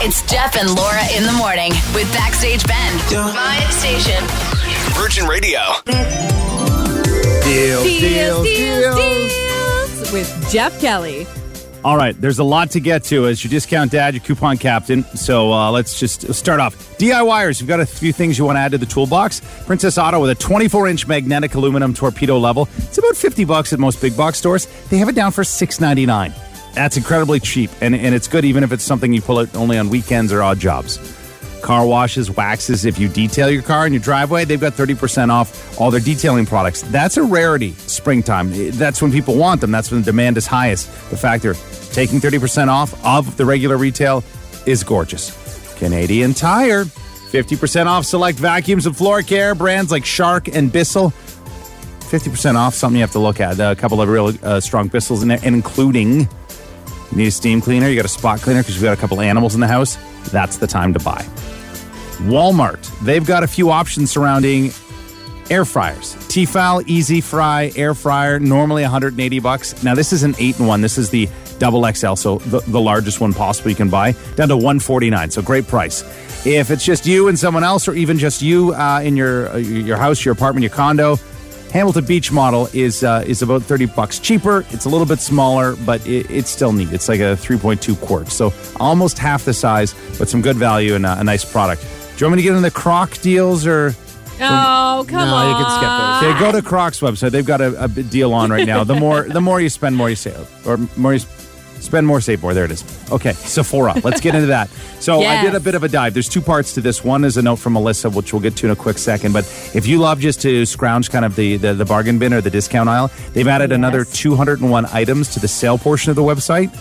It's 0.00 0.22
Jeff 0.30 0.56
and 0.56 0.70
Laura 0.76 1.02
in 1.16 1.24
the 1.24 1.32
morning 1.32 1.72
with 1.92 2.10
Backstage 2.12 2.64
Ben. 2.66 2.92
Vibe 3.10 3.70
Station. 3.72 4.24
Virgin 4.94 5.26
Radio. 5.26 5.58
deals, 7.44 7.82
deals, 7.84 8.42
deals, 8.46 8.96
deals 8.96 10.12
with 10.12 10.48
Jeff 10.50 10.80
Kelly. 10.80 11.26
All 11.84 11.96
right, 11.96 12.20
there's 12.20 12.40
a 12.40 12.44
lot 12.44 12.72
to 12.72 12.80
get 12.80 13.04
to 13.04 13.26
as 13.26 13.42
your 13.42 13.50
discount 13.50 13.92
dad, 13.92 14.14
your 14.14 14.22
coupon 14.22 14.58
captain. 14.58 15.04
So 15.14 15.52
uh, 15.52 15.70
let's 15.70 15.98
just 15.98 16.34
start 16.34 16.58
off. 16.58 16.74
DIYers, 16.98 17.60
you've 17.60 17.68
got 17.68 17.78
a 17.78 17.86
few 17.86 18.12
things 18.12 18.36
you 18.36 18.44
want 18.44 18.56
to 18.56 18.60
add 18.60 18.72
to 18.72 18.78
the 18.78 18.86
toolbox. 18.86 19.40
Princess 19.64 19.96
Auto 19.96 20.20
with 20.20 20.30
a 20.30 20.34
24 20.34 20.88
inch 20.88 21.06
magnetic 21.06 21.54
aluminum 21.54 21.94
torpedo 21.94 22.36
level. 22.36 22.68
It's 22.78 22.98
about 22.98 23.16
50 23.16 23.44
bucks 23.44 23.72
at 23.72 23.78
most 23.78 24.00
big 24.00 24.16
box 24.16 24.38
stores. 24.38 24.66
They 24.90 24.98
have 24.98 25.08
it 25.08 25.14
down 25.14 25.30
for 25.30 25.42
6.99. 25.42 26.34
That's 26.74 26.96
incredibly 26.96 27.40
cheap, 27.40 27.70
and, 27.80 27.94
and 27.94 28.14
it's 28.14 28.28
good 28.28 28.44
even 28.44 28.62
if 28.62 28.72
it's 28.72 28.84
something 28.84 29.12
you 29.12 29.22
pull 29.22 29.38
out 29.38 29.54
only 29.54 29.78
on 29.78 29.88
weekends 29.88 30.32
or 30.32 30.42
odd 30.42 30.58
jobs. 30.58 31.17
Car 31.62 31.86
washes, 31.86 32.30
waxes, 32.30 32.84
if 32.84 32.98
you 32.98 33.08
detail 33.08 33.50
your 33.50 33.62
car 33.62 33.86
in 33.86 33.92
your 33.92 34.02
driveway, 34.02 34.44
they've 34.44 34.60
got 34.60 34.72
30% 34.72 35.30
off 35.30 35.80
all 35.80 35.90
their 35.90 36.00
detailing 36.00 36.46
products. 36.46 36.82
That's 36.82 37.16
a 37.16 37.22
rarity 37.22 37.72
springtime. 37.72 38.50
That's 38.72 39.02
when 39.02 39.12
people 39.12 39.36
want 39.36 39.60
them. 39.60 39.70
That's 39.70 39.90
when 39.90 40.02
the 40.02 40.04
demand 40.04 40.36
is 40.36 40.46
highest. 40.46 40.86
The 41.10 41.16
fact 41.16 41.42
they're 41.42 41.54
taking 41.92 42.20
30% 42.20 42.68
off 42.68 43.04
of 43.04 43.36
the 43.36 43.44
regular 43.44 43.76
retail 43.76 44.24
is 44.66 44.82
gorgeous. 44.84 45.36
Canadian 45.78 46.34
Tire, 46.34 46.84
50% 46.84 47.86
off 47.86 48.04
select 48.04 48.38
vacuums 48.38 48.86
and 48.86 48.96
floor 48.96 49.22
care 49.22 49.54
brands 49.54 49.90
like 49.90 50.04
Shark 50.04 50.48
and 50.48 50.72
Bissell. 50.72 51.10
50% 51.10 52.54
off, 52.54 52.74
something 52.74 52.96
you 52.96 53.02
have 53.02 53.12
to 53.12 53.18
look 53.18 53.38
at. 53.40 53.60
A 53.60 53.76
couple 53.76 54.00
of 54.00 54.08
real 54.08 54.32
uh, 54.42 54.60
strong 54.60 54.88
Bissells 54.88 55.20
in 55.22 55.28
there, 55.28 55.40
including 55.42 56.26
need 57.16 57.28
a 57.28 57.30
steam 57.30 57.60
cleaner, 57.60 57.88
you 57.88 57.96
got 57.96 58.04
a 58.04 58.08
spot 58.08 58.40
cleaner 58.40 58.60
because 58.60 58.74
you've 58.74 58.84
got 58.84 58.96
a 58.96 59.00
couple 59.00 59.20
animals 59.20 59.54
in 59.54 59.60
the 59.60 59.68
house. 59.68 59.96
That's 60.30 60.58
the 60.58 60.66
time 60.66 60.92
to 60.94 61.00
buy. 61.00 61.22
Walmart, 62.26 62.80
they've 63.00 63.24
got 63.24 63.44
a 63.44 63.46
few 63.46 63.70
options 63.70 64.10
surrounding 64.10 64.72
air 65.50 65.64
fryers. 65.64 66.14
Tefal 66.28 66.86
Easy 66.86 67.20
Fry 67.20 67.72
air 67.76 67.94
fryer, 67.94 68.38
normally 68.38 68.82
180 68.82 69.38
bucks. 69.40 69.82
Now 69.82 69.94
this 69.94 70.12
is 70.12 70.22
an 70.22 70.34
8 70.38 70.60
in 70.60 70.66
1. 70.66 70.80
This 70.80 70.98
is 70.98 71.10
the 71.10 71.28
double 71.58 71.90
XL, 71.92 72.14
so 72.14 72.38
the, 72.38 72.60
the 72.60 72.80
largest 72.80 73.20
one 73.20 73.32
possible 73.32 73.70
you 73.70 73.76
can 73.76 73.88
buy, 73.88 74.12
down 74.36 74.48
to 74.48 74.56
149. 74.56 75.30
So 75.30 75.42
great 75.42 75.66
price. 75.66 76.02
If 76.46 76.70
it's 76.70 76.84
just 76.84 77.06
you 77.06 77.28
and 77.28 77.38
someone 77.38 77.64
else, 77.64 77.88
or 77.88 77.94
even 77.94 78.18
just 78.18 78.42
you 78.42 78.74
uh, 78.74 79.00
in 79.02 79.16
your 79.16 79.50
uh, 79.50 79.56
your 79.56 79.96
house, 79.96 80.24
your 80.24 80.32
apartment, 80.32 80.62
your 80.62 80.70
condo, 80.70 81.16
Hamilton 81.72 82.04
Beach 82.06 82.32
model 82.32 82.68
is 82.72 83.04
uh, 83.04 83.22
is 83.26 83.42
about 83.42 83.62
30 83.62 83.86
bucks 83.86 84.18
cheaper. 84.18 84.64
It's 84.70 84.86
a 84.86 84.88
little 84.88 85.06
bit 85.06 85.18
smaller, 85.20 85.76
but 85.84 86.04
it, 86.06 86.30
it's 86.30 86.50
still 86.50 86.72
neat. 86.72 86.92
It's 86.92 87.08
like 87.08 87.20
a 87.20 87.36
3.2 87.36 88.00
quart, 88.00 88.28
so 88.28 88.52
almost 88.80 89.18
half 89.18 89.44
the 89.44 89.52
size, 89.52 89.94
but 90.18 90.28
some 90.28 90.40
good 90.42 90.56
value 90.56 90.94
and 90.94 91.04
a, 91.04 91.20
a 91.20 91.24
nice 91.24 91.44
product. 91.44 91.82
Do 91.82 92.24
you 92.24 92.26
want 92.26 92.36
me 92.36 92.42
to 92.42 92.48
get 92.48 92.56
in 92.56 92.62
the 92.62 92.70
Croc 92.70 93.12
deals 93.18 93.66
or? 93.66 93.94
Oh, 94.40 95.04
come 95.08 95.18
No, 95.28 95.34
on. 95.34 95.48
you 95.48 95.54
can 95.64 95.70
skip 95.72 95.88
those. 95.90 96.32
Okay, 96.32 96.40
go 96.40 96.52
to 96.60 96.66
Croc's 96.66 97.00
website. 97.00 97.32
They've 97.32 97.44
got 97.44 97.60
a, 97.60 97.84
a 97.84 97.88
deal 97.88 98.32
on 98.32 98.50
right 98.50 98.66
now. 98.66 98.84
The 98.84 98.94
more 98.94 99.22
the 99.22 99.40
more 99.40 99.60
you 99.60 99.68
spend, 99.68 99.96
more 99.96 100.08
you 100.08 100.16
save, 100.16 100.48
or 100.66 100.78
more 100.96 101.12
you 101.14 101.20
spend, 101.80 102.06
more 102.06 102.20
save 102.20 102.42
more. 102.42 102.54
There 102.54 102.64
it 102.64 102.70
is. 102.70 102.84
Okay, 103.10 103.32
Sephora. 103.32 103.94
Let's 104.04 104.20
get 104.20 104.34
into 104.34 104.48
that. 104.48 104.70
So 105.00 105.22
I 105.22 105.42
did 105.42 105.54
a 105.54 105.60
bit 105.60 105.76
of 105.76 105.84
a 105.84 105.88
dive. 105.88 106.12
There's 106.12 106.28
two 106.28 106.40
parts 106.40 106.74
to 106.74 106.80
this. 106.80 107.04
One 107.04 107.24
is 107.24 107.36
a 107.36 107.42
note 107.42 107.56
from 107.56 107.74
Melissa, 107.74 108.10
which 108.10 108.32
we'll 108.32 108.42
get 108.42 108.56
to 108.56 108.66
in 108.66 108.72
a 108.72 108.76
quick 108.76 108.98
second. 108.98 109.32
But 109.32 109.44
if 109.72 109.86
you 109.86 109.98
love 109.98 110.18
just 110.18 110.42
to 110.42 110.66
scrounge 110.66 111.08
kind 111.08 111.24
of 111.24 111.36
the 111.36 111.56
the, 111.56 111.72
the 111.72 111.84
bargain 111.84 112.18
bin 112.18 112.34
or 112.34 112.40
the 112.40 112.50
discount 112.50 112.88
aisle, 112.88 113.08
they've 113.32 113.46
added 113.46 113.70
another 113.70 114.04
201 114.04 114.86
items 114.86 115.32
to 115.34 115.40
the 115.40 115.46
sale 115.46 115.78
portion 115.78 116.10
of 116.10 116.16
the 116.16 116.22
website. 116.22 116.74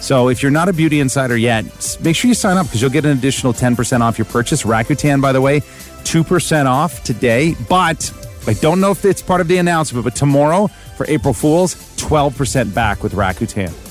So 0.00 0.28
if 0.28 0.42
you're 0.42 0.52
not 0.52 0.68
a 0.68 0.72
beauty 0.72 1.00
insider 1.00 1.36
yet, 1.36 1.64
make 2.00 2.14
sure 2.14 2.28
you 2.28 2.34
sign 2.34 2.56
up 2.56 2.66
because 2.66 2.80
you'll 2.80 2.92
get 2.92 3.04
an 3.04 3.18
additional 3.18 3.52
10% 3.52 4.00
off 4.00 4.16
your 4.16 4.26
purchase. 4.26 4.62
Rakuten, 4.62 5.20
by 5.20 5.32
the 5.32 5.40
way, 5.40 5.60
2% 5.60 6.66
off 6.66 7.02
today. 7.02 7.56
But 7.68 8.12
I 8.46 8.52
don't 8.54 8.80
know 8.80 8.92
if 8.92 9.04
it's 9.04 9.22
part 9.22 9.40
of 9.40 9.48
the 9.48 9.58
announcement, 9.58 10.04
but 10.04 10.14
tomorrow 10.14 10.68
for 10.96 11.04
April 11.08 11.34
Fools, 11.34 11.74
12% 11.96 12.72
back 12.72 13.02
with 13.02 13.14
Rakuten. 13.14 13.85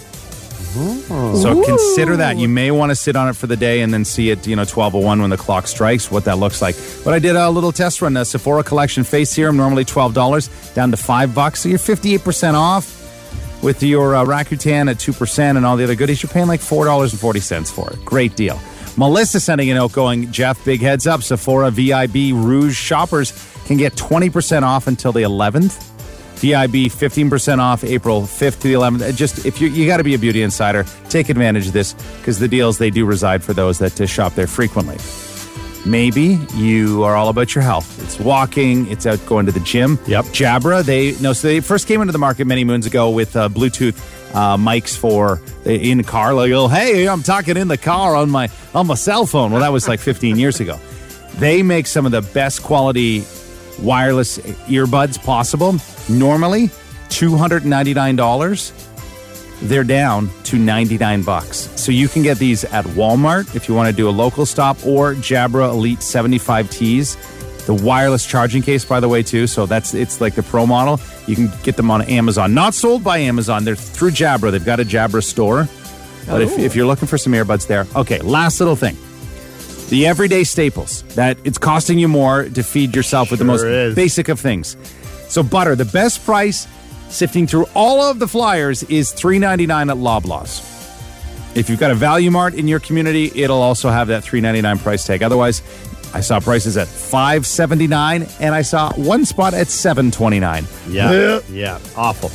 So 0.76 1.64
consider 1.64 2.18
that. 2.18 2.38
You 2.38 2.50
may 2.50 2.72
want 2.72 2.90
to 2.90 2.96
sit 2.96 3.16
on 3.16 3.30
it 3.30 3.36
for 3.36 3.48
the 3.48 3.56
day 3.56 3.82
and 3.82 3.94
then 3.94 4.04
see 4.04 4.30
it, 4.30 4.46
you 4.46 4.56
know, 4.56 4.62
1201 4.62 5.22
when 5.22 5.30
the 5.30 5.38
clock 5.38 5.68
strikes, 5.68 6.12
what 6.12 6.26
that 6.26 6.38
looks 6.38 6.62
like. 6.62 6.76
But 7.04 7.14
I 7.14 7.20
did 7.20 7.36
a 7.36 7.50
little 7.50 7.72
test 7.72 8.02
run. 8.02 8.14
The 8.14 8.26
Sephora 8.26 8.64
Collection 8.64 9.04
Face 9.04 9.30
Serum, 9.30 9.58
normally 9.58 9.86
$12, 9.86 10.74
down 10.74 10.92
to 10.92 10.98
5 10.98 11.34
bucks. 11.34 11.62
So 11.62 11.70
you're 11.70 11.80
58% 11.80 12.54
off 12.54 13.64
with 13.64 13.82
your 13.82 14.16
uh, 14.16 14.26
Rakuten 14.26 14.90
at 14.90 14.98
2% 14.98 15.58
and 15.58 15.66
all 15.66 15.78
the 15.78 15.86
other 15.86 15.96
goodies. 15.96 16.22
You're 16.22 16.32
paying 16.32 16.48
like 16.48 16.60
$4.40 16.60 17.72
for 17.72 17.92
it. 17.92 18.04
Great 18.06 18.36
deal. 18.36 18.60
Melissa 18.98 19.40
sending 19.40 19.70
a 19.72 19.76
note 19.76 19.92
going, 19.94 20.32
Jeff, 20.32 20.64
big 20.64 20.82
heads 20.82 21.08
up. 21.08 21.24
Sephora 21.24 21.72
VIB 21.72 22.34
Rouge 22.34 22.76
shoppers 22.76 23.32
can 23.66 23.78
get 23.78 23.94
20% 23.94 24.64
off 24.64 24.88
until 24.88 25.12
the 25.12 25.22
11th. 25.22 25.95
VIB 26.36 26.86
15% 26.88 27.60
off 27.60 27.84
April 27.84 28.22
5th 28.24 28.60
to 28.62 28.68
the 28.68 28.74
11th. 28.74 29.02
Uh, 29.02 29.12
Just 29.12 29.46
if 29.46 29.62
you 29.62 29.68
you 29.70 29.86
got 29.88 29.98
to 29.98 30.04
be 30.04 30.14
a 30.16 30.20
beauty 30.20 30.42
insider, 30.42 30.86
take 31.10 31.30
advantage 31.30 31.68
of 31.68 31.74
this 31.74 31.94
because 32.20 32.40
the 32.40 32.48
deals 32.48 32.78
they 32.78 32.90
do 32.90 33.06
reside 33.06 33.44
for 33.44 33.54
those 33.54 33.80
that 33.80 34.00
uh, 34.00 34.06
shop 34.06 34.34
there 34.36 34.48
frequently. 34.48 34.98
Maybe 35.86 36.40
you 36.56 37.04
are 37.04 37.16
all 37.16 37.30
about 37.30 37.54
your 37.54 37.64
health. 37.64 38.02
It's 38.04 38.20
walking, 38.20 38.88
it's 38.90 39.06
out 39.06 39.24
going 39.28 39.46
to 39.46 39.52
the 39.52 39.60
gym. 39.60 40.00
Yep. 40.08 40.26
Jabra, 40.26 40.84
they 40.84 41.16
no, 41.22 41.34
so 41.34 41.48
they 41.48 41.60
first 41.60 41.88
came 41.88 42.02
into 42.02 42.12
the 42.12 42.18
market 42.18 42.46
many 42.46 42.64
moons 42.64 42.88
ago 42.88 43.12
with 43.12 43.36
uh, 43.36 43.50
Bluetooth 43.50 43.96
uh, 44.34 44.58
mics 44.58 44.98
for 44.98 45.42
in 45.64 46.00
the 46.00 46.04
car. 46.04 46.34
Like, 46.34 46.52
oh, 46.52 46.68
hey, 46.68 47.08
I'm 47.08 47.22
talking 47.22 47.56
in 47.56 47.68
the 47.68 47.78
car 47.78 48.16
on 48.16 48.32
my 48.32 48.50
on 48.74 48.88
my 48.88 48.96
cell 48.96 49.26
phone. 49.28 49.52
Well, 49.52 49.62
that 49.62 49.72
was 49.72 49.88
like 49.88 50.00
15 50.00 50.38
years 50.38 50.60
ago. 50.60 50.80
They 51.36 51.62
make 51.64 51.86
some 51.86 52.06
of 52.06 52.12
the 52.12 52.22
best 52.22 52.64
quality 52.64 53.24
wireless 53.80 54.38
earbuds 54.68 55.22
possible. 55.24 55.76
Normally, 56.10 56.70
two 57.10 57.36
hundred 57.36 57.66
ninety 57.66 57.94
nine 57.94 58.16
dollars 58.16 58.74
they're 59.62 59.84
down 59.84 60.30
to 60.44 60.58
99 60.58 61.24
bucks. 61.24 61.70
So 61.80 61.92
you 61.92 62.08
can 62.08 62.24
get 62.24 62.38
these 62.38 62.64
at 62.66 62.86
Walmart 62.86 63.56
if 63.56 63.68
you 63.68 63.76
want 63.76 63.90
to 63.90 63.96
do 63.96 64.10
a 64.10 64.12
local 64.12 64.46
stop 64.46 64.86
or 64.86 65.14
Jabra 65.16 65.70
Elite 65.70 66.00
75Ts. 66.00 67.66
The 67.66 67.74
wireless 67.74 68.26
charging 68.26 68.62
case, 68.62 68.86
by 68.86 69.00
the 69.00 69.10
way, 69.10 69.24
too. 69.24 69.48
So 69.48 69.66
that's 69.66 69.96
it's 69.96 70.22
like 70.22 70.36
the 70.36 70.44
pro 70.44 70.68
model. 70.68 71.00
You 71.26 71.36
can 71.36 71.52
get 71.64 71.78
them 71.78 71.90
on 71.90 72.04
Amazon. 72.04 72.54
Not 72.54 72.76
sold 72.76 73.04
by 73.04 73.18
Amazon. 73.20 73.64
They're 73.64 73.76
through 73.76 74.12
Jabra. 74.12 74.52
They've 74.52 74.64
got 74.64 74.80
a 74.80 74.86
Jabra 74.86 75.24
store. 75.24 75.68
But 76.28 76.42
if, 76.42 76.58
if 76.60 76.76
you're 76.76 76.86
looking 76.86 77.08
for 77.08 77.18
some 77.18 77.34
earbuds 77.34 77.68
there, 77.68 77.88
okay, 77.96 78.20
last 78.20 78.60
little 78.60 78.76
thing. 78.76 78.98
The 79.90 80.08
everyday 80.08 80.44
staples 80.44 81.04
that 81.16 81.38
it's 81.44 81.58
costing 81.58 82.00
you 82.00 82.08
more 82.08 82.46
to 82.50 82.64
feed 82.64 82.96
yourself 82.96 83.30
with 83.30 83.40
the 83.40 83.46
most 83.46 83.64
is. 83.64 83.96
basic 83.96 84.30
of 84.30 84.40
things. 84.40 84.76
So 85.28 85.44
butter, 85.44 85.76
the 85.76 85.86
best 85.86 86.26
price 86.26 86.68
sifting 87.10 87.46
through 87.48 87.68
all 87.76 88.02
of 88.02 88.20
the 88.20 88.28
flyers 88.28 88.84
is 88.84 89.12
$3.99 89.12 89.92
at 89.92 89.98
Loblaws. 89.98 90.72
If 91.56 91.70
you've 91.70 91.80
got 91.80 91.92
a 91.92 91.96
Valu-mart 91.96 92.56
in 92.56 92.68
your 92.68 92.80
community, 92.80 93.32
it'll 93.34 93.62
also 93.62 93.90
have 93.90 94.08
that 94.10 94.24
$3.99 94.24 94.80
price 94.80 95.06
tag. 95.06 95.24
Otherwise, 95.24 95.62
I 96.14 96.22
saw 96.22 96.40
prices 96.40 96.78
at 96.78 96.88
$5.79 96.88 98.42
and 98.42 98.56
I 98.56 98.62
saw 98.62 98.94
one 98.94 99.26
spot 99.26 99.54
at 99.54 99.68
$7.29. 99.68 100.94
Yeah. 100.94 101.40
Yeah. 101.50 101.80
Awful. 101.96 102.32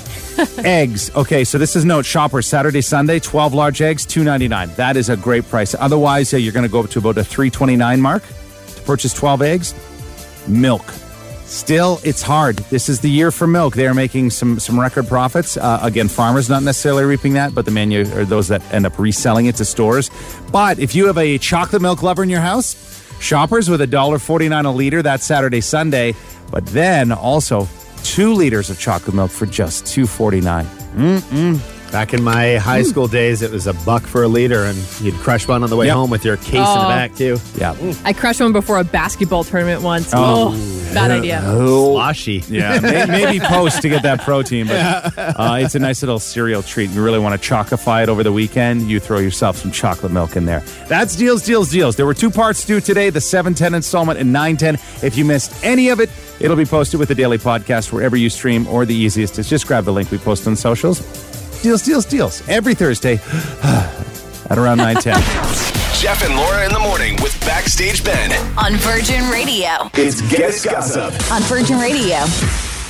eggs. 0.64 1.14
Okay, 1.14 1.44
so 1.44 1.58
this 1.58 1.76
is 1.76 1.84
note 1.84 2.04
shopper 2.04 2.42
Saturday, 2.42 2.80
Sunday, 2.80 3.18
12 3.18 3.54
large 3.54 3.82
eggs, 3.82 4.06
2.99. 4.06 4.74
That 4.76 4.96
is 4.96 5.08
a 5.08 5.16
great 5.16 5.48
price. 5.48 5.74
Otherwise, 5.74 6.32
uh, 6.32 6.36
you're 6.36 6.52
going 6.52 6.66
to 6.66 6.70
go 6.70 6.80
up 6.80 6.90
to 6.90 6.98
about 6.98 7.18
a 7.18 7.22
3.29 7.22 8.00
mark 8.00 8.22
to 8.22 8.82
purchase 8.82 9.12
12 9.12 9.42
eggs. 9.42 9.74
Milk. 10.48 10.84
Still, 11.44 11.98
it's 12.04 12.22
hard. 12.22 12.58
This 12.70 12.88
is 12.88 13.00
the 13.00 13.10
year 13.10 13.32
for 13.32 13.48
milk. 13.48 13.74
They 13.74 13.88
are 13.88 13.94
making 13.94 14.30
some 14.30 14.60
some 14.60 14.78
record 14.78 15.08
profits. 15.08 15.56
Uh, 15.56 15.80
again, 15.82 16.06
farmers 16.06 16.48
not 16.48 16.62
necessarily 16.62 17.02
reaping 17.02 17.32
that, 17.32 17.56
but 17.56 17.64
the 17.64 17.72
menu 17.72 18.02
or 18.16 18.24
those 18.24 18.46
that 18.48 18.62
end 18.72 18.86
up 18.86 18.96
reselling 19.00 19.46
it 19.46 19.56
to 19.56 19.64
stores. 19.64 20.12
But 20.52 20.78
if 20.78 20.94
you 20.94 21.08
have 21.08 21.18
a 21.18 21.38
chocolate 21.38 21.82
milk 21.82 22.04
lover 22.04 22.22
in 22.22 22.30
your 22.30 22.40
house, 22.40 22.74
shoppers 23.20 23.68
with 23.70 23.80
a 23.80 23.86
dollar 23.86 24.18
forty 24.18 24.48
nine 24.48 24.64
a 24.64 24.72
liter 24.72 25.02
that 25.02 25.20
Saturday, 25.20 25.60
Sunday. 25.60 26.14
But 26.50 26.66
then 26.66 27.12
also 27.12 27.68
two 28.02 28.34
liters 28.34 28.70
of 28.70 28.78
chocolate 28.80 29.14
milk 29.14 29.30
for 29.30 29.46
just 29.46 29.86
two 29.86 30.06
forty 30.06 30.40
nine. 30.40 30.66
Back 31.92 32.14
in 32.14 32.22
my 32.22 32.54
high 32.56 32.84
school 32.84 33.08
days, 33.08 33.42
it 33.42 33.50
was 33.50 33.66
a 33.66 33.72
buck 33.84 34.04
for 34.04 34.22
a 34.22 34.28
liter, 34.28 34.62
and 34.62 34.78
you'd 35.00 35.14
crush 35.16 35.48
one 35.48 35.64
on 35.64 35.70
the 35.70 35.76
way 35.76 35.86
Yep. 35.86 35.96
home 35.96 36.08
with 36.10 36.24
your 36.24 36.36
case 36.36 36.54
in 36.54 36.60
Oh. 36.60 36.82
the 36.82 36.88
back, 36.88 37.16
too. 37.16 37.36
Yeah. 37.58 37.74
I 38.04 38.12
crushed 38.12 38.40
one 38.40 38.52
before 38.52 38.78
a 38.78 38.84
basketball 38.84 39.42
tournament 39.42 39.82
once. 39.82 40.10
Oh. 40.14 40.54
Oh, 40.54 40.94
bad 40.94 41.10
idea. 41.10 41.42
Sloshy. 41.44 42.44
Yeah, 42.48 42.78
may, 42.78 43.06
maybe 43.08 43.40
post 43.44 43.82
to 43.82 43.88
get 43.88 44.04
that 44.04 44.20
protein, 44.22 44.68
but 44.68 45.12
uh, 45.18 45.58
it's 45.60 45.74
a 45.74 45.80
nice 45.80 46.00
little 46.00 46.20
cereal 46.20 46.62
treat. 46.62 46.90
You 46.90 47.02
really 47.02 47.18
want 47.18 47.40
to 47.40 47.48
chocify 47.48 48.04
it 48.04 48.08
over 48.08 48.22
the 48.22 48.32
weekend, 48.32 48.82
you 48.88 49.00
throw 49.00 49.18
yourself 49.18 49.56
some 49.56 49.72
chocolate 49.72 50.12
milk 50.12 50.36
in 50.36 50.44
there. 50.46 50.60
That's 50.88 51.16
Deals, 51.16 51.42
Deals, 51.44 51.70
Deals. 51.70 51.96
There 51.96 52.06
were 52.06 52.14
two 52.14 52.30
parts 52.30 52.64
due 52.64 52.80
today, 52.80 53.10
the 53.10 53.20
710 53.20 53.74
installment 53.74 54.20
and 54.20 54.32
910. 54.32 54.74
If 55.04 55.16
you 55.18 55.24
missed 55.24 55.52
any 55.64 55.88
of 55.88 55.98
it, 55.98 56.08
it'll 56.38 56.56
be 56.56 56.64
posted 56.66 57.00
with 57.00 57.08
the 57.08 57.16
daily 57.16 57.38
podcast 57.38 57.92
wherever 57.92 58.16
you 58.16 58.30
stream, 58.30 58.68
or 58.68 58.84
the 58.86 58.94
easiest 58.94 59.40
is 59.40 59.48
just 59.48 59.66
grab 59.66 59.84
the 59.84 59.92
link 59.92 60.10
we 60.12 60.18
post 60.18 60.46
on 60.46 60.54
socials. 60.54 61.00
Deals, 61.62 61.82
Deals, 61.82 62.04
Deals. 62.06 62.48
Every 62.48 62.74
Thursday 62.74 63.14
at 63.62 64.58
around 64.58 64.78
910. 64.78 65.14
Jeff 66.00 66.24
and 66.24 66.34
Laura 66.34 66.64
in 66.64 66.72
the 66.72 66.78
morning 66.78 67.16
with 67.22 67.38
Backstage 67.40 68.02
Ben. 68.02 68.32
On 68.56 68.74
Virgin 68.76 69.28
Radio. 69.28 69.90
It's 69.92 70.22
Guest 70.34 70.64
Gossip. 70.64 71.12
On 71.30 71.42
Virgin 71.42 71.78
Radio. 71.78 72.16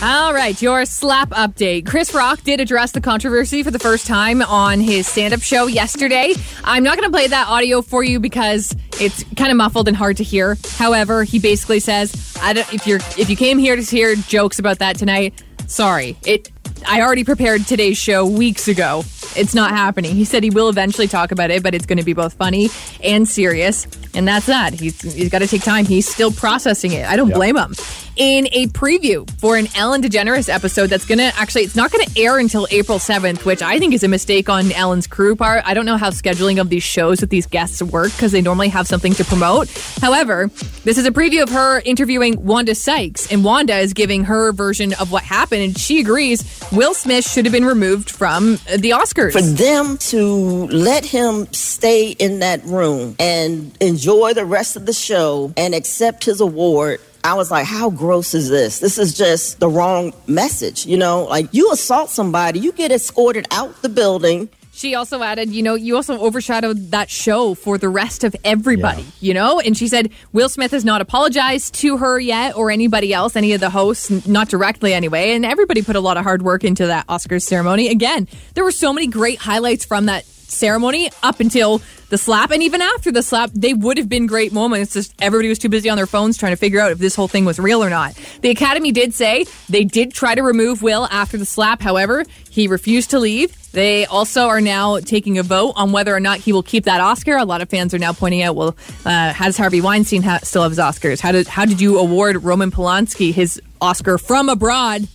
All 0.02 0.33
right, 0.33 0.61
your 0.62 0.87
slap 0.87 1.30
update. 1.30 1.87
Chris 1.87 2.14
Rock 2.14 2.42
did 2.42 2.61
address 2.61 2.92
the 2.92 3.01
controversy 3.01 3.62
for 3.64 3.70
the 3.72 3.80
first 3.80 4.07
time 4.07 4.40
on 4.42 4.80
his 4.80 5.07
stand 5.09 5.34
up 5.34 5.42
show 5.42 5.66
yesterday. 5.66 6.32
I'm 6.64 6.84
not 6.84 6.97
going 6.97 7.11
to 7.11 7.12
play 7.12 7.26
that 7.26 7.49
audio 7.49 7.82
for 7.82 8.05
you 8.05 8.20
because 8.20 8.74
it's 9.01 9.24
kind 9.36 9.51
of 9.51 9.57
muffled 9.57 9.88
and 9.88 9.97
hard 9.97 10.16
to 10.18 10.24
hear. 10.24 10.57
However, 10.76 11.24
he 11.24 11.38
basically 11.40 11.80
says, 11.80 12.36
I 12.40 12.53
don't, 12.53 12.72
if 12.72 12.86
you're 12.86 13.01
if 13.18 13.28
you 13.28 13.36
came 13.36 13.59
here 13.59 13.74
to 13.74 13.82
hear 13.82 14.14
jokes 14.14 14.59
about 14.61 14.78
that 14.78 14.97
tonight, 14.97 15.42
sorry. 15.66 16.16
It 16.24 16.51
I 16.87 17.03
already 17.03 17.24
prepared 17.24 17.66
today's 17.66 17.99
show 17.99 18.26
weeks 18.26 18.68
ago. 18.68 19.05
It's 19.37 19.55
not 19.55 19.70
happening. 19.70 20.14
He 20.14 20.24
said 20.24 20.43
he 20.43 20.51
will 20.51 20.68
eventually 20.68 21.09
talk 21.09 21.33
about 21.33 21.51
it, 21.51 21.62
but 21.62 21.74
it's 21.74 21.87
going 21.87 21.99
to 21.99 22.05
be 22.05 22.12
both 22.12 22.35
funny 22.35 22.68
and 23.03 23.26
serious. 23.26 23.87
And 24.12 24.26
that's 24.26 24.47
that. 24.47 24.74
He's, 24.74 25.01
he's 25.01 25.31
got 25.31 25.39
to 25.39 25.47
take 25.47 25.62
time. 25.62 25.87
He's 25.87 26.09
still 26.09 26.33
processing 26.33 26.93
it. 26.93 27.07
I 27.07 27.16
don't 27.16 27.33
blame 27.33 27.57
him. 27.57 27.74
In 28.16 28.49
a 28.53 28.66
preview 28.66 29.31
for 29.39 29.57
an 29.57 29.68
Ellen 29.76 30.03
DeGeneres 30.03 30.53
episode 30.53 30.89
that's 30.89 31.07
going 31.07 31.18
to 31.18 31.33
actually, 31.37 31.62
it's 31.62 31.76
not 31.76 31.91
going 31.91 32.05
to 32.05 32.20
air 32.20 32.39
until 32.39 32.66
April 32.70 32.99
7th, 32.99 33.45
which 33.47 33.62
I 33.62 33.78
think 33.78 33.95
is 33.95 34.03
a 34.03 34.09
mistake 34.09 34.51
on 34.51 34.72
Ellen's 34.72 35.07
crew 35.07 35.37
part. 35.37 35.62
I 35.64 35.72
don't 35.72 35.87
know 35.87 35.97
how 35.97 36.11
scheduling 36.11 36.61
of 36.61 36.68
these 36.68 36.83
shows 36.83 37.20
with 37.20 37.31
these 37.31 37.47
guests 37.47 37.81
work 37.83 38.12
because 38.12 38.33
they 38.33 38.43
normally 38.43 38.68
have 38.68 38.87
something 38.87 39.14
to 39.14 39.24
promote. 39.24 39.70
However, 40.03 40.51
this 40.85 40.99
is 40.99 41.07
a 41.07 41.12
preview 41.12 41.43
of 41.43 41.49
her 41.51 41.81
interviewing 41.81 42.45
Wanda 42.45 42.74
Sykes, 42.74 43.31
and 43.33 43.43
Wanda 43.45 43.78
is 43.78 43.95
giving 43.95 44.24
her 44.24 44.53
version 44.53 44.93
of 44.95 45.12
what 45.12 45.22
happened, 45.22 45.62
and 45.62 45.78
she 45.78 46.01
agrees 46.01 46.45
Will 46.72 46.93
Smith 46.93 47.26
should 47.26 47.47
have 47.47 47.53
been 47.53 47.64
removed 47.64 48.11
from 48.11 48.59
the 48.76 48.91
the 48.91 48.97
For 49.29 49.43
them 49.43 49.99
to 49.99 50.66
let 50.68 51.05
him 51.05 51.53
stay 51.53 52.12
in 52.12 52.39
that 52.39 52.64
room 52.64 53.16
and 53.18 53.77
enjoy 53.81 54.33
the 54.33 54.47
rest 54.47 54.77
of 54.77 54.87
the 54.87 54.95
show 54.95 55.53
and 55.57 55.75
accept 55.75 56.25
his 56.25 56.41
award. 56.41 57.01
I 57.23 57.35
was 57.35 57.51
like, 57.51 57.66
how 57.66 57.91
gross 57.91 58.33
is 58.33 58.49
this? 58.49 58.79
This 58.79 58.97
is 58.97 59.12
just 59.12 59.61
the 59.61 59.68
wrong 59.68 60.14
message. 60.27 60.87
You 60.87 60.97
know, 60.97 61.25
like 61.25 61.53
you 61.53 61.71
assault 61.71 62.09
somebody, 62.09 62.61
you 62.61 62.73
get 62.73 62.91
escorted 62.93 63.47
out 63.51 63.83
the 63.83 63.91
building. 63.91 64.49
She 64.81 64.95
also 64.95 65.22
added, 65.22 65.51
you 65.51 65.62
know, 65.62 65.74
you 65.74 65.95
also 65.97 66.18
overshadowed 66.18 66.93
that 66.93 67.11
show 67.11 67.53
for 67.53 67.76
the 67.76 67.91
rest 67.91 68.24
of 68.24 68.35
everybody, 68.45 69.05
you 69.20 69.35
know? 69.35 69.61
And 69.61 69.76
she 69.76 69.89
said 69.89 70.11
Will 70.33 70.49
Smith 70.49 70.70
has 70.70 70.87
not 70.87 71.03
apologized 71.03 71.74
to 71.74 71.99
her 71.99 72.18
yet 72.18 72.57
or 72.57 72.70
anybody 72.70 73.12
else, 73.12 73.37
any 73.37 73.53
of 73.53 73.61
the 73.61 73.68
hosts, 73.68 74.26
not 74.26 74.49
directly 74.49 74.95
anyway. 74.95 75.33
And 75.33 75.45
everybody 75.45 75.83
put 75.83 75.97
a 75.97 76.01
lot 76.01 76.16
of 76.16 76.22
hard 76.22 76.41
work 76.41 76.64
into 76.64 76.87
that 76.87 77.07
Oscars 77.09 77.43
ceremony. 77.43 77.91
Again, 77.91 78.26
there 78.55 78.64
were 78.64 78.72
so 78.72 78.95
many 78.95 79.07
great 79.07 79.39
highlights 79.39 79.85
from 79.85 80.07
that 80.07 80.24
ceremony 80.51 81.11
up 81.22 81.40
until 81.40 81.80
the 82.11 82.18
slap. 82.18 82.51
And 82.51 82.62
even 82.62 82.82
after 82.82 83.11
the 83.11 83.22
slap 83.22 83.51
they 83.55 83.72
would 83.72 83.96
have 83.96 84.09
been 84.09 84.26
great 84.26 84.53
moments. 84.53 84.92
Just 84.94 85.14
everybody 85.20 85.48
was 85.48 85.59
too 85.59 85.68
busy 85.68 85.88
on 85.88 85.96
their 85.96 86.07
phones 86.07 86.36
trying 86.36 86.53
to 86.53 86.57
figure 86.57 86.80
out 86.80 86.90
if 86.90 86.98
this 86.98 87.14
whole 87.14 87.28
thing 87.28 87.44
was 87.44 87.59
real 87.59 87.82
or 87.82 87.90
not. 87.90 88.18
The 88.42 88.51
academy 88.51 88.92
did 88.92 89.14
say 89.14 89.46
they 89.68 89.84
did 89.84 90.12
try 90.12 90.34
to 90.34 90.42
remove 90.42 90.82
will 90.82 91.07
after 91.11 91.38
the 91.38 91.46
slap. 91.46 91.80
However 91.80 92.24
he 92.51 92.66
refused 92.66 93.11
to 93.11 93.18
leave. 93.18 93.57
They 93.72 94.05
also 94.07 94.48
are 94.48 94.61
now 94.61 94.98
taking 94.98 95.38
a 95.38 95.44
vote 95.44 95.74
on 95.76 95.92
whether 95.92 96.14
or 96.14 96.18
not 96.18 96.38
he 96.38 96.53
will 96.53 96.64
keep 96.64 96.84
that 96.84 97.01
oscar. 97.01 97.36
A 97.36 97.44
lot 97.44 97.61
of 97.61 97.68
fans 97.68 97.94
are 97.94 97.98
now 97.98 98.12
pointing 98.12 98.42
out 98.42 98.57
well 98.57 98.76
uh, 99.07 99.32
has 99.32 99.57
harvey 99.57 99.80
weinstein 99.80 100.22
ha- 100.22 100.40
still 100.42 100.62
have 100.62 100.72
his 100.72 100.78
oscars? 100.78 101.20
How 101.20 101.30
did 101.32 101.46
how 101.46 101.64
did 101.64 101.80
you 101.80 101.98
award 101.98 102.42
roman 102.42 102.72
polanski 102.72 103.32
his 103.32 103.62
oscar 103.80 104.18
from 104.18 104.48
abroad 104.48 105.07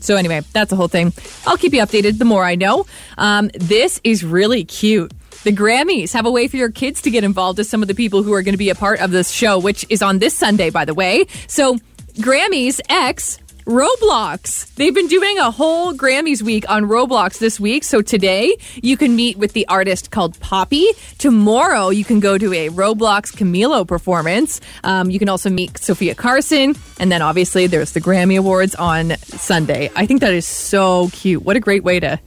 so 0.00 0.16
anyway, 0.16 0.40
that's 0.52 0.70
the 0.70 0.76
whole 0.76 0.88
thing. 0.88 1.12
I'll 1.46 1.56
keep 1.56 1.72
you 1.72 1.80
updated 1.80 2.18
the 2.18 2.24
more 2.24 2.44
I 2.44 2.54
know. 2.54 2.86
Um, 3.18 3.50
this 3.54 4.00
is 4.04 4.24
really 4.24 4.64
cute. 4.64 5.12
The 5.44 5.52
Grammys 5.52 6.12
have 6.12 6.26
a 6.26 6.30
way 6.30 6.48
for 6.48 6.56
your 6.56 6.70
kids 6.70 7.00
to 7.02 7.10
get 7.10 7.24
involved 7.24 7.58
as 7.58 7.68
some 7.68 7.80
of 7.80 7.88
the 7.88 7.94
people 7.94 8.22
who 8.22 8.32
are 8.34 8.42
going 8.42 8.52
to 8.52 8.58
be 8.58 8.68
a 8.68 8.74
part 8.74 9.00
of 9.00 9.10
this 9.10 9.30
show, 9.30 9.58
which 9.58 9.86
is 9.88 10.02
on 10.02 10.18
this 10.18 10.34
Sunday, 10.34 10.68
by 10.68 10.84
the 10.84 10.92
way. 10.92 11.26
So 11.46 11.78
Grammys 12.18 12.80
X 12.90 13.38
Roblox. 13.64 14.74
They've 14.74 14.94
been 14.94 15.06
doing 15.06 15.38
a 15.38 15.50
whole 15.50 15.92
Grammys 15.92 16.42
week 16.42 16.68
on 16.68 16.84
Roblox 16.84 17.38
this 17.38 17.60
week. 17.60 17.84
So 17.84 18.02
today 18.02 18.56
you 18.82 18.96
can 18.96 19.16
meet 19.16 19.36
with 19.36 19.52
the 19.52 19.66
artist 19.68 20.10
called 20.10 20.38
Poppy. 20.40 20.86
Tomorrow 21.18 21.90
you 21.90 22.04
can 22.04 22.20
go 22.20 22.38
to 22.38 22.52
a 22.52 22.68
Roblox 22.70 23.34
Camilo 23.34 23.86
performance. 23.86 24.60
Um, 24.84 25.10
you 25.10 25.18
can 25.18 25.28
also 25.28 25.50
meet 25.50 25.78
Sofia 25.78 26.14
Carson. 26.14 26.74
And 26.98 27.12
then 27.12 27.22
obviously 27.22 27.66
there's 27.66 27.92
the 27.92 28.00
Grammy 28.00 28.38
Awards 28.38 28.74
on 28.74 29.16
Sunday. 29.18 29.90
I 29.94 30.06
think 30.06 30.20
that 30.20 30.32
is 30.34 30.46
so 30.46 31.08
cute. 31.12 31.42
What 31.42 31.56
a 31.56 31.60
great 31.60 31.84
way 31.84 32.00
to 32.00 32.20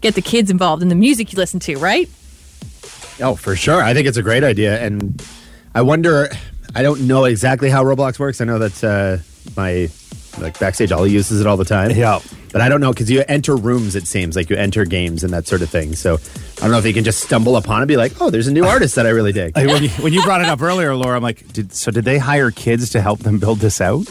get 0.00 0.14
the 0.14 0.22
kids 0.22 0.50
involved 0.50 0.82
in 0.82 0.88
the 0.88 0.94
music 0.94 1.32
you 1.32 1.36
listen 1.36 1.60
to, 1.60 1.76
right? 1.78 2.08
Oh, 3.20 3.34
for 3.34 3.54
sure. 3.54 3.82
I 3.82 3.94
think 3.94 4.06
it's 4.06 4.16
a 4.16 4.22
great 4.22 4.44
idea. 4.44 4.80
And 4.80 5.22
I 5.74 5.82
wonder, 5.82 6.30
I 6.74 6.82
don't 6.82 7.06
know 7.06 7.24
exactly 7.24 7.70
how 7.70 7.84
Roblox 7.84 8.18
works. 8.18 8.40
I 8.40 8.44
know 8.44 8.58
that 8.58 8.82
uh, 8.82 9.18
my 9.56 9.90
like 10.40 10.58
backstage 10.58 10.92
Ollie 10.92 11.10
uses 11.10 11.40
it 11.40 11.46
all 11.46 11.56
the 11.56 11.64
time. 11.64 11.90
Yeah. 11.92 12.20
But 12.52 12.62
I 12.62 12.68
don't 12.68 12.80
know 12.80 12.92
because 12.92 13.10
you 13.10 13.22
enter 13.28 13.54
rooms, 13.56 13.94
it 13.94 14.06
seems 14.06 14.34
like 14.34 14.50
you 14.50 14.56
enter 14.56 14.84
games 14.84 15.22
and 15.22 15.32
that 15.32 15.46
sort 15.46 15.62
of 15.62 15.70
thing. 15.70 15.94
So 15.94 16.14
I 16.14 16.60
don't 16.62 16.72
know 16.72 16.78
if 16.78 16.86
you 16.86 16.92
can 16.92 17.04
just 17.04 17.20
stumble 17.20 17.56
upon 17.56 17.78
it 17.78 17.82
and 17.82 17.88
be 17.88 17.96
like, 17.96 18.20
oh, 18.20 18.30
there's 18.30 18.48
a 18.48 18.52
new 18.52 18.64
artist 18.64 18.96
that 18.96 19.06
I 19.06 19.10
really 19.10 19.32
dig. 19.32 19.54
Like, 19.56 19.68
when, 19.68 19.84
you, 19.84 19.88
when 19.90 20.12
you 20.12 20.22
brought 20.22 20.40
it 20.40 20.48
up 20.48 20.60
earlier, 20.60 20.94
Laura, 20.96 21.16
I'm 21.16 21.22
like, 21.22 21.46
did, 21.52 21.72
so 21.72 21.90
did 21.92 22.04
they 22.04 22.18
hire 22.18 22.50
kids 22.50 22.90
to 22.90 23.00
help 23.00 23.20
them 23.20 23.38
build 23.38 23.58
this 23.60 23.80
out? 23.80 24.08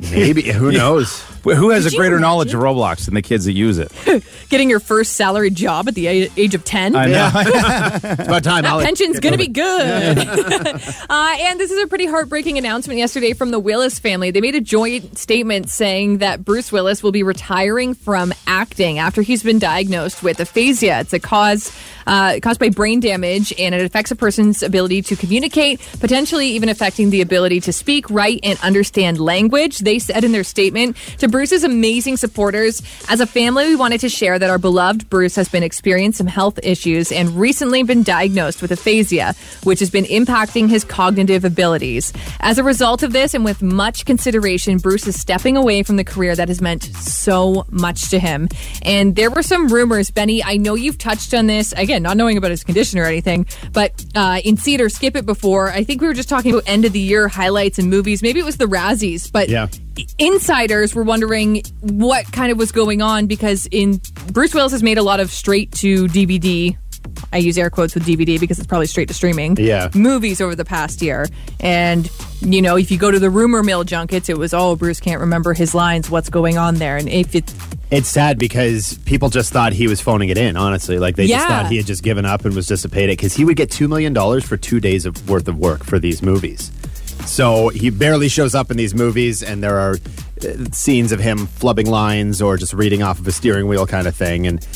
Maybe. 0.00 0.42
Who 0.50 0.72
knows? 0.72 1.22
Who 1.44 1.70
has 1.70 1.84
Could 1.84 1.92
a 1.92 1.96
greater 1.96 2.18
knowledge 2.18 2.54
of 2.54 2.60
Roblox 2.60 3.04
than 3.04 3.14
the 3.14 3.22
kids 3.22 3.44
that 3.44 3.52
use 3.52 3.78
it? 3.78 3.92
Getting 4.48 4.70
your 4.70 4.80
first 4.80 5.12
salary 5.12 5.50
job 5.50 5.88
at 5.88 5.94
the 5.94 6.06
age 6.06 6.54
of 6.54 6.64
10. 6.64 6.96
I 6.96 7.06
know. 7.06 7.30
It's 8.14 8.28
about 8.28 8.44
time. 8.44 8.62
That 8.62 8.72
Ollie. 8.72 8.84
pension's 8.84 9.20
going 9.20 9.32
to 9.32 9.38
be 9.38 9.44
it. 9.44 9.52
good. 9.52 10.18
uh, 11.10 11.36
and 11.40 11.60
this 11.60 11.70
is 11.70 11.82
a 11.82 11.86
pretty 11.86 12.06
heartbreaking 12.06 12.58
announcement 12.58 12.98
yesterday 12.98 13.32
from 13.32 13.50
the 13.50 13.58
Willis 13.58 13.98
family. 13.98 14.30
They 14.30 14.40
made 14.40 14.54
a 14.54 14.60
joint 14.60 15.18
statement 15.18 15.70
saying 15.70 16.18
that 16.18 16.44
Bruce 16.44 16.72
Willis 16.72 17.02
will 17.02 17.12
be 17.12 17.22
retiring 17.22 17.94
from 17.94 18.32
acting 18.46 18.98
after 18.98 19.22
he's 19.22 19.42
been 19.42 19.58
diagnosed 19.58 20.22
with 20.22 20.40
aphasia. 20.40 21.00
It's 21.00 21.12
a 21.12 21.20
cause 21.20 21.76
uh, 22.06 22.38
caused 22.42 22.60
by 22.60 22.68
brain 22.68 23.00
damage, 23.00 23.52
and 23.58 23.74
it 23.74 23.84
affects 23.84 24.10
a 24.10 24.16
person's 24.16 24.62
ability 24.62 25.02
to 25.02 25.16
communicate, 25.16 25.80
potentially 26.00 26.48
even 26.48 26.68
affecting 26.68 27.10
the 27.10 27.20
ability 27.20 27.60
to 27.60 27.72
speak, 27.72 28.08
write, 28.10 28.40
and 28.42 28.58
understand 28.60 29.18
language. 29.18 29.78
They 29.78 29.98
said 29.98 30.24
in 30.24 30.32
their 30.32 30.44
statement 30.44 30.96
to 31.18 31.28
Bruce's 31.34 31.64
amazing 31.64 32.16
supporters, 32.16 32.80
as 33.08 33.18
a 33.18 33.26
family, 33.26 33.66
we 33.66 33.74
wanted 33.74 34.00
to 34.02 34.08
share 34.08 34.38
that 34.38 34.50
our 34.50 34.56
beloved 34.56 35.10
Bruce 35.10 35.34
has 35.34 35.48
been 35.48 35.64
experiencing 35.64 36.12
some 36.12 36.26
health 36.28 36.60
issues 36.62 37.10
and 37.10 37.30
recently 37.30 37.82
been 37.82 38.04
diagnosed 38.04 38.62
with 38.62 38.70
aphasia, 38.70 39.34
which 39.64 39.80
has 39.80 39.90
been 39.90 40.04
impacting 40.04 40.68
his 40.68 40.84
cognitive 40.84 41.44
abilities. 41.44 42.12
As 42.38 42.56
a 42.58 42.62
result 42.62 43.02
of 43.02 43.12
this, 43.12 43.34
and 43.34 43.44
with 43.44 43.62
much 43.62 44.04
consideration, 44.04 44.78
Bruce 44.78 45.08
is 45.08 45.20
stepping 45.20 45.56
away 45.56 45.82
from 45.82 45.96
the 45.96 46.04
career 46.04 46.36
that 46.36 46.46
has 46.46 46.60
meant 46.60 46.84
so 46.84 47.66
much 47.68 48.10
to 48.10 48.20
him. 48.20 48.46
And 48.82 49.16
there 49.16 49.28
were 49.28 49.42
some 49.42 49.66
rumors, 49.66 50.12
Benny. 50.12 50.40
I 50.44 50.56
know 50.56 50.76
you've 50.76 50.98
touched 50.98 51.34
on 51.34 51.48
this 51.48 51.72
again, 51.72 52.04
not 52.04 52.16
knowing 52.16 52.36
about 52.36 52.52
his 52.52 52.62
condition 52.62 53.00
or 53.00 53.06
anything, 53.06 53.46
but 53.72 54.04
uh, 54.14 54.40
in 54.44 54.56
Cedar 54.56 54.88
Skip 54.88 55.16
It 55.16 55.26
before, 55.26 55.70
I 55.70 55.82
think 55.82 56.00
we 56.00 56.06
were 56.06 56.14
just 56.14 56.28
talking 56.28 56.52
about 56.52 56.62
end 56.68 56.84
of 56.84 56.92
the 56.92 57.00
year 57.00 57.26
highlights 57.26 57.80
and 57.80 57.90
movies. 57.90 58.22
Maybe 58.22 58.38
it 58.38 58.46
was 58.46 58.56
the 58.56 58.66
Razzies, 58.66 59.32
but 59.32 59.48
Yeah. 59.48 59.66
Insiders 60.18 60.94
were 60.94 61.02
wondering 61.02 61.62
what 61.80 62.30
kind 62.32 62.50
of 62.50 62.58
was 62.58 62.72
going 62.72 63.02
on 63.02 63.26
because 63.26 63.66
in 63.70 64.00
Bruce 64.32 64.54
Willis 64.54 64.72
has 64.72 64.82
made 64.82 64.98
a 64.98 65.02
lot 65.02 65.20
of 65.20 65.30
straight 65.30 65.72
to 65.72 66.06
DVD. 66.06 66.76
I 67.32 67.36
use 67.38 67.58
air 67.58 67.68
quotes 67.70 67.94
with 67.94 68.04
DVD 68.06 68.40
because 68.40 68.58
it's 68.58 68.66
probably 68.66 68.86
straight 68.86 69.08
to 69.08 69.14
streaming. 69.14 69.56
Yeah. 69.56 69.90
Movies 69.94 70.40
over 70.40 70.54
the 70.54 70.64
past 70.64 71.02
year. 71.02 71.26
And, 71.60 72.10
you 72.40 72.62
know, 72.62 72.76
if 72.76 72.90
you 72.90 72.98
go 72.98 73.10
to 73.10 73.18
the 73.18 73.30
rumor 73.30 73.62
mill 73.62 73.84
junkets, 73.84 74.28
it 74.28 74.38
was, 74.38 74.54
oh, 74.54 74.74
Bruce 74.76 75.00
can't 75.00 75.20
remember 75.20 75.52
his 75.52 75.74
lines. 75.74 76.10
What's 76.10 76.30
going 76.30 76.58
on 76.58 76.76
there? 76.76 76.96
And 76.96 77.08
if 77.08 77.34
it, 77.34 77.52
It's 77.90 78.08
sad 78.08 78.38
because 78.38 78.98
people 78.98 79.28
just 79.28 79.52
thought 79.52 79.72
he 79.72 79.86
was 79.86 80.00
phoning 80.00 80.30
it 80.30 80.38
in, 80.38 80.56
honestly. 80.56 80.98
Like 80.98 81.16
they 81.16 81.26
just 81.26 81.46
thought 81.46 81.66
he 81.66 81.76
had 81.76 81.86
just 81.86 82.02
given 82.02 82.24
up 82.24 82.44
and 82.44 82.54
was 82.54 82.66
dissipated 82.66 83.16
because 83.18 83.34
he 83.34 83.44
would 83.44 83.56
get 83.56 83.68
$2 83.70 83.88
million 83.88 84.40
for 84.40 84.56
two 84.56 84.80
days 84.80 85.04
of 85.04 85.28
worth 85.28 85.46
of 85.46 85.58
work 85.58 85.84
for 85.84 85.98
these 85.98 86.22
movies. 86.22 86.72
So 87.26 87.68
he 87.68 87.90
barely 87.90 88.28
shows 88.28 88.54
up 88.54 88.70
in 88.70 88.76
these 88.76 88.94
movies, 88.94 89.42
and 89.42 89.62
there 89.62 89.78
are 89.78 89.96
uh, 90.42 90.64
scenes 90.72 91.12
of 91.12 91.20
him 91.20 91.46
flubbing 91.46 91.86
lines 91.86 92.40
or 92.40 92.56
just 92.56 92.72
reading 92.72 93.02
off 93.02 93.18
of 93.18 93.26
a 93.26 93.32
steering 93.32 93.66
wheel 93.66 93.86
kind 93.86 94.06
of 94.06 94.14
thing. 94.14 94.46
And 94.46 94.66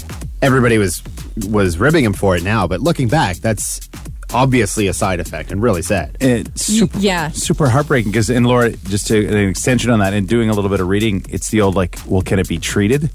everybody 0.43 0.79
was 0.79 1.03
was 1.49 1.79
ribbing 1.79 2.05
him 2.05 2.15
for 2.15 2.37
it 2.37 2.43
now. 2.43 2.67
But 2.67 2.81
looking 2.81 3.09
back, 3.09 3.37
that's 3.37 3.89
obviously 4.33 4.89
a 4.89 4.93
side 4.93 5.21
effect 5.21 5.53
and 5.53 5.63
really 5.63 5.83
sad. 5.83 6.17
It's 6.21 6.67
super, 6.67 6.99
yeah. 6.99 7.31
super 7.31 7.69
heartbreaking 7.69 8.13
because, 8.13 8.29
and 8.29 8.47
Laura, 8.47 8.71
just 8.71 9.07
to 9.09 9.27
an 9.27 9.49
extension 9.49 9.91
on 9.91 10.01
that, 10.01 10.13
and 10.13 10.29
doing 10.29 10.51
a 10.51 10.53
little 10.53 10.71
bit 10.71 10.81
of 10.81 10.89
reading, 10.89 11.25
it's 11.29 11.51
the 11.51 11.61
old 11.61 11.75
like, 11.75 11.99
well, 12.07 12.23
can 12.23 12.39
it 12.39 12.49
be 12.49 12.59
treated? 12.59 13.11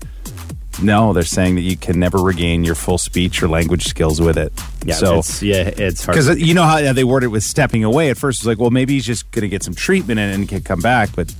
No, 0.81 1.13
they're 1.13 1.23
saying 1.23 1.55
that 1.55 1.61
you 1.61 1.77
can 1.77 1.99
never 1.99 2.17
regain 2.17 2.63
your 2.63 2.75
full 2.75 2.97
speech 2.97 3.43
or 3.43 3.47
language 3.47 3.85
skills 3.85 4.19
with 4.19 4.37
it. 4.37 4.51
Yeah, 4.85 4.95
so 4.95 5.19
it's, 5.19 5.41
yeah, 5.41 5.69
it's 5.77 6.05
hard. 6.05 6.15
because 6.17 6.39
you 6.39 6.53
know 6.53 6.63
how 6.63 6.93
they 6.93 7.03
worded 7.03 7.27
it 7.27 7.29
with 7.29 7.43
stepping 7.43 7.83
away. 7.83 8.09
At 8.09 8.17
first, 8.17 8.39
it 8.39 8.43
was 8.43 8.47
like, 8.47 8.59
well, 8.59 8.71
maybe 8.71 8.93
he's 8.93 9.05
just 9.05 9.29
going 9.31 9.43
to 9.43 9.49
get 9.49 9.63
some 9.63 9.75
treatment 9.75 10.19
and, 10.19 10.33
and 10.33 10.49
can 10.49 10.61
come 10.61 10.81
back, 10.81 11.09
but 11.15 11.33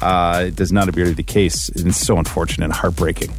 uh, 0.00 0.44
it 0.48 0.56
does 0.56 0.72
not 0.72 0.88
appear 0.88 1.04
to 1.04 1.10
be 1.10 1.14
the 1.14 1.22
case. 1.22 1.68
And 1.68 1.88
it's 1.88 1.98
so 1.98 2.18
unfortunate 2.18 2.64
and 2.64 2.72
heartbreaking. 2.72 3.30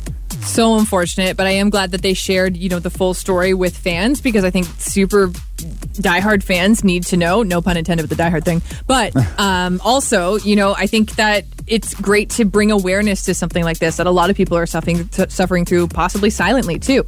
So 0.45 0.77
unfortunate, 0.77 1.37
but 1.37 1.47
I 1.47 1.51
am 1.51 1.69
glad 1.69 1.91
that 1.91 2.01
they 2.01 2.13
shared, 2.13 2.57
you 2.57 2.69
know, 2.69 2.79
the 2.79 2.89
full 2.89 3.13
story 3.13 3.53
with 3.53 3.75
fans 3.75 4.21
because 4.21 4.43
I 4.43 4.49
think 4.49 4.65
super 4.77 5.27
diehard 5.27 6.43
fans 6.43 6.83
need 6.83 7.03
to 7.03 7.17
know. 7.17 7.43
No 7.43 7.61
pun 7.61 7.77
intended 7.77 8.07
with 8.07 8.17
the 8.17 8.21
diehard 8.21 8.43
thing, 8.45 8.61
but 8.87 9.15
um, 9.39 9.81
also, 9.83 10.35
you 10.37 10.55
know, 10.55 10.73
I 10.73 10.87
think 10.87 11.15
that 11.15 11.45
it's 11.67 11.93
great 11.93 12.31
to 12.31 12.45
bring 12.45 12.71
awareness 12.71 13.25
to 13.25 13.33
something 13.33 13.63
like 13.63 13.79
this 13.79 13.97
that 13.97 14.07
a 14.07 14.11
lot 14.11 14.29
of 14.29 14.35
people 14.35 14.57
are 14.57 14.65
suffering 14.65 15.09
suffering 15.11 15.65
through, 15.65 15.87
possibly 15.87 16.29
silently 16.29 16.79
too. 16.79 17.05